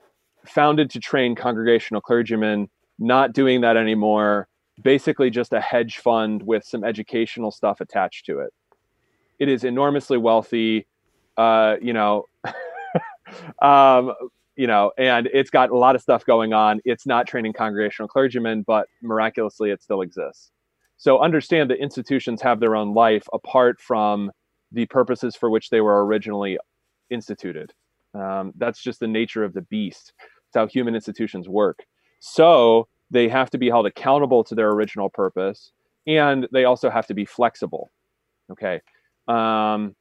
[0.45, 2.70] founded to train congregational clergymen,
[3.00, 4.48] not doing that anymore.
[4.82, 8.54] Basically, just a hedge fund with some educational stuff attached to it.
[9.39, 10.88] It is enormously wealthy.
[11.36, 12.26] Uh, you know,
[13.62, 14.14] um,
[14.58, 16.82] you know, and it's got a lot of stuff going on.
[16.84, 20.51] It's not training congregational clergymen, but miraculously it still exists.
[20.97, 24.32] So understand that institutions have their own life apart from
[24.72, 26.58] the purposes for which they were originally
[27.12, 27.72] instituted.
[28.16, 30.14] Um, that's just the nature of the beast.
[30.47, 31.86] It's how human institutions work.
[32.20, 35.72] So they have to be held accountable to their original purpose,
[36.08, 37.91] and they also have to be flexible.
[38.51, 38.82] Okay.
[39.28, 39.95] Um,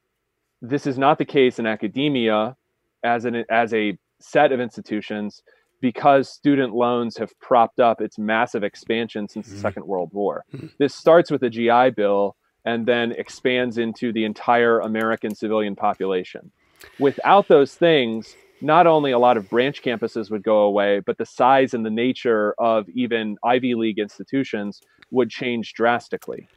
[0.63, 2.57] this is not the case in academia
[3.05, 5.43] as an as a set of institutions
[5.81, 9.63] because student loans have propped up its massive expansion since the mm-hmm.
[9.63, 10.45] Second World War.
[10.55, 10.69] Mm-hmm.
[10.79, 16.51] This starts with the GI Bill and then expands into the entire American civilian population.
[16.99, 21.27] Without those things, not only a lot of branch campuses would go away, but the
[21.27, 26.49] size and the nature of even Ivy League institutions would change drastically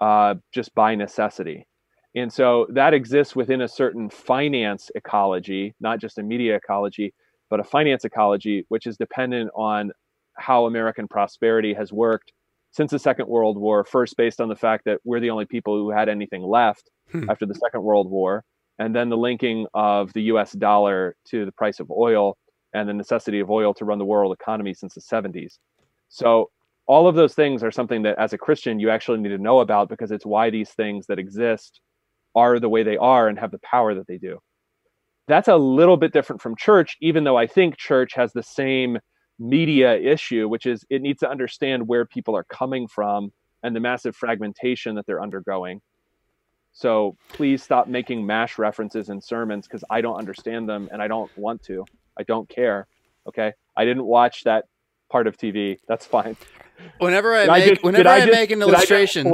[0.00, 1.66] uh, just by necessity.
[2.14, 7.14] And so that exists within a certain finance ecology, not just a media ecology,
[7.48, 9.92] but a finance ecology, which is dependent on
[10.36, 12.32] how American prosperity has worked
[12.72, 15.76] since the Second World War, first based on the fact that we're the only people
[15.76, 17.28] who had anything left hmm.
[17.28, 18.44] after the Second World War,
[18.78, 22.36] and then the linking of the US dollar to the price of oil
[22.72, 25.58] and the necessity of oil to run the world economy since the 70s.
[26.08, 26.50] So
[26.86, 29.60] all of those things are something that as a Christian you actually need to know
[29.60, 31.80] about because it's why these things that exist
[32.34, 34.38] are the way they are and have the power that they do.
[35.28, 38.98] That's a little bit different from church, even though I think church has the same
[39.38, 43.80] media issue, which is it needs to understand where people are coming from and the
[43.80, 45.80] massive fragmentation that they're undergoing.
[46.72, 51.08] So please stop making mash references in sermons because I don't understand them and I
[51.08, 51.84] don't want to.
[52.18, 52.86] I don't care.
[53.26, 53.52] Okay.
[53.76, 54.66] I didn't watch that
[55.10, 55.78] part of TV.
[55.88, 56.36] That's fine.
[56.98, 59.30] Whenever I make I just, whenever I, I just, make an illustration,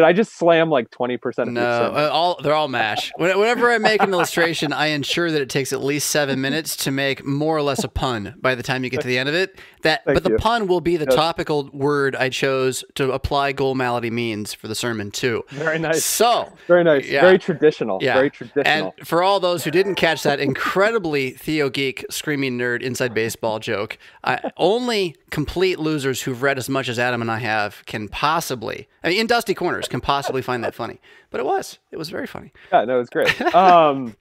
[0.00, 1.62] did I just slam like twenty percent of no?
[1.62, 3.12] Uh, all they're all mash.
[3.18, 6.90] Whenever I make an illustration, I ensure that it takes at least seven minutes to
[6.90, 9.34] make more or less a pun by the time you get to the end of
[9.34, 9.58] it.
[9.82, 10.36] That, Thank but the you.
[10.36, 11.14] pun will be the yes.
[11.14, 15.44] topical word I chose to apply goal malady means for the sermon too.
[15.48, 16.04] Very nice.
[16.04, 17.08] So very nice.
[17.08, 17.22] Yeah.
[17.22, 17.98] Very traditional.
[18.02, 18.14] Yeah.
[18.14, 18.94] Very traditional.
[18.98, 23.58] And for all those who didn't catch that incredibly Theo geek screaming nerd inside baseball
[23.58, 28.08] joke, uh, only complete losers who've read as much as Adam and I have can
[28.08, 31.00] possibly, I mean, in Dusty Corners, can possibly find that funny.
[31.30, 31.78] But it was.
[31.90, 32.52] It was very funny.
[32.72, 33.34] Yeah, no, it's great.
[33.54, 34.16] Um,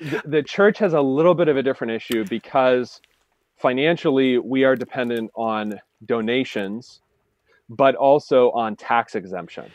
[0.00, 3.00] the, the church has a little bit of a different issue because
[3.56, 7.00] financially we are dependent on donations,
[7.68, 9.70] but also on tax exemption.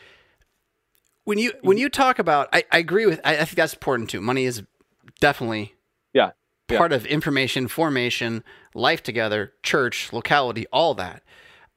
[1.24, 3.20] When you when you talk about, I, I agree with.
[3.24, 4.20] I, I think that's important too.
[4.20, 4.62] Money is
[5.20, 5.74] definitely
[6.12, 6.30] yeah
[6.70, 6.96] part yeah.
[6.96, 8.42] of information formation,
[8.74, 11.22] life together, church, locality, all that.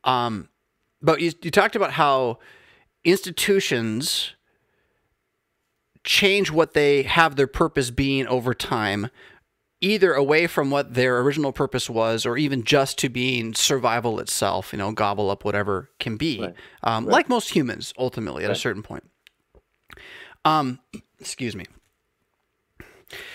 [0.03, 0.49] Um,
[1.01, 2.39] but you, you talked about how
[3.03, 4.33] institutions
[6.03, 9.09] change what they have their purpose being over time,
[9.81, 14.73] either away from what their original purpose was, or even just to being survival itself.
[14.73, 16.55] You know, gobble up whatever can be, right.
[16.83, 17.13] Um, right.
[17.13, 18.57] like most humans, ultimately at right.
[18.57, 19.09] a certain point.
[20.45, 20.79] Um,
[21.19, 21.65] excuse me.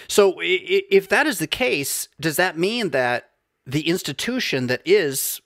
[0.09, 3.31] So, if that is the case, does that mean that
[3.67, 5.41] the institution that is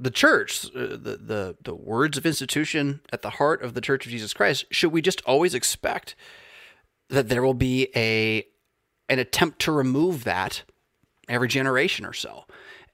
[0.00, 4.06] the church, uh, the, the the words of institution at the heart of the Church
[4.06, 6.14] of Jesus Christ, should we just always expect
[7.08, 8.46] that there will be a
[9.08, 10.62] an attempt to remove that
[11.28, 12.44] every generation or so?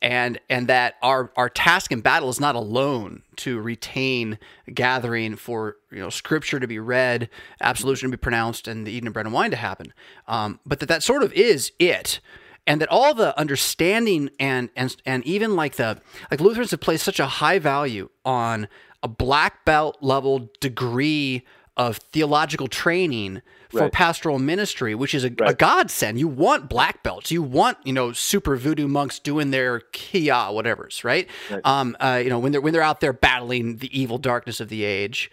[0.04, 4.38] And and that our our task and battle is not alone to retain
[4.72, 7.30] gathering for you know scripture to be read,
[7.62, 9.94] absolution to be pronounced, and the eating of bread and wine to happen,
[10.28, 12.20] um, but that that sort of is it.
[12.66, 17.04] And that all the understanding and and and even like the like Lutherans have placed
[17.04, 18.68] such a high value on
[19.02, 21.44] a black belt level degree
[21.76, 23.92] of theological training for right.
[23.92, 25.50] pastoral ministry, which is a, right.
[25.50, 26.18] a, godsend.
[26.18, 27.30] You want black belts.
[27.30, 31.28] You want you know super voodoo monks doing their kiai whatever's right.
[31.50, 31.60] right.
[31.64, 34.68] Um, uh, you know when they're when they're out there battling the evil darkness of
[34.68, 35.30] the age.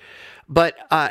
[0.50, 1.10] But uh,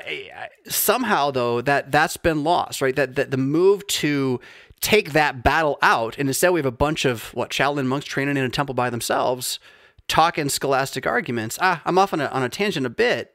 [0.69, 2.95] somehow though that that's been lost, right?
[2.97, 4.41] That that the move to
[4.81, 8.37] take that battle out, and instead we have a bunch of what Shaolin monks training
[8.37, 9.61] in a temple by themselves,
[10.09, 11.59] talking scholastic arguments.
[11.61, 13.35] Ah, I'm off on a, on a tangent a bit,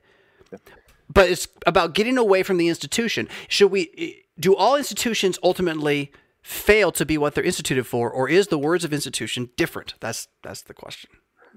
[1.09, 3.27] but it's about getting away from the institution.
[3.47, 3.91] Should we?
[3.97, 8.57] Eh, do all institutions ultimately fail to be what they're instituted for, or is the
[8.57, 9.95] words of institution different?
[9.99, 11.09] That's that's the question.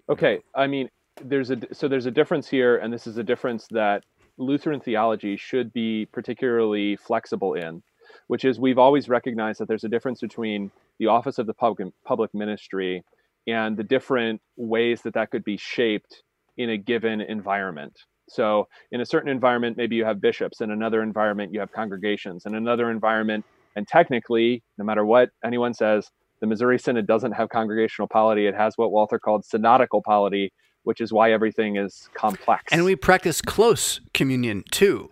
[0.08, 0.88] Okay, I mean,
[1.22, 4.04] there's a so there's a difference here, and this is a difference that
[4.36, 7.82] Lutheran theology should be particularly flexible in
[8.28, 11.88] which is we've always recognized that there's a difference between the office of the public,
[12.04, 13.02] public ministry
[13.46, 16.22] and the different ways that that could be shaped
[16.56, 17.98] in a given environment.
[18.28, 20.60] So, in a certain environment, maybe you have bishops.
[20.60, 22.46] In another environment, you have congregations.
[22.46, 23.44] In another environment,
[23.76, 26.10] and technically, no matter what anyone says,
[26.40, 28.46] the Missouri Synod doesn't have congregational polity.
[28.46, 30.52] It has what Walther called synodical polity,
[30.84, 32.72] which is why everything is complex.
[32.72, 35.10] And we practice close communion too.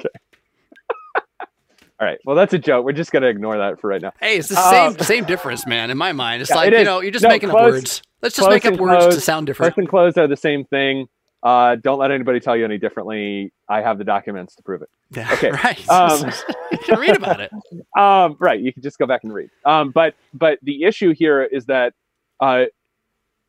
[0.00, 0.08] okay.
[2.00, 2.18] All right.
[2.24, 2.84] Well, that's a joke.
[2.84, 4.12] We're just gonna ignore that for right now.
[4.20, 5.90] Hey, it's the same um, same difference, man.
[5.90, 7.70] In my mind, it's yeah, like it you know, you're just no, making close, up
[7.70, 8.02] words.
[8.22, 9.74] Let's just make up words close, to sound different.
[9.74, 11.06] Close and closed are the same thing.
[11.42, 13.52] Uh, don't let anybody tell you any differently.
[13.68, 14.88] I have the documents to prove it.
[15.10, 15.50] Yeah, okay.
[15.64, 15.88] Right.
[15.88, 16.30] Um,
[16.72, 17.50] you can read about it.
[17.98, 18.60] Um, right.
[18.60, 19.50] You can just go back and read.
[19.66, 21.92] Um, but but the issue here is that
[22.40, 22.66] uh,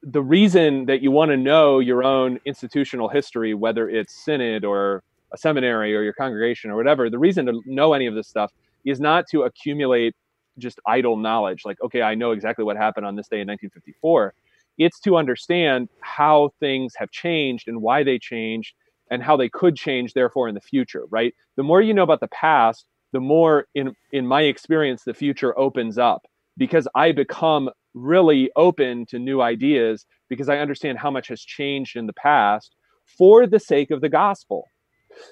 [0.03, 5.03] the reason that you want to know your own institutional history, whether it's synod or
[5.31, 8.51] a seminary or your congregation or whatever, the reason to know any of this stuff
[8.83, 10.15] is not to accumulate
[10.57, 14.33] just idle knowledge like, okay, I know exactly what happened on this day in 1954.
[14.81, 18.73] It's to understand how things have changed and why they changed
[19.09, 21.33] and how they could change, therefore, in the future, right?
[21.57, 25.57] The more you know about the past, the more, in, in my experience, the future
[25.59, 26.21] opens up
[26.57, 31.97] because I become really open to new ideas because I understand how much has changed
[31.97, 32.75] in the past
[33.17, 34.65] for the sake of the gospel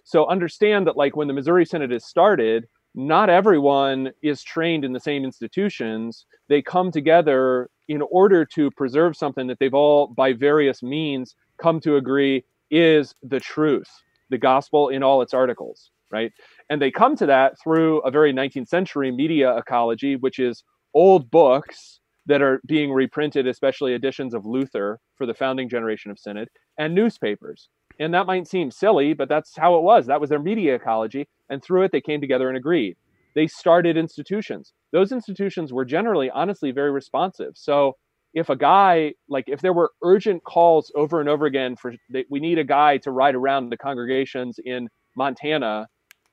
[0.03, 4.93] so understand that like when the Missouri Synod is started, not everyone is trained in
[4.93, 6.25] the same institutions.
[6.47, 11.81] They come together in order to preserve something that they've all, by various means, come
[11.81, 13.89] to agree is the truth,
[14.29, 16.31] the gospel in all its articles, right?
[16.69, 20.63] And they come to that through a very 19th century media ecology, which is
[20.93, 26.19] old books that are being reprinted, especially editions of Luther for the founding generation of
[26.19, 27.69] Synod, and newspapers.
[27.99, 30.05] And that might seem silly, but that's how it was.
[30.05, 31.27] That was their media ecology.
[31.49, 32.97] And through it, they came together and agreed.
[33.35, 34.73] They started institutions.
[34.91, 37.53] Those institutions were generally, honestly, very responsive.
[37.55, 37.95] So
[38.33, 41.93] if a guy, like if there were urgent calls over and over again for,
[42.29, 45.87] we need a guy to ride around the congregations in Montana,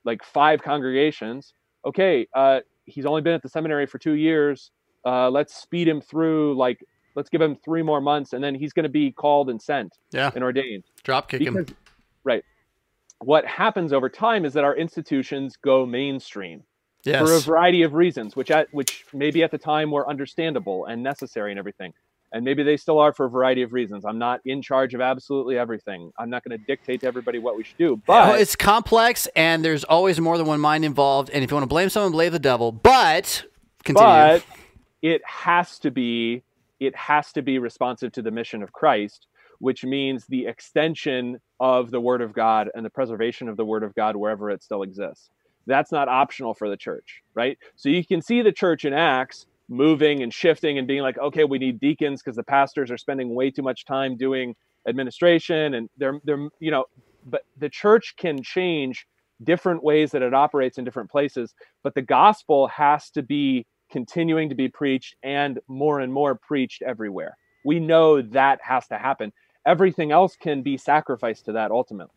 [0.04, 1.52] like five congregations.
[1.84, 4.70] Okay, uh, he's only been at the seminary for two years.
[5.04, 6.78] Uh, let's speed him through like
[7.14, 9.96] let's give him three more months and then he's going to be called and sent
[10.12, 10.30] yeah.
[10.34, 11.66] and ordained drop kick because, him
[12.24, 12.44] right
[13.20, 16.62] what happens over time is that our institutions go mainstream
[17.06, 17.26] yes.
[17.26, 21.02] for a variety of reasons which at which maybe at the time were understandable and
[21.02, 21.92] necessary and everything
[22.32, 24.04] and maybe they still are for a variety of reasons.
[24.04, 26.12] I'm not in charge of absolutely everything.
[26.18, 28.02] I'm not going to dictate to everybody what we should do.
[28.06, 31.30] But well, it's complex, and there's always more than one mind involved.
[31.30, 32.72] And if you want to blame someone, blame the devil.
[32.72, 33.44] But
[33.84, 34.06] continue.
[34.06, 34.44] But
[35.02, 36.42] it has to be
[36.78, 39.28] it has to be responsive to the mission of Christ,
[39.60, 43.82] which means the extension of the Word of God and the preservation of the Word
[43.82, 45.30] of God wherever it still exists.
[45.66, 47.58] That's not optional for the church, right?
[47.74, 51.44] So you can see the church in Acts moving and shifting and being like, okay,
[51.44, 54.54] we need deacons because the pastors are spending way too much time doing
[54.88, 56.84] administration and they're they're you know,
[57.24, 59.06] but the church can change
[59.42, 64.48] different ways that it operates in different places, but the gospel has to be continuing
[64.48, 67.36] to be preached and more and more preached everywhere.
[67.64, 69.32] We know that has to happen.
[69.66, 72.14] Everything else can be sacrificed to that ultimately.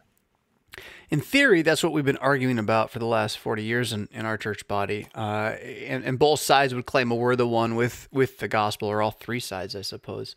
[1.10, 4.26] In theory, that's what we've been arguing about for the last 40 years in, in
[4.26, 5.08] our church body.
[5.16, 8.88] Uh, and, and, both sides would claim well, we're the one with, with the gospel,
[8.88, 10.36] or all three sides, I suppose.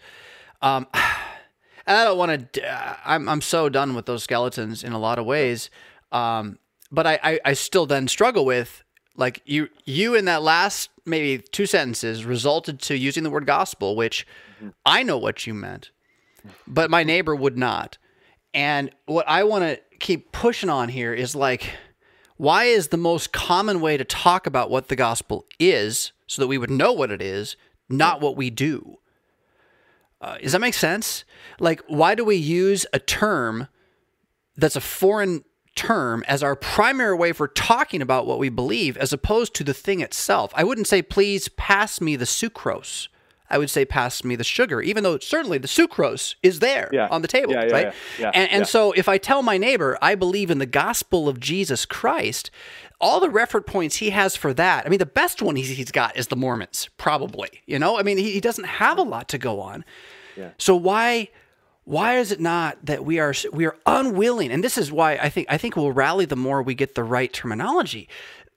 [0.62, 4.98] Um, and I don't want to, I'm, I'm so done with those skeletons in a
[4.98, 5.68] lot of ways.
[6.10, 6.58] Um,
[6.90, 8.82] but I, I, I still then struggle with
[9.16, 13.94] like you you in that last maybe two sentences resulted to using the word gospel
[13.96, 14.26] which
[14.56, 14.70] mm-hmm.
[14.86, 15.90] i know what you meant
[16.66, 17.98] but my neighbor would not
[18.54, 21.70] and what i want to keep pushing on here is like
[22.36, 26.48] why is the most common way to talk about what the gospel is so that
[26.48, 27.57] we would know what it is
[27.88, 28.98] not what we do
[30.20, 31.24] uh, does that make sense
[31.59, 33.68] like why do we use a term
[34.57, 35.44] that's a foreign
[35.74, 39.74] term as our primary way for talking about what we believe as opposed to the
[39.74, 40.53] thing itself.
[40.55, 43.09] I wouldn't say, please pass me the sucrose.
[43.53, 47.09] I would say, pass me the sugar, even though certainly the sucrose is there yeah.
[47.11, 47.94] on the table, yeah, yeah, right?
[48.34, 51.84] and, and so if I tell my neighbor, I believe in the gospel of Jesus
[51.84, 52.50] Christ,
[53.00, 55.90] all the reference points he has for that, I mean, the best one he's, he's
[55.90, 57.50] got is the Mormons, probably.
[57.66, 59.84] You know, I mean, he, he doesn't have a lot to go on.
[60.57, 61.28] So why
[61.84, 65.28] why is it not that we are we are unwilling and this is why i
[65.28, 68.09] think i think we'll rally the more we get the right terminology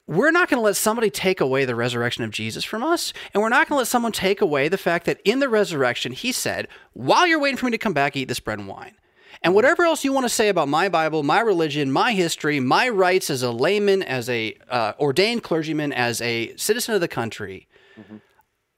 [0.07, 3.41] we're not going to let somebody take away the resurrection of jesus from us and
[3.41, 6.31] we're not going to let someone take away the fact that in the resurrection he
[6.31, 8.95] said while you're waiting for me to come back eat this bread and wine
[9.41, 12.87] and whatever else you want to say about my bible my religion my history my
[12.89, 17.67] rights as a layman as a uh, ordained clergyman as a citizen of the country
[17.99, 18.17] mm-hmm.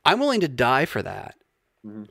[0.06, 1.36] i'm willing to die for that
[1.86, 2.04] mm-hmm.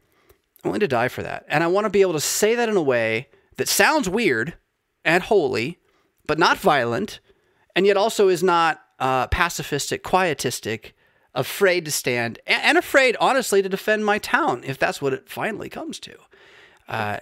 [0.67, 1.45] I'm willing to die for that.
[1.49, 4.55] And I want to be able to say that in a way that sounds weird
[5.05, 5.79] and holy,
[6.27, 7.21] but not violent,
[7.77, 10.93] and yet also is not uh, pacifistic, quietistic,
[11.35, 15.69] afraid to stand, and afraid, honestly, to defend my town if that's what it finally
[15.69, 16.17] comes to.
[16.89, 17.19] Uh,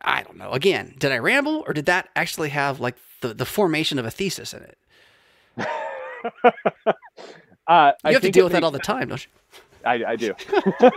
[0.00, 0.52] I don't know.
[0.52, 4.10] Again, did I ramble, or did that actually have like the, the formation of a
[4.10, 4.78] thesis in it?
[7.66, 9.30] uh, you have to deal with that all the time, don't you?
[9.84, 10.34] I, I do.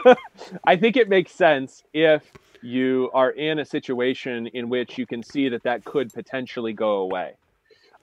[0.65, 5.23] I think it makes sense if you are in a situation in which you can
[5.23, 7.33] see that that could potentially go away.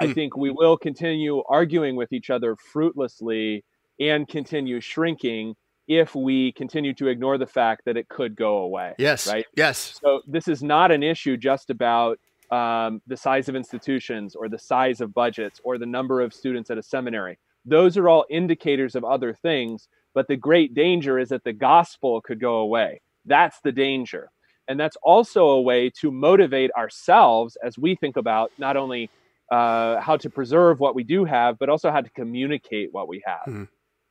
[0.01, 0.13] I hmm.
[0.13, 3.65] think we will continue arguing with each other fruitlessly
[4.01, 5.55] and continue shrinking
[5.89, 8.95] if we continue to ignore the fact that it could go away.
[8.99, 9.27] Yes.
[9.27, 9.47] Right.
[9.57, 9.99] Yes.
[10.03, 12.19] So this is not an issue just about
[12.51, 16.71] um, the size of institutions or the size of budgets or the number of students
[16.71, 17.39] at a seminary.
[17.65, 19.89] Those are all indicators of other things
[20.19, 23.01] but the great danger is that the gospel could go away.
[23.25, 24.33] That's the danger.
[24.67, 29.11] And that's also a way to motivate ourselves as we think about not only
[29.51, 33.23] uh, how to preserve what we do have, but also how to communicate what we
[33.27, 33.65] have mm-hmm.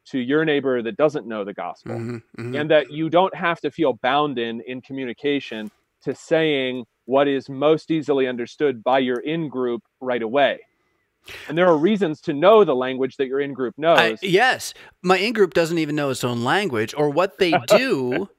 [0.09, 1.95] to your neighbor that doesn't know the gospel.
[1.95, 2.55] Mm-hmm, mm-hmm.
[2.55, 5.71] And that you don't have to feel bound in in communication
[6.03, 10.59] to saying what is most easily understood by your in group right away.
[11.47, 13.99] And there are reasons to know the language that your in group knows.
[13.99, 14.73] I, yes.
[15.01, 18.29] My in group doesn't even know its own language, or what they do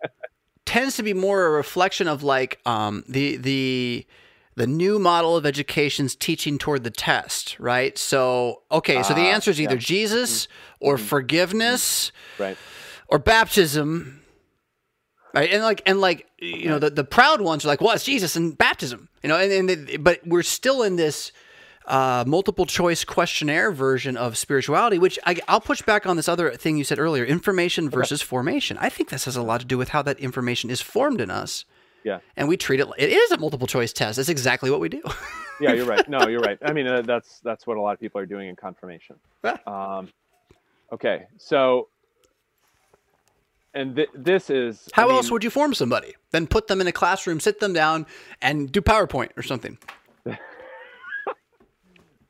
[0.65, 4.07] tends to be more a reflection of like um, the the
[4.59, 7.97] the new model of education's teaching toward the test, right?
[7.97, 9.81] So, okay, so the ah, answer is either yeah.
[9.81, 10.87] Jesus mm-hmm.
[10.87, 11.07] or mm-hmm.
[11.07, 12.43] forgiveness, mm-hmm.
[12.43, 12.57] right,
[13.09, 14.23] or baptism,
[15.33, 15.51] right?
[15.51, 18.37] And like and like you know the the proud ones are like, well, it's Jesus
[18.37, 21.33] and baptism, you know, and, and they, but we're still in this
[21.87, 26.51] uh, multiple choice questionnaire version of spirituality, which I, will push back on this other
[26.51, 28.77] thing you said earlier information versus formation.
[28.79, 31.31] I think this has a lot to do with how that information is formed in
[31.31, 31.65] us.
[32.09, 32.21] Yeah.
[32.39, 34.17] And we treat it, it is a multiple choice test.
[34.17, 35.03] That's exactly what we do.
[35.61, 36.09] yeah, you're right.
[36.09, 36.59] No, you're right.
[36.63, 39.17] I mean, uh, that's, that's what a lot of people are doing in confirmation.
[39.67, 40.09] Um,
[40.91, 41.27] okay.
[41.37, 41.89] So,
[43.75, 44.89] and th- this is.
[44.95, 46.15] How I mean, else would you form somebody?
[46.31, 48.07] Then put them in a classroom, sit them down,
[48.41, 49.77] and do PowerPoint or something.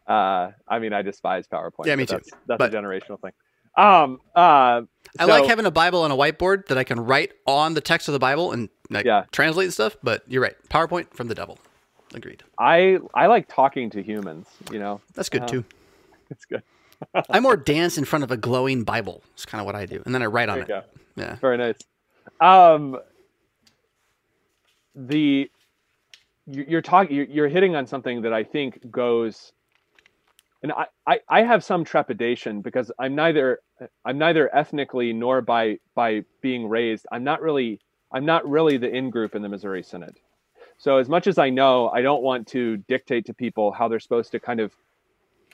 [0.09, 1.85] Uh, I mean, I despise PowerPoint.
[1.85, 2.15] Yeah, me too.
[2.15, 3.33] That's, that's but, a generational thing.
[3.77, 4.83] Um, uh,
[5.19, 8.09] I like having a Bible on a whiteboard that I can write on the text
[8.09, 9.25] of the Bible and like, yeah.
[9.33, 9.97] translate and stuff.
[10.03, 10.57] But you're right.
[10.69, 11.59] PowerPoint from the devil.
[12.15, 12.43] Agreed.
[12.59, 14.47] I I like talking to humans.
[14.73, 15.65] You know, that's good uh, too.
[16.31, 16.63] It's good.
[17.31, 19.23] I more dance in front of a glowing Bible.
[19.33, 20.69] It's kind of what I do, and then I write on it.
[20.69, 20.83] Go.
[21.17, 21.79] Yeah, very nice.
[22.39, 22.99] Um,
[24.95, 25.51] the
[26.47, 29.53] you're talking you're hitting on something that I think goes
[30.63, 33.61] and I, I, I have some trepidation because I'm neither
[34.05, 37.81] I'm neither ethnically nor by by being raised I'm not really
[38.13, 40.17] I'm not really the in group in the Missouri Synod.
[40.79, 44.01] So as much as I know, I don't want to dictate to people how they're
[44.01, 44.73] supposed to kind of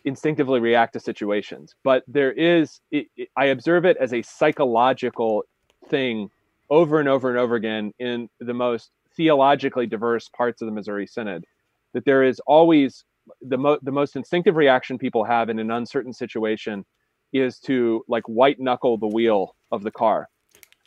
[0.05, 1.75] instinctively react to situations.
[1.83, 5.45] But there is it, it, I observe it as a psychological
[5.89, 6.31] thing
[6.71, 11.07] over and over and over again in the most theologically diverse parts of the Missouri
[11.07, 11.45] Synod
[11.93, 13.05] that there is always
[13.41, 16.85] the, mo- the most instinctive reaction people have in an uncertain situation
[17.33, 20.29] is to like white knuckle the wheel of the car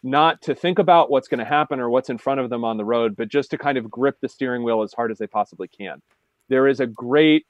[0.04, 2.78] not to think about what's going to happen or what's in front of them on
[2.78, 5.28] the road but just to kind of grip the steering wheel as hard as they
[5.28, 6.02] possibly can.
[6.50, 7.46] There is a great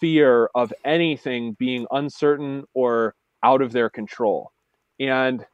[0.00, 4.52] fear of anything being uncertain or out of their control.
[4.98, 5.44] And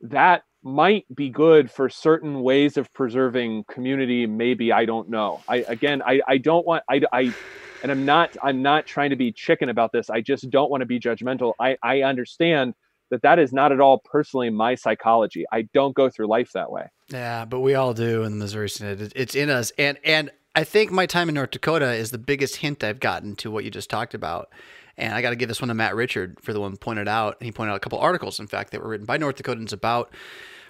[0.00, 5.40] that might be good for certain ways of preserving community maybe i don't know.
[5.48, 7.34] I again i, I don't want I, I
[7.82, 10.08] and i'm not i'm not trying to be chicken about this.
[10.08, 11.54] I just don't want to be judgmental.
[11.58, 12.74] I i understand
[13.12, 16.72] that that is not at all personally my psychology i don't go through life that
[16.72, 20.30] way yeah but we all do in the missouri synod it's in us and and
[20.56, 23.64] i think my time in north dakota is the biggest hint i've gotten to what
[23.64, 24.48] you just talked about
[24.96, 27.42] and I got to give this one to Matt Richard for the one pointed out.
[27.42, 30.12] He pointed out a couple articles, in fact, that were written by North Dakotans about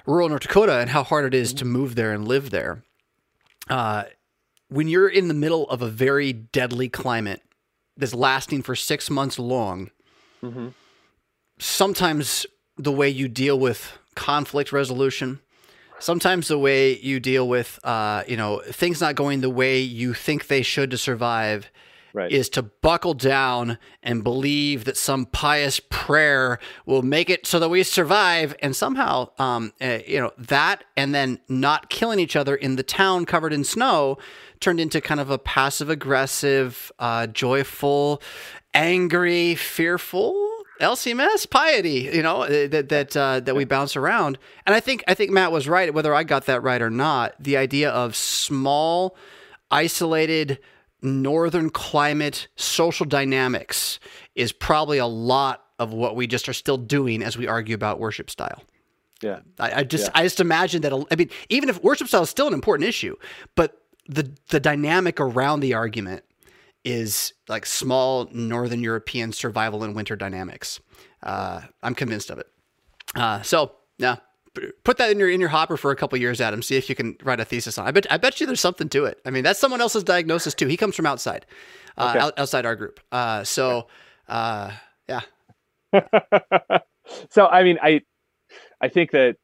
[0.06, 2.84] rural North Dakota and how hard it is to move there and live there.
[3.68, 4.04] Uh,
[4.68, 7.42] when you're in the middle of a very deadly climate
[7.96, 9.90] that's lasting for six months long,
[10.42, 10.68] mm-hmm.
[11.62, 12.44] Sometimes
[12.76, 15.40] the way you deal with conflict resolution,
[15.98, 20.12] sometimes the way you deal with, uh, you know, things not going the way you
[20.12, 21.70] think they should to survive
[22.12, 22.32] right.
[22.32, 27.68] is to buckle down and believe that some pious prayer will make it so that
[27.68, 28.56] we survive.
[28.60, 32.82] And somehow, um, uh, you know, that and then not killing each other in the
[32.82, 34.18] town covered in snow
[34.60, 38.20] turned into kind of a passive aggressive, uh, joyful,
[38.74, 40.51] angry, fearful
[40.82, 44.38] LCMS piety, you know, uh, that that uh, that we bounce around.
[44.66, 47.34] And I think I think Matt was right, whether I got that right or not.
[47.40, 49.16] The idea of small,
[49.70, 50.58] isolated
[51.00, 53.98] northern climate social dynamics
[54.34, 57.98] is probably a lot of what we just are still doing as we argue about
[57.98, 58.62] worship style.
[59.20, 59.40] Yeah.
[59.58, 60.12] I, I just yeah.
[60.14, 63.16] I just imagine that I mean, even if worship style is still an important issue,
[63.54, 63.78] but
[64.08, 66.24] the the dynamic around the argument
[66.84, 70.80] is like small northern European survival and winter dynamics.
[71.22, 72.46] Uh, I'm convinced of it.
[73.14, 74.16] Uh, so yeah,
[74.84, 76.62] put that in your in your hopper for a couple years, Adam.
[76.62, 77.86] See if you can write a thesis on.
[77.86, 77.88] It.
[77.88, 79.20] I bet I bet you there's something to it.
[79.24, 80.66] I mean, that's someone else's diagnosis too.
[80.66, 81.46] He comes from outside,
[81.96, 82.30] uh, okay.
[82.40, 83.00] outside our group.
[83.10, 83.88] Uh, so,
[84.28, 84.72] uh,
[85.08, 85.20] yeah.
[87.30, 88.02] so I mean, I
[88.80, 89.36] I think that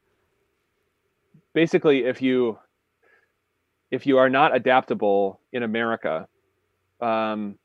[1.53, 2.57] basically, if you
[3.91, 6.27] if you are not adaptable in America,
[7.01, 7.57] um,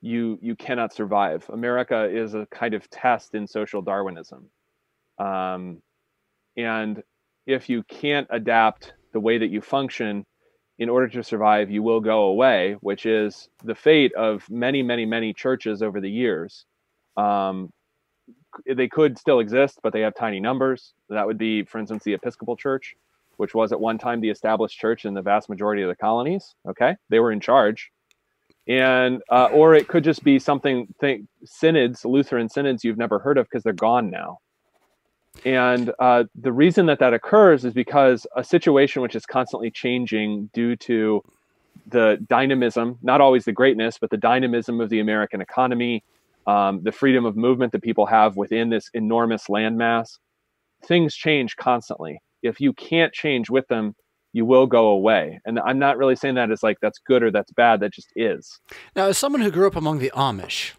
[0.00, 1.44] you you cannot survive.
[1.52, 4.48] America is a kind of test in social Darwinism.
[5.18, 5.82] Um,
[6.56, 7.02] and
[7.46, 10.24] if you can't adapt the way that you function
[10.78, 15.04] in order to survive, you will go away, which is the fate of many, many,
[15.04, 16.64] many churches over the years.
[17.16, 17.70] Um,
[18.66, 20.94] they could still exist, but they have tiny numbers.
[21.10, 22.94] That would be, for instance, the Episcopal Church,
[23.36, 26.54] which was at one time the established church in the vast majority of the colonies.
[26.66, 27.90] Okay, they were in charge,
[28.70, 30.86] and uh, or it could just be something.
[31.00, 34.38] Think synods, Lutheran synods, you've never heard of because they're gone now.
[35.44, 40.50] And uh, the reason that that occurs is because a situation which is constantly changing
[40.52, 41.22] due to
[41.88, 46.04] the dynamism, not always the greatness, but the dynamism of the American economy,
[46.46, 50.18] um, the freedom of movement that people have within this enormous landmass,
[50.84, 52.20] things change constantly.
[52.42, 53.96] If you can't change with them,
[54.32, 55.40] you will go away.
[55.44, 57.80] And I'm not really saying that as like that's good or that's bad.
[57.80, 58.60] That just is.
[58.94, 60.72] Now, as someone who grew up among the Amish,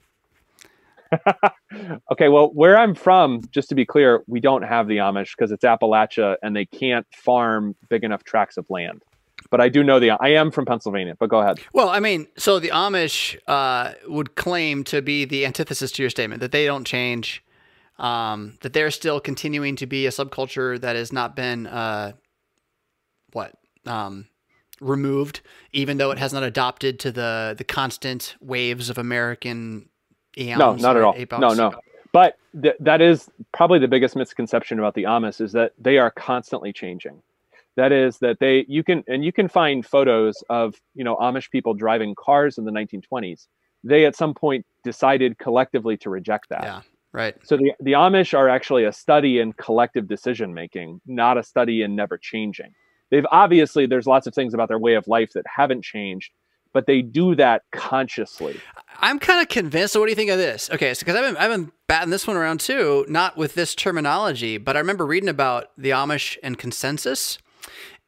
[2.12, 5.52] okay, well, where I'm from, just to be clear, we don't have the Amish because
[5.52, 9.04] it's Appalachia and they can't farm big enough tracts of land.
[9.50, 10.12] But I do know the.
[10.12, 11.60] I am from Pennsylvania, but go ahead.
[11.74, 16.10] Well, I mean, so the Amish uh, would claim to be the antithesis to your
[16.10, 17.44] statement that they don't change,
[17.98, 22.14] um, that they're still continuing to be a subculture that has not been uh,
[23.86, 24.28] um,
[24.80, 25.42] removed,
[25.72, 29.90] even though it has not adopted to the the constant waves of American
[30.38, 31.16] no, not at all.
[31.40, 31.74] No, no.
[32.14, 36.12] But th- that is probably the biggest misconception about the Amish is that they are
[36.12, 37.22] constantly changing.
[37.78, 41.50] That is that they you can and you can find photos of you know Amish
[41.50, 43.48] people driving cars in the 1920s.
[43.84, 46.64] They at some point decided collectively to reject that.
[46.64, 46.82] Yeah,
[47.14, 47.36] right.
[47.44, 51.82] So the the Amish are actually a study in collective decision making, not a study
[51.82, 52.74] in never changing.
[53.12, 56.32] They've obviously there's lots of things about their way of life that haven't changed
[56.74, 58.60] but they do that consciously
[59.00, 61.26] i'm kind of convinced so what do you think of this okay so because I've
[61.26, 65.06] been, I've been batting this one around too not with this terminology but i remember
[65.06, 67.38] reading about the amish and consensus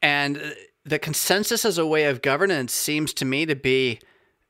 [0.01, 0.49] and uh,
[0.85, 3.99] the consensus as a way of governance seems to me to be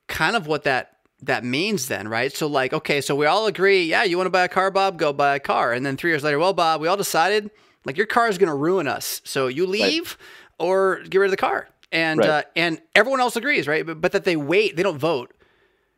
[0.08, 0.90] kind of what that
[1.26, 2.36] that means then, right?
[2.36, 4.98] So like, okay, so we all agree, yeah, you want to buy a car, Bob,
[4.98, 5.74] go buy a car.
[5.74, 7.50] And then three years later, well, Bob, we all decided
[7.86, 9.22] like your car is going to ruin us.
[9.24, 10.28] So you leave right.
[10.64, 11.68] Or get rid of the car.
[11.92, 12.30] And right.
[12.30, 13.86] uh, and everyone else agrees, right?
[13.86, 15.32] But, but that they wait, they don't vote.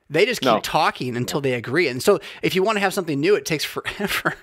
[0.09, 0.59] They just keep no.
[0.59, 1.87] talking until they agree.
[1.87, 4.35] And so if you want to have something new, it takes forever,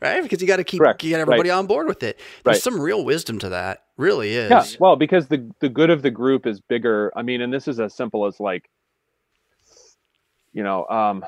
[0.00, 0.22] right?
[0.22, 1.00] Because you got to keep Correct.
[1.00, 1.56] get everybody right.
[1.56, 2.18] on board with it.
[2.44, 2.62] There's right.
[2.62, 3.84] some real wisdom to that.
[3.96, 4.50] Really is.
[4.50, 4.64] Yeah.
[4.78, 7.12] Well, because the the good of the group is bigger.
[7.14, 8.70] I mean, and this is as simple as like,
[10.52, 11.24] you know, um,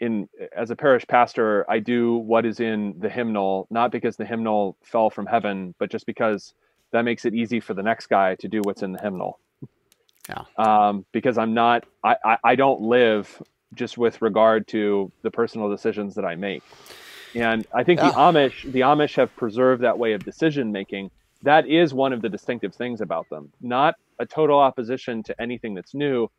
[0.00, 4.24] in as a parish pastor, I do what is in the hymnal, not because the
[4.24, 6.54] hymnal fell from heaven, but just because
[6.92, 9.38] that makes it easy for the next guy to do what's in the hymnal.
[10.28, 10.44] Yeah.
[10.56, 13.42] Um, because I'm not, I, I, I don't live
[13.74, 16.62] just with regard to the personal decisions that I make.
[17.34, 18.10] And I think yeah.
[18.10, 21.10] the Amish, the Amish have preserved that way of decision making.
[21.42, 23.52] That is one of the distinctive things about them.
[23.60, 26.30] Not a total opposition to anything that's new,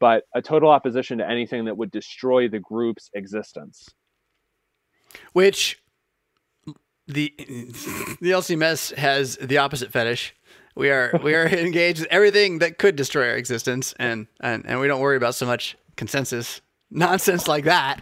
[0.00, 3.88] but a total opposition to anything that would destroy the group's existence.
[5.32, 5.80] Which
[7.06, 10.34] the the LCMS has the opposite fetish.
[10.74, 14.80] We are we are engaged with everything that could destroy our existence, and and and
[14.80, 16.60] we don't worry about so much consensus
[16.90, 18.00] nonsense like that.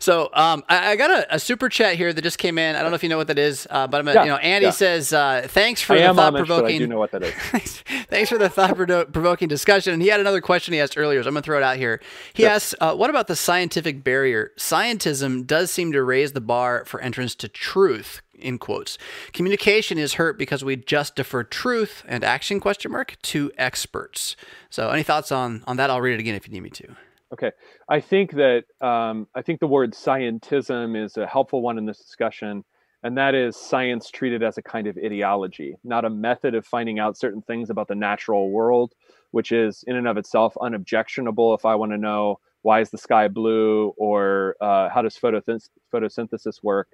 [0.00, 2.76] So um, I, I, got a, a, super chat here that just came in.
[2.76, 4.30] I don't know if you know what that is, uh, but I'm a, yeah, you
[4.30, 4.70] know Andy yeah.
[4.70, 6.80] says uh, thanks for I the thought provoking.
[6.80, 7.34] You know what that is.
[8.08, 9.94] thanks for the thought provoking discussion.
[9.94, 12.00] And he had another question he asked earlier, so I'm gonna throw it out here.
[12.34, 12.50] He sure.
[12.50, 14.52] asks, uh, "What about the scientific barrier?
[14.58, 18.98] Scientism does seem to raise the bar for entrance to truth." In quotes,
[19.32, 24.36] communication is hurt because we just defer truth and action question mark to experts.
[24.68, 25.88] So, any thoughts on on that?
[25.88, 26.96] I'll read it again if you need me to.
[27.32, 27.52] Okay,
[27.88, 31.98] I think that um, I think the word scientism is a helpful one in this
[31.98, 32.64] discussion,
[33.04, 36.98] and that is science treated as a kind of ideology, not a method of finding
[36.98, 38.94] out certain things about the natural world,
[39.30, 41.54] which is in and of itself unobjectionable.
[41.54, 45.68] If I want to know why is the sky blue or uh, how does photosynth-
[45.94, 46.88] photosynthesis work,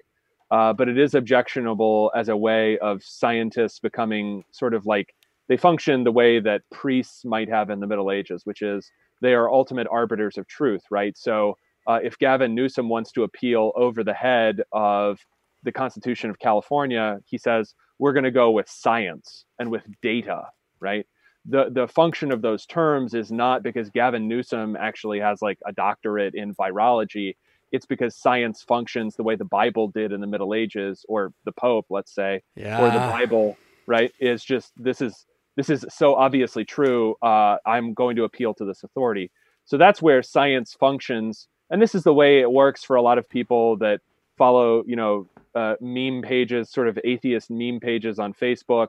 [0.51, 5.15] uh, but it is objectionable as a way of scientists becoming sort of like
[5.47, 8.91] they function the way that priests might have in the Middle Ages, which is
[9.23, 11.17] they are ultimate arbiters of truth, right?
[11.17, 15.17] So uh, if Gavin Newsom wants to appeal over the head of
[15.63, 20.43] the Constitution of California, he says we're going to go with science and with data,
[20.81, 21.07] right?
[21.45, 25.71] The the function of those terms is not because Gavin Newsom actually has like a
[25.71, 27.35] doctorate in virology.
[27.71, 31.51] It's because science functions the way the Bible did in the Middle Ages, or the
[31.53, 32.81] Pope, let's say, yeah.
[32.81, 34.13] or the Bible, right?
[34.19, 37.15] Is just this is this is so obviously true.
[37.21, 39.31] Uh, I'm going to appeal to this authority.
[39.65, 43.17] So that's where science functions, and this is the way it works for a lot
[43.17, 44.01] of people that
[44.37, 48.87] follow, you know, uh, meme pages, sort of atheist meme pages on Facebook,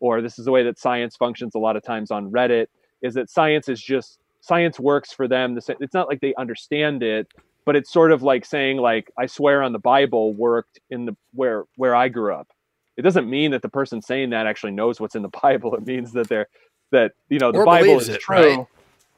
[0.00, 2.66] or this is the way that science functions a lot of times on Reddit.
[3.02, 5.58] Is that science is just science works for them.
[5.58, 7.28] It's not like they understand it,
[7.66, 11.16] but it's sort of like saying like I swear on the Bible worked in the
[11.34, 12.48] where where I grew up
[12.96, 15.74] it doesn't mean that the person saying that actually knows what's in the Bible.
[15.74, 16.46] It means that they're
[16.92, 18.36] that you know the or Bible is it, true.
[18.36, 18.66] Right?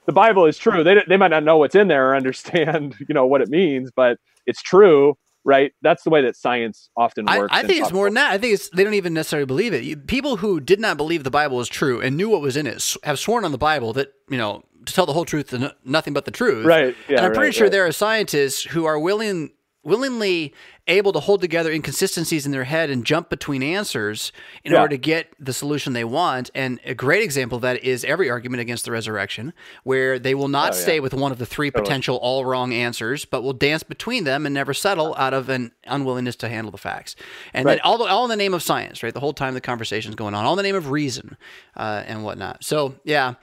[0.07, 0.85] The Bible is true.
[0.85, 3.91] They they might not know what's in there or understand you know what it means,
[3.95, 5.17] but it's true.
[5.45, 7.55] Right, that's the way that science often works.
[7.55, 8.33] I, I think it's more than that.
[8.33, 10.09] I think it's they don't even necessarily believe it.
[10.09, 12.97] People who did not believe the Bible was true and knew what was in it
[13.05, 16.15] have sworn on the Bible that you know to tell the whole truth and nothing
[16.15, 16.67] but the truth.
[16.67, 16.97] Right.
[17.09, 17.73] Yeah, and I'm pretty sure right.
[17.73, 19.53] there are scientists who are willing
[19.85, 20.53] willingly
[20.89, 24.31] able to hold together inconsistencies in their head and jump between answers
[24.65, 24.81] in yeah.
[24.81, 26.51] order to get the solution they want.
[26.55, 29.53] And a great example of that is every argument against the resurrection,
[29.83, 30.83] where they will not oh, yeah.
[30.83, 31.85] stay with one of the three totally.
[31.85, 35.73] potential all wrong answers, but will dance between them and never settle out of an
[35.85, 37.17] unwillingness to handle the facts.
[37.53, 37.75] And right.
[37.75, 39.13] then all, the, all in the name of science, right?
[39.13, 41.37] The whole time the conversation is going on, all in the name of reason
[41.77, 42.63] uh, and whatnot.
[42.63, 43.35] So, yeah.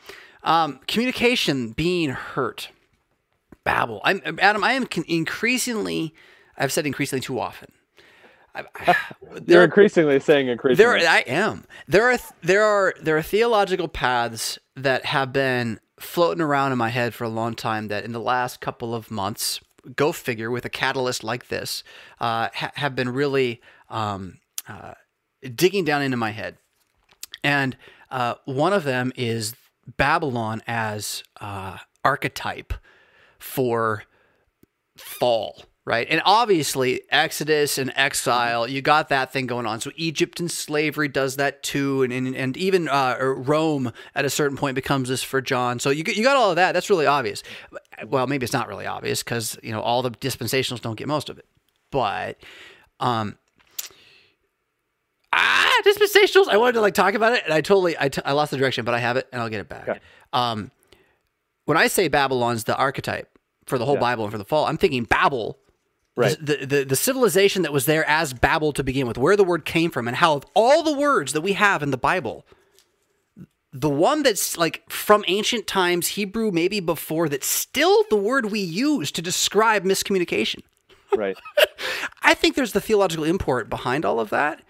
[0.44, 2.70] Um, communication being hurt.
[3.64, 4.02] Babble.
[4.04, 4.62] I'm Adam.
[4.62, 6.14] I am increasingly
[6.58, 7.72] I've said increasingly too often.
[8.56, 8.96] I, I,
[9.48, 11.00] You're increasingly saying increasingly.
[11.00, 11.66] There, I am.
[11.88, 16.90] There are there are there are theological paths that have been floating around in my
[16.90, 17.88] head for a long time.
[17.88, 19.60] That in the last couple of months,
[19.96, 21.84] go figure, with a catalyst like this,
[22.20, 24.94] uh, ha- have been really um, uh,
[25.56, 26.58] digging down into my head.
[27.44, 27.76] And
[28.12, 29.56] uh, one of them is
[29.98, 32.74] Babylon as uh, archetype
[33.40, 34.04] for
[34.96, 36.08] fall right?
[36.10, 39.82] And obviously, Exodus and exile, you got that thing going on.
[39.82, 44.30] So Egypt and slavery does that too, and and, and even uh, Rome at a
[44.30, 45.80] certain point becomes this for John.
[45.80, 46.72] So you you got all of that.
[46.72, 47.44] That's really obvious.
[48.06, 51.30] Well, maybe it's not really obvious because you know all the dispensationals don't get most
[51.30, 51.46] of it,
[51.92, 52.38] but
[53.00, 53.38] um,
[55.34, 56.48] ah, dispensationals.
[56.48, 58.58] I wanted to like talk about it, and I totally I, t- I lost the
[58.58, 59.90] direction, but I have it, and I'll get it back.
[59.90, 60.00] Okay.
[60.32, 60.72] Um,
[61.66, 63.30] when I say Babylon's the archetype
[63.66, 64.02] for the whole yeah.
[64.02, 65.58] Bible and for the fall, I'm thinking Babel,
[66.16, 66.38] right?
[66.40, 69.66] The, the the civilization that was there as Babel to begin with, where the word
[69.66, 72.46] came from, and how of all the words that we have in the Bible,
[73.72, 78.60] the one that's like from ancient times, Hebrew maybe before, that's still the word we
[78.60, 80.62] use to describe miscommunication.
[81.16, 81.38] Right.
[82.24, 84.62] I think there's the theological import behind all of that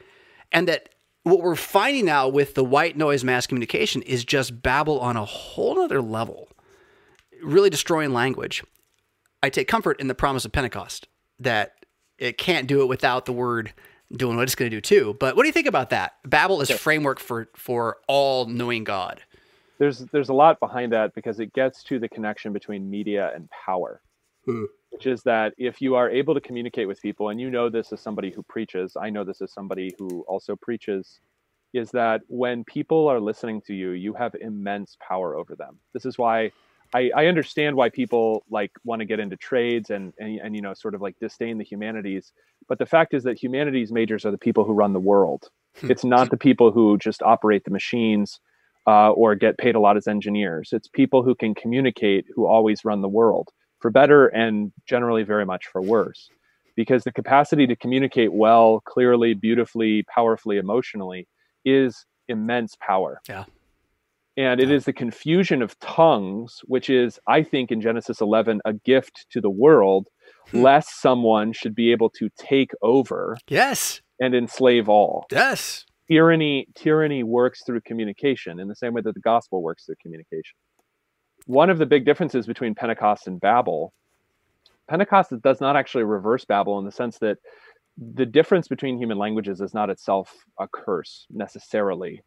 [0.52, 0.90] and that
[1.24, 5.26] what we're finding now with the white noise mass communication is just babble on a
[5.26, 6.50] whole other level,
[7.42, 8.64] really destroying language.
[9.42, 11.08] I take comfort in the promise of Pentecost
[11.44, 11.86] that
[12.18, 13.74] it can't do it without the word
[14.12, 15.16] doing what it's going to do too.
[15.20, 16.14] But what do you think about that?
[16.26, 19.22] Babel is a framework for for all knowing God.
[19.80, 23.50] There's there's a lot behind that because it gets to the connection between media and
[23.50, 24.02] power.
[24.46, 27.68] Hmm which is that if you are able to communicate with people, and you know
[27.68, 31.20] this as somebody who preaches, I know this as somebody who also preaches,
[31.74, 35.80] is that when people are listening to you, you have immense power over them.
[35.94, 36.52] This is why
[36.94, 40.62] I, I understand why people like want to get into trades and, and and you
[40.62, 42.32] know sort of like disdain the humanities.
[42.68, 45.50] But the fact is that humanities majors are the people who run the world.
[45.80, 45.90] Hmm.
[45.90, 48.40] it's not the people who just operate the machines
[48.86, 50.70] uh, or get paid a lot as engineers.
[50.72, 53.50] It's people who can communicate who always run the world
[53.80, 56.30] for better and generally very much for worse.
[56.76, 61.28] Because the capacity to communicate well, clearly, beautifully, powerfully, emotionally
[61.66, 63.22] is immense power.
[63.28, 63.46] Yeah.
[64.36, 68.74] And it is the confusion of tongues, which is, I think, in Genesis 11, a
[68.74, 70.08] gift to the world,
[70.50, 70.62] hmm.
[70.62, 73.38] lest someone should be able to take over.
[73.48, 74.02] Yes.
[74.20, 75.28] And enslave all.
[75.32, 75.86] Yes.
[76.08, 80.56] Tyranny, tyranny works through communication in the same way that the gospel works through communication
[81.46, 83.94] one of the big differences between Pentecost and Babel,
[84.90, 87.38] Pentecost does not actually reverse Babel in the sense that
[87.98, 92.22] the difference between human languages is not itself a curse necessarily.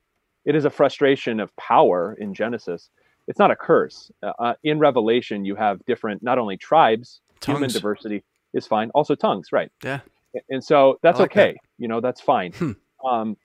[0.47, 2.89] It is a frustration of power in Genesis.
[3.29, 4.11] It's not a curse.
[4.23, 7.59] Uh, uh in Revelation, you have different, not only tribes, tongues.
[7.59, 8.25] human diversity
[8.55, 9.71] is fine, also tongues, right?
[9.85, 10.01] Yeah.
[10.49, 11.53] And so that's like okay.
[11.53, 11.59] That.
[11.79, 12.53] You know, that's fine.
[12.53, 12.73] Hmm.
[13.05, 13.37] Um,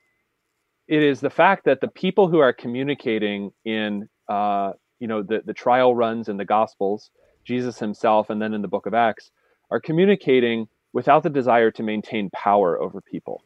[0.87, 5.41] it is the fact that the people who are communicating in uh, you know the,
[5.45, 7.09] the trial runs in the gospels
[7.43, 9.31] jesus himself and then in the book of acts
[9.71, 13.43] are communicating without the desire to maintain power over people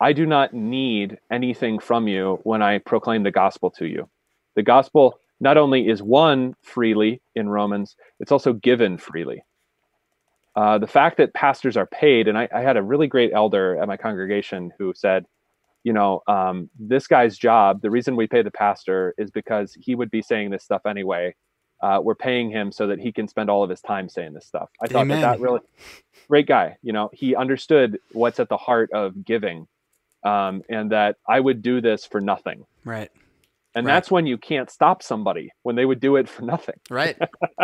[0.00, 4.08] i do not need anything from you when i proclaim the gospel to you
[4.56, 9.42] the gospel not only is won freely in romans it's also given freely
[10.56, 13.76] uh, the fact that pastors are paid and I, I had a really great elder
[13.76, 15.26] at my congregation who said
[15.84, 19.94] you know, um, this guy's job, the reason we pay the pastor is because he
[19.94, 21.34] would be saying this stuff anyway.
[21.82, 24.46] Uh, we're paying him so that he can spend all of his time saying this
[24.46, 24.70] stuff.
[24.82, 25.60] I thought that, that really
[26.28, 26.78] great guy.
[26.82, 29.68] You know, he understood what's at the heart of giving,
[30.24, 32.64] um, and that I would do this for nothing.
[32.84, 33.10] Right.
[33.76, 33.94] And right.
[33.94, 36.76] that's when you can't stop somebody when they would do it for nothing.
[36.88, 37.16] Right.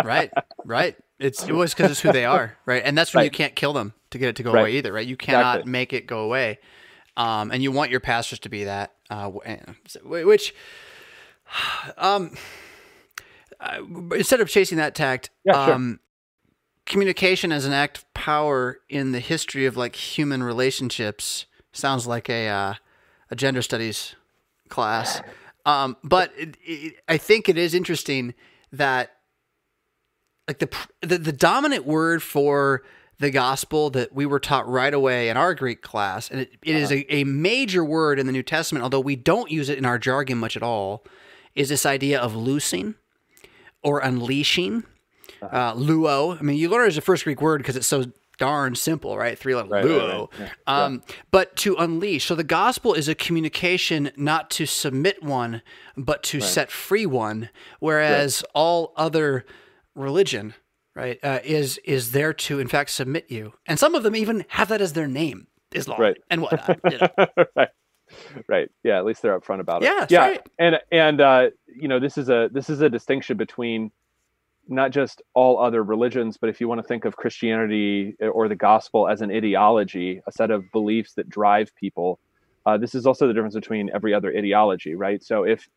[0.05, 0.31] Right.
[0.65, 0.97] right.
[1.19, 2.57] It's it was because it's who they are.
[2.67, 2.83] Right.
[2.85, 3.25] And that's when right.
[3.25, 4.61] you can't kill them to get it to go right.
[4.63, 4.93] away either.
[4.93, 5.07] Right.
[5.07, 5.71] You cannot exactly.
[5.71, 6.59] make it go away
[7.17, 9.31] um, and you want your pastors to be that, uh,
[10.05, 10.55] which,
[11.99, 12.35] um,
[13.61, 13.83] uh,
[14.15, 15.75] instead of chasing that tact, yeah, sure.
[15.75, 16.01] um,
[16.87, 22.29] communication as an act of power in the history of like human relationships sounds like
[22.29, 22.75] a uh,
[23.31, 24.15] a gender studies
[24.69, 25.23] class.
[25.67, 28.35] Um, but it, it, I think it is interesting
[28.73, 29.17] that
[30.49, 30.69] like the,
[31.03, 32.83] the the dominant word for
[33.21, 36.31] the gospel that we were taught right away in our Greek class.
[36.31, 36.81] And it, it uh-huh.
[36.81, 39.85] is a, a major word in the New Testament, although we don't use it in
[39.85, 41.05] our jargon much at all,
[41.55, 42.95] is this idea of loosing
[43.83, 44.85] or unleashing.
[45.43, 45.57] Uh-huh.
[45.57, 46.39] Uh, luo.
[46.39, 48.05] I mean, you learn it as a first Greek word because it's so
[48.41, 49.39] darn simple, right?
[49.39, 50.31] Three letter right, luo.
[50.33, 50.51] Right, right.
[50.67, 50.85] Yeah.
[50.85, 51.15] Um, yeah.
[51.31, 52.25] But to unleash.
[52.25, 55.63] So the gospel is a communication not to submit one,
[55.97, 57.51] but to set free one.
[57.79, 59.45] Whereas all other
[59.95, 60.55] religion
[60.97, 64.45] right, uh, is is there to in fact submit you, and some of them even
[64.49, 66.17] have that as their name, Islam, right.
[66.31, 66.81] and whatnot.
[66.91, 67.27] You know.
[67.55, 67.69] right.
[68.49, 68.69] Right.
[68.83, 68.99] Yeah.
[68.99, 69.87] At least they're upfront about it.
[69.87, 70.07] Yeah.
[70.09, 70.39] Yeah.
[70.59, 73.93] And and uh, you know this is a this is a distinction between
[74.71, 78.57] not just all other religions, but if you want to think of Christianity or the
[78.57, 82.19] gospel as an ideology, a set of beliefs that drive people,
[82.67, 85.23] uh, this is also the difference between every other ideology, right?
[85.23, 85.69] So if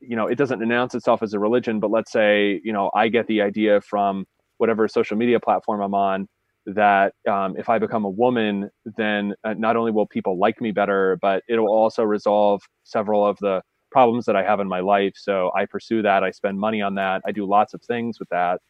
[0.00, 3.08] you know it doesn't announce itself as a religion, but let's say you know I
[3.08, 4.26] get the idea from
[4.58, 6.28] whatever social media platform I'm on
[6.66, 10.72] that um, if I become a woman, then uh, not only will people like me
[10.72, 13.62] better, but it will also resolve several of the
[13.96, 15.14] problems that I have in my life.
[15.16, 16.22] So I pursue that.
[16.22, 17.22] I spend money on that.
[17.26, 18.60] I do lots of things with that.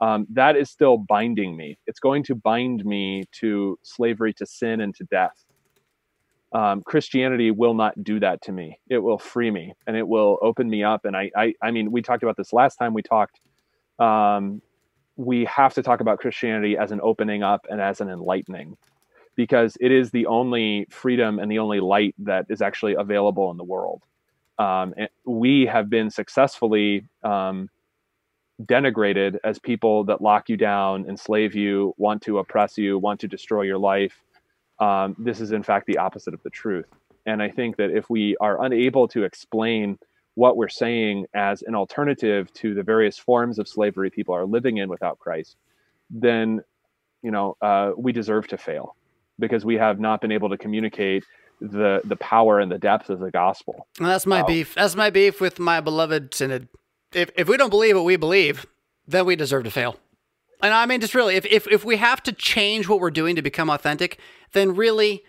[0.00, 1.76] Um, that is still binding me.
[1.88, 5.36] It's going to bind me to slavery, to sin, and to death.
[6.52, 8.78] Um, Christianity will not do that to me.
[8.88, 11.04] It will free me and it will open me up.
[11.04, 13.40] And I, I, I mean, we talked about this last time we talked.
[13.98, 14.62] Um,
[15.16, 18.76] we have to talk about Christianity as an opening up and as an enlightening
[19.34, 23.56] because it is the only freedom and the only light that is actually available in
[23.56, 24.04] the world.
[24.58, 24.94] Um,
[25.24, 27.70] we have been successfully um,
[28.62, 33.28] denigrated as people that lock you down, enslave you, want to oppress you, want to
[33.28, 34.20] destroy your life.
[34.80, 36.86] Um, this is, in fact, the opposite of the truth.
[37.26, 39.98] And I think that if we are unable to explain
[40.34, 44.76] what we're saying as an alternative to the various forms of slavery people are living
[44.76, 45.56] in without Christ,
[46.10, 46.62] then
[47.22, 48.94] you know uh, we deserve to fail
[49.38, 51.24] because we have not been able to communicate
[51.60, 53.86] the the power and the depth of the gospel.
[53.98, 54.74] Well, that's my beef.
[54.74, 56.68] That's my beef with my beloved synod.
[57.12, 58.66] If if we don't believe what we believe,
[59.06, 59.96] then we deserve to fail.
[60.62, 63.36] And I mean, just really, if if if we have to change what we're doing
[63.36, 64.18] to become authentic,
[64.52, 65.22] then really,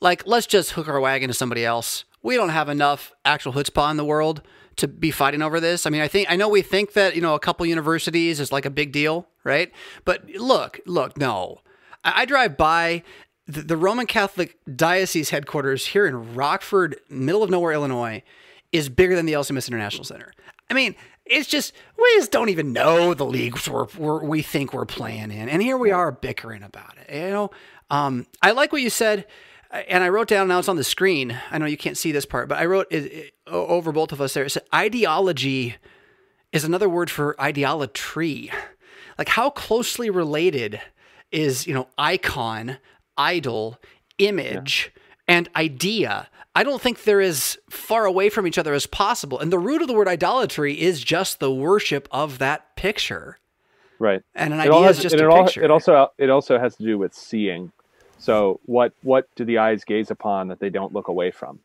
[0.00, 3.90] like, let's just hook our wagon to somebody else we don't have enough actual chutzpah
[3.90, 4.42] in the world
[4.76, 5.86] to be fighting over this.
[5.86, 8.52] I mean, I think I know we think that you know a couple universities is
[8.52, 9.72] like a big deal, right?
[10.04, 11.58] But look, look, no.
[12.04, 13.02] I, I drive by
[13.48, 18.22] the, the, Roman Catholic diocese headquarters here in Rockford, middle of nowhere, Illinois,
[18.70, 20.32] is bigger than the LCMS International Center.
[20.70, 20.94] I mean,
[21.24, 25.30] it's just we just don't even know the leagues we're, we're, we think we're playing
[25.30, 27.14] in, and here we are bickering about it.
[27.14, 27.50] You know,
[27.90, 29.26] um, I like what you said
[29.70, 31.38] and I wrote down now it's on the screen.
[31.50, 34.20] I know you can't see this part, but I wrote it, it, over both of
[34.20, 34.44] us there.
[34.44, 35.76] It said ideology
[36.52, 38.50] is another word for idolatry.
[39.18, 40.80] Like how closely related
[41.30, 42.78] is you know icon,
[43.18, 43.78] idol,
[44.18, 45.02] image, yeah.
[45.36, 46.28] and idea.
[46.54, 49.38] I don't think they're as far away from each other as possible.
[49.38, 53.38] And the root of the word idolatry is just the worship of that picture.
[53.98, 54.22] Right.
[54.34, 55.60] And an it idea has, is just a it picture.
[55.60, 57.72] All, it also it also has to do with seeing
[58.18, 61.60] so what what do the eyes gaze upon that they don't look away from?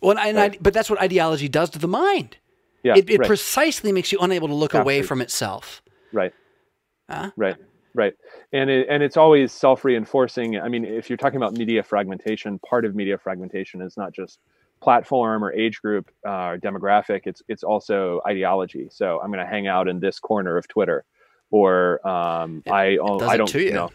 [0.00, 0.54] Well, and right.
[0.54, 2.38] I, but that's what ideology does to the mind.
[2.82, 3.26] Yeah, it, it right.
[3.26, 5.82] precisely makes you unable to look away from itself.
[6.12, 6.32] Right.
[7.08, 7.30] Huh?
[7.36, 7.56] Right.
[7.94, 8.14] Right.
[8.52, 10.58] And it, and it's always self reinforcing.
[10.58, 14.38] I mean, if you're talking about media fragmentation, part of media fragmentation is not just
[14.80, 17.22] platform or age group uh, or demographic.
[17.26, 18.88] It's it's also ideology.
[18.90, 21.04] So I'm going to hang out in this corner of Twitter,
[21.50, 22.98] or um, I
[23.30, 23.60] I don't you.
[23.60, 23.90] you know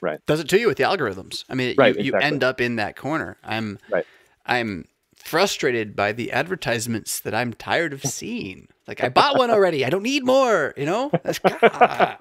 [0.00, 2.60] right does it to you with the algorithms i mean right, you, you end up
[2.60, 4.06] in that corner i'm right
[4.46, 4.86] i'm
[5.16, 9.84] frustrated by the advertisements that i'm tired of seeing like i bought one already.
[9.84, 11.10] I don't need more you know?
[11.24, 12.16] I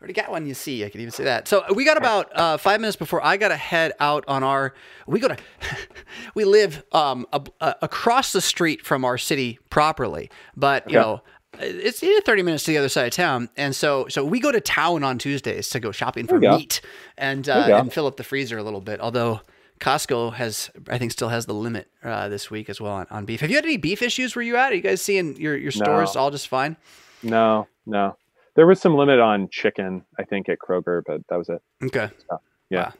[0.00, 0.84] already got one you see.
[0.84, 1.48] I can even say that.
[1.48, 4.72] So we got about uh, five minutes before i gotta head out on our
[5.06, 5.36] we go to
[6.34, 10.30] we live um, a, a, across the street from our city properly.
[10.56, 11.22] But you know
[11.58, 13.48] it's 30 minutes to the other side of town.
[13.56, 16.80] And so so we go to town on tuesdays to go shopping for meat
[17.16, 19.00] and uh, and fill up the freezer a little bit.
[19.00, 19.40] Although
[19.80, 23.24] costco has i think still has the limit uh, this week as well on, on,
[23.24, 25.56] beef have you had any beef issues where you at are you guys seeing your,
[25.56, 26.20] your stores no.
[26.20, 26.76] all just fine
[27.22, 28.16] no no
[28.54, 32.10] there was some limit on chicken i think at kroger but that was it okay
[32.28, 32.40] so,
[32.70, 32.92] yeah wow.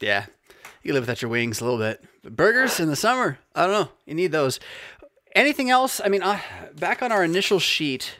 [0.00, 0.26] yeah
[0.82, 3.72] you live without your wings a little bit but burgers in the summer i don't
[3.72, 4.60] know you need those
[5.36, 6.00] anything else?
[6.04, 6.40] I mean, uh,
[6.74, 8.18] back on our initial sheet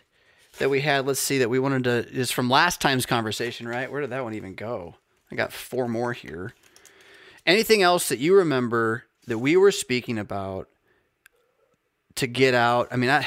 [0.59, 3.91] that we had, let's see that we wanted to is from last time's conversation, right?
[3.91, 4.95] Where did that one even go?
[5.33, 6.55] I got four more here.
[7.47, 10.69] Anything else that you remember that we were speaking about
[12.17, 12.89] to get out?
[12.91, 13.27] I mean, I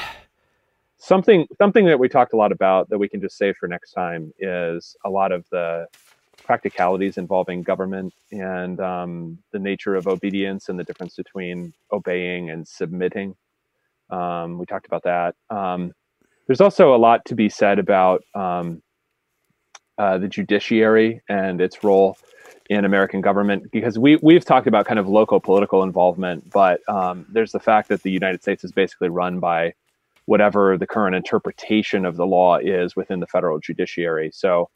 [0.98, 3.92] something something that we talked a lot about that we can just save for next
[3.92, 5.86] time is a lot of the
[6.44, 12.66] practicalities involving government and um, the nature of obedience and the difference between obeying and
[12.66, 13.34] submitting
[14.10, 15.34] um, we talked about that.
[15.48, 15.92] Um,
[16.46, 18.82] there's also a lot to be said about um,
[19.98, 22.16] uh, the judiciary and its role
[22.70, 27.26] in American government because we we've talked about kind of local political involvement, but um,
[27.28, 29.74] there's the fact that the United States is basically run by
[30.26, 34.30] whatever the current interpretation of the law is within the federal judiciary.
[34.32, 34.70] So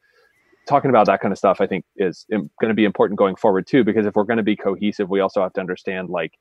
[0.66, 3.68] talking about that kind of stuff, I think, is going to be important going forward
[3.68, 3.84] too.
[3.84, 6.32] Because if we're going to be cohesive, we also have to understand like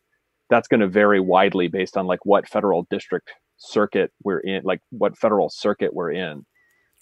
[0.49, 4.81] that's going to vary widely based on like what federal district circuit we're in, like
[4.89, 6.45] what federal circuit we're in.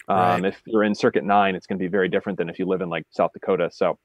[0.08, 0.44] Um, right.
[0.44, 2.82] If you're in Circuit Nine, it's going to be very different than if you live
[2.82, 3.70] in like South Dakota.
[3.72, 3.98] So,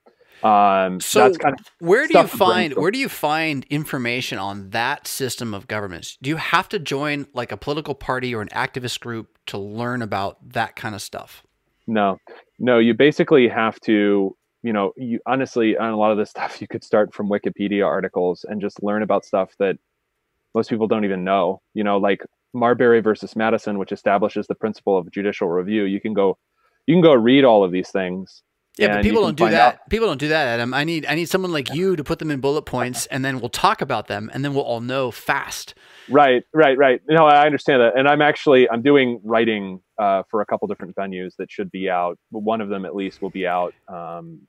[0.44, 5.08] um, so kind of where do you find where do you find information on that
[5.08, 6.18] system of governments?
[6.22, 10.02] Do you have to join like a political party or an activist group to learn
[10.02, 11.44] about that kind of stuff?
[11.88, 12.18] No,
[12.60, 12.80] no.
[12.80, 16.68] You basically have to you know, you honestly on a lot of this stuff, you
[16.68, 19.78] could start from Wikipedia articles and just learn about stuff that
[20.54, 21.62] most people don't even know.
[21.74, 22.22] You know, like
[22.54, 25.84] Marbury versus Madison, which establishes the principle of judicial review.
[25.84, 26.38] You can go,
[26.86, 28.44] you can go read all of these things.
[28.78, 29.76] Yeah, but people don't do that.
[29.76, 29.90] Out.
[29.90, 30.74] People don't do that, Adam.
[30.74, 33.40] I need I need someone like you to put them in bullet points, and then
[33.40, 35.74] we'll talk about them, and then we'll all know fast.
[36.10, 37.02] Right, right, right.
[37.10, 40.96] No, I understand that, and I'm actually I'm doing writing uh, for a couple different
[40.96, 42.18] venues that should be out.
[42.30, 44.42] One of them at least will be out um,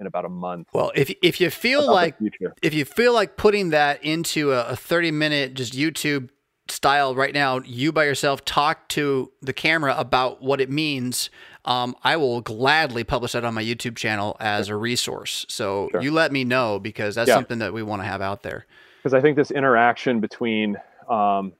[0.00, 0.68] in about a month.
[0.72, 2.16] Well, if if you feel like
[2.62, 6.30] if you feel like putting that into a, a 30 minute just YouTube
[6.68, 11.30] style right now, you by yourself talk to the camera about what it means.
[11.64, 15.46] Um, I will gladly publish that on my YouTube channel as a resource.
[15.48, 16.00] So sure.
[16.00, 17.34] you let me know because that's yeah.
[17.34, 18.66] something that we want to have out there.
[19.02, 20.76] Because I think this interaction between
[21.08, 21.52] um,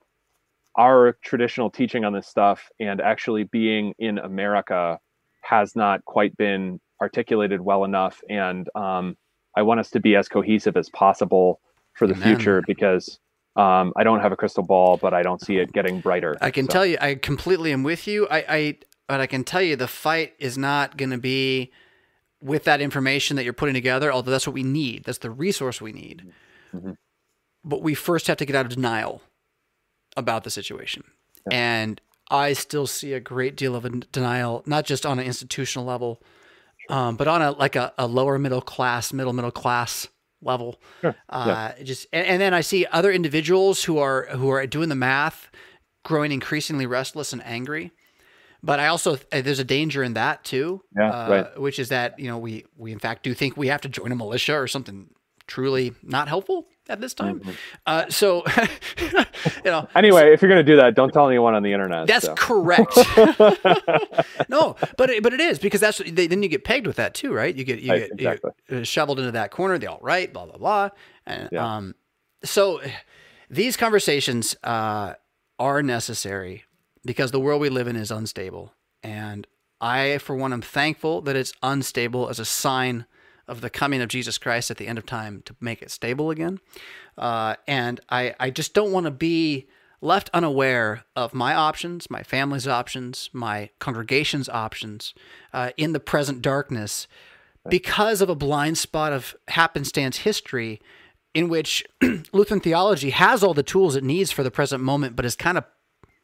[0.77, 4.99] our traditional teaching on this stuff and actually being in America
[5.43, 8.21] has not quite been articulated well enough.
[8.29, 9.17] And um,
[9.57, 11.61] I want us to be as cohesive as possible
[11.95, 12.37] for the Amen.
[12.37, 13.19] future because
[13.57, 16.37] um, I don't have a crystal ball, but I don't see it getting brighter.
[16.41, 16.73] I can so.
[16.73, 18.29] tell you, I completely am with you.
[18.29, 18.79] I, I,
[19.09, 21.73] but I can tell you, the fight is not going to be
[22.43, 24.13] with that information that you're putting together.
[24.13, 25.05] Although that's what we need.
[25.05, 26.33] That's the resource we need.
[26.75, 26.93] Mm-hmm.
[27.65, 29.23] But we first have to get out of denial
[30.17, 31.03] about the situation,
[31.51, 31.57] yeah.
[31.57, 32.01] and
[32.31, 36.23] I still see a great deal of denial, not just on an institutional level,
[36.89, 40.09] um, but on a like a, a, lower middle class, middle middle class
[40.47, 40.81] level.
[41.03, 41.15] Sure.
[41.29, 41.85] Uh, yeah.
[41.85, 45.51] Just and, and, then I see other individuals who are who are doing the math,
[46.05, 47.93] growing increasingly restless and angry.
[48.63, 51.61] But I also uh, there's a danger in that too, yeah, uh, right.
[51.61, 54.13] which is that you know we we in fact do think we have to join
[54.13, 55.11] a militia or something
[55.47, 57.41] truly not helpful at this time.
[57.41, 57.51] Mm-hmm.
[57.87, 58.45] Uh, so,
[59.65, 59.89] you know.
[59.97, 62.07] Anyway, if you're going to do that, don't tell anyone on the internet.
[62.07, 62.35] That's so.
[62.35, 62.97] correct.
[64.49, 67.15] no, but it, but it is because that's they, then you get pegged with that
[67.15, 67.55] too, right?
[67.55, 68.85] You get you right, get exactly.
[68.85, 69.79] shoveled into that corner.
[69.79, 70.91] The all right, blah blah blah,
[71.25, 71.77] and yeah.
[71.77, 71.95] um,
[72.45, 72.81] so
[73.49, 75.15] these conversations uh,
[75.59, 76.65] are necessary
[77.05, 79.47] because the world we live in is unstable, and
[79.81, 83.07] I, for one, am thankful that it's unstable as a sign
[83.49, 86.31] of the coming of Jesus Christ at the end of time to make it stable
[86.31, 86.61] again.
[87.17, 89.67] Uh, and I, I just don't want to be
[90.01, 95.15] left unaware of my options, my family's options, my congregation's options
[95.53, 97.07] uh, in the present darkness
[97.69, 100.81] because of a blind spot of happenstance history
[101.35, 101.85] in which
[102.33, 105.59] Lutheran theology has all the tools it needs for the present moment, but has kind
[105.59, 105.65] of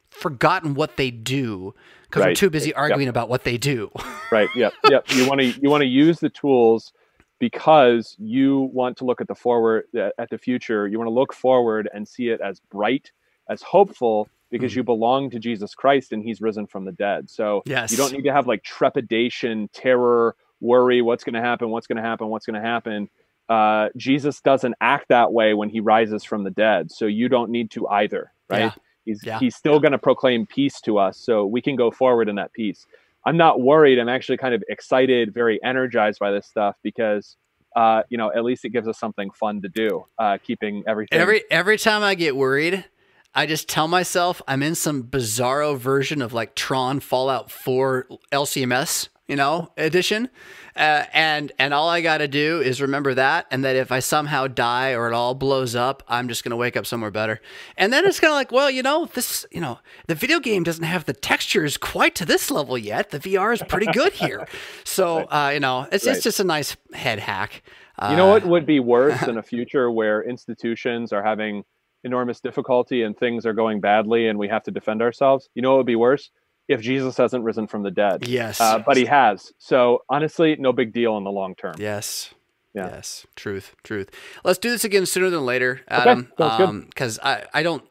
[0.09, 1.73] forgotten what they do
[2.03, 2.29] because right.
[2.29, 3.11] we're too busy arguing yep.
[3.11, 3.91] about what they do.
[4.31, 4.49] right.
[4.55, 4.73] Yep.
[4.89, 5.11] Yep.
[5.11, 6.93] You want to you want to use the tools
[7.39, 11.33] because you want to look at the forward at the future you want to look
[11.33, 13.11] forward and see it as bright
[13.49, 14.77] as hopeful because mm.
[14.77, 17.91] you belong to jesus christ and he's risen from the dead so yes.
[17.91, 21.97] you don't need to have like trepidation terror worry what's going to happen what's going
[21.97, 23.09] to happen what's going to happen
[23.49, 27.51] uh, jesus doesn't act that way when he rises from the dead so you don't
[27.51, 28.71] need to either right yeah.
[29.03, 29.39] he's yeah.
[29.39, 32.53] he's still going to proclaim peace to us so we can go forward in that
[32.53, 32.85] peace
[33.25, 33.99] I'm not worried.
[33.99, 37.37] I'm actually kind of excited, very energized by this stuff because
[37.75, 41.19] uh, you know, at least it gives us something fun to do, uh, keeping everything.
[41.19, 42.85] Every every time I get worried,
[43.33, 49.09] I just tell myself I'm in some bizarro version of like Tron Fallout 4 LCMS,
[49.27, 50.29] you know, edition.
[50.75, 53.99] Uh, and and all I got to do is remember that, and that if I
[53.99, 57.39] somehow die or it all blows up, I'm just gonna wake up somewhere better.
[57.77, 60.63] And then it's kind of like, well, you know, this, you know, the video game
[60.63, 63.11] doesn't have the textures quite to this level yet.
[63.11, 64.47] The VR is pretty good here,
[64.83, 66.15] so uh, you know, it's right.
[66.15, 67.61] it's just a nice head hack.
[67.99, 71.63] Uh, you know what would be worse in a future where institutions are having
[72.03, 75.49] enormous difficulty and things are going badly and we have to defend ourselves?
[75.53, 76.31] You know what would be worse?
[76.67, 78.27] If Jesus hasn't risen from the dead.
[78.27, 78.59] Yes.
[78.61, 79.51] Uh, but he has.
[79.57, 81.75] So honestly, no big deal in the long term.
[81.77, 82.33] Yes.
[82.73, 82.89] Yeah.
[82.89, 83.27] Yes.
[83.35, 83.75] Truth.
[83.83, 84.09] Truth.
[84.43, 86.31] Let's do this again sooner than later, Adam.
[86.35, 87.83] Because um, I, I don't,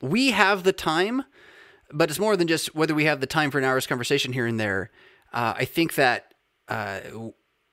[0.00, 1.24] we have the time,
[1.92, 4.46] but it's more than just whether we have the time for an hour's conversation here
[4.46, 4.90] and there.
[5.32, 6.34] Uh, I think that
[6.68, 7.00] uh,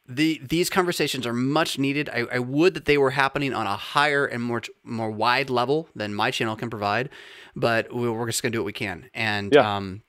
[0.07, 2.09] the these conversations are much needed.
[2.09, 5.89] I, I, would that they were happening on a higher and more more wide level
[5.95, 7.09] than my channel can provide,
[7.55, 9.09] but we're just gonna do what we can.
[9.13, 9.77] And yeah.
[9.77, 10.03] um,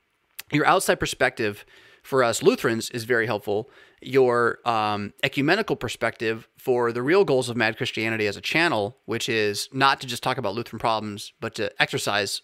[0.52, 1.64] your outside perspective
[2.02, 3.68] for us Lutherans is very helpful.
[4.01, 9.28] Your um, ecumenical perspective for the real goals of Mad Christianity as a channel, which
[9.28, 12.43] is not to just talk about Lutheran problems, but to exercise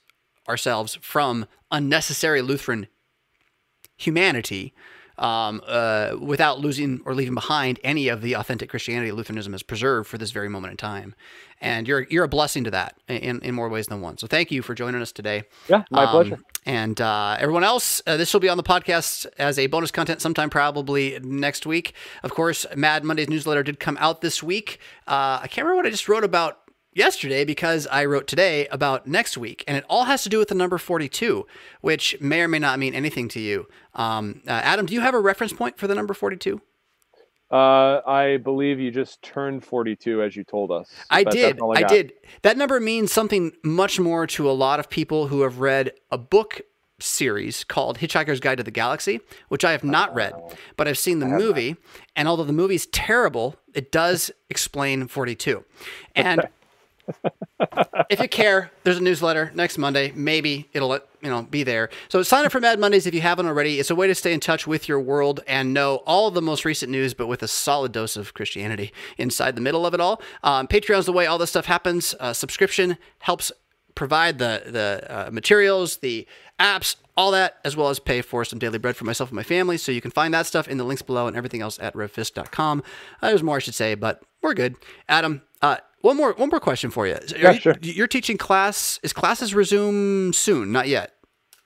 [0.49, 2.89] ourselves from unnecessary Lutheran
[3.97, 4.75] humanity
[5.19, 10.09] um, uh, without losing or leaving behind any of the authentic Christianity Lutheranism has preserved
[10.09, 11.15] for this very moment in time.
[11.61, 14.19] And you're you're a blessing to that in, in more ways than one.
[14.19, 15.45] So thank you for joining us today.
[15.69, 16.41] Yeah, my um, pleasure.
[16.65, 20.21] And uh, everyone else, uh, this will be on the podcast as a bonus content
[20.21, 21.95] sometime probably next week.
[22.23, 24.79] Of course, Mad Monday's newsletter did come out this week.
[25.07, 26.62] Uh, I can't remember what I just wrote about
[26.95, 30.49] yesterday because I wrote today about next week, and it all has to do with
[30.49, 31.47] the number 42,
[31.81, 33.67] which may or may not mean anything to you.
[33.95, 36.61] Um, uh, Adam, do you have a reference point for the number 42?
[37.51, 40.91] Uh, I believe you just turned 42 as you told us.
[41.11, 41.61] I did.
[41.61, 42.15] I, I did.
[42.41, 46.17] That number means something much more to a lot of people who have read a
[46.17, 46.63] book
[46.99, 50.53] series called Hitchhiker's Guide to the Galaxy, which I have not read, oh.
[50.77, 51.77] but I've seen the movie.
[52.17, 55.63] And although the movie's terrible, it does explain 42.
[56.15, 56.49] And
[58.11, 60.13] if you care, there's a newsletter next Monday.
[60.15, 61.91] Maybe it'll you know be there.
[62.09, 63.79] So sign up for Mad Mondays if you haven't already.
[63.79, 66.65] It's a way to stay in touch with your world and know all the most
[66.65, 70.21] recent news, but with a solid dose of Christianity inside the middle of it all.
[70.43, 72.15] Um, Patreon's the way all this stuff happens.
[72.21, 73.53] Uh, subscription helps
[73.95, 76.27] provide the the uh, materials, the
[76.59, 79.43] apps, all that, as well as pay for some daily bread for myself and my
[79.43, 79.77] family.
[79.77, 82.83] So you can find that stuff in the links below and everything else at revfisk.com.
[83.21, 84.77] Uh, there's more I should say, but we're good.
[85.09, 87.19] Adam, uh, one more one more question for you.
[87.37, 87.75] Yeah, you, sure.
[87.81, 89.01] You're teaching class.
[89.03, 90.73] Is classes resume soon?
[90.73, 91.15] Not yet.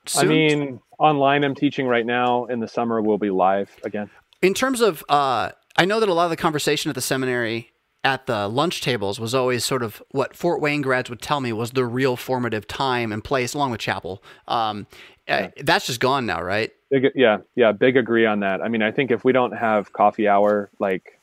[0.07, 0.25] Soon?
[0.25, 1.45] I mean, online.
[1.45, 2.45] I'm teaching right now.
[2.45, 4.09] In the summer, we'll be live again.
[4.43, 7.73] In terms of, uh, I know that a lot of the conversation at the seminary
[8.05, 11.53] at the lunch tables was always sort of what Fort Wayne grads would tell me
[11.53, 14.23] was the real formative time and place, along with chapel.
[14.47, 14.87] Um,
[15.29, 15.63] uh, yeah.
[15.65, 16.71] That's just gone now, right?
[16.89, 18.63] Big, yeah, yeah, big agree on that.
[18.63, 21.16] I mean, I think if we don't have coffee hour, like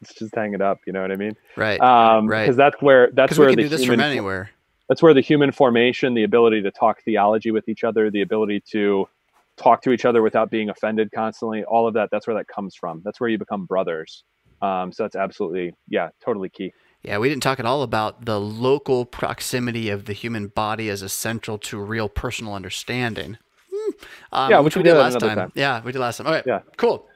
[0.00, 0.80] let's just hang it up.
[0.86, 1.36] You know what I mean?
[1.56, 1.80] Right.
[1.80, 2.44] Um, right.
[2.44, 4.50] Because that's where that's where we can the do this human, from anywhere.
[4.88, 8.62] That's where the human formation, the ability to talk theology with each other, the ability
[8.72, 9.08] to
[9.56, 12.08] talk to each other without being offended constantly, all of that.
[12.10, 13.02] That's where that comes from.
[13.04, 14.24] That's where you become brothers.
[14.62, 16.72] Um, so that's absolutely, yeah, totally key.
[17.02, 21.02] Yeah, we didn't talk at all about the local proximity of the human body as
[21.02, 23.38] essential to real personal understanding.
[23.72, 23.92] Hmm.
[24.32, 25.36] Um, yeah, which, we, we did, did last time.
[25.36, 25.52] time.
[25.54, 26.26] Yeah, we did last time.
[26.26, 26.44] All right.
[26.46, 26.60] Yeah.
[26.76, 27.06] Cool.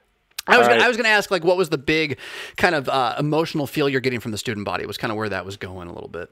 [0.47, 0.85] I was, gonna, right.
[0.85, 2.19] I was going to ask, like, what was the big
[2.57, 4.87] kind of uh, emotional feel you're getting from the student body?
[4.87, 6.31] Was kind of where that was going a little bit.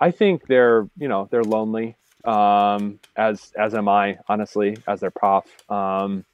[0.00, 5.10] I think they're, you know, they're lonely, um, as as am I, honestly, as their
[5.10, 6.24] prof, um,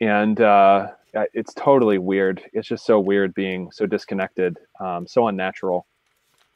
[0.00, 0.88] and uh,
[1.34, 2.42] it's totally weird.
[2.52, 5.86] It's just so weird being so disconnected, um, so unnatural.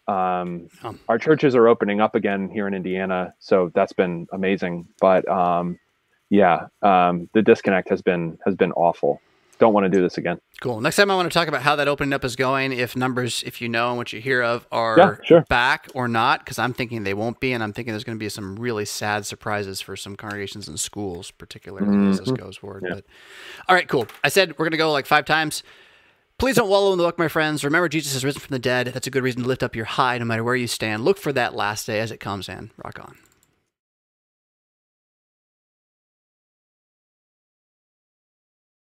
[0.08, 0.68] Um,
[1.08, 4.88] Our churches are opening up again here in Indiana, so that's been amazing.
[5.00, 5.78] But um,
[6.30, 9.20] yeah, um, the disconnect has been has been awful
[9.62, 10.40] don't want to do this again.
[10.60, 10.80] Cool.
[10.80, 13.44] Next time I want to talk about how that opening up is going, if numbers,
[13.46, 15.40] if you know and what you hear of, are yeah, sure.
[15.48, 18.22] back or not, because I'm thinking they won't be, and I'm thinking there's going to
[18.22, 22.10] be some really sad surprises for some congregations and schools, particularly mm-hmm.
[22.10, 22.44] as this mm-hmm.
[22.44, 22.82] goes forward.
[22.84, 22.96] Yeah.
[22.96, 23.04] But
[23.68, 24.08] all right, cool.
[24.24, 25.62] I said we're going to go like five times.
[26.38, 27.62] Please don't wallow in the muck, my friends.
[27.62, 28.88] Remember, Jesus has risen from the dead.
[28.88, 31.04] That's a good reason to lift up your high no matter where you stand.
[31.04, 33.16] Look for that last day as it comes, and rock on.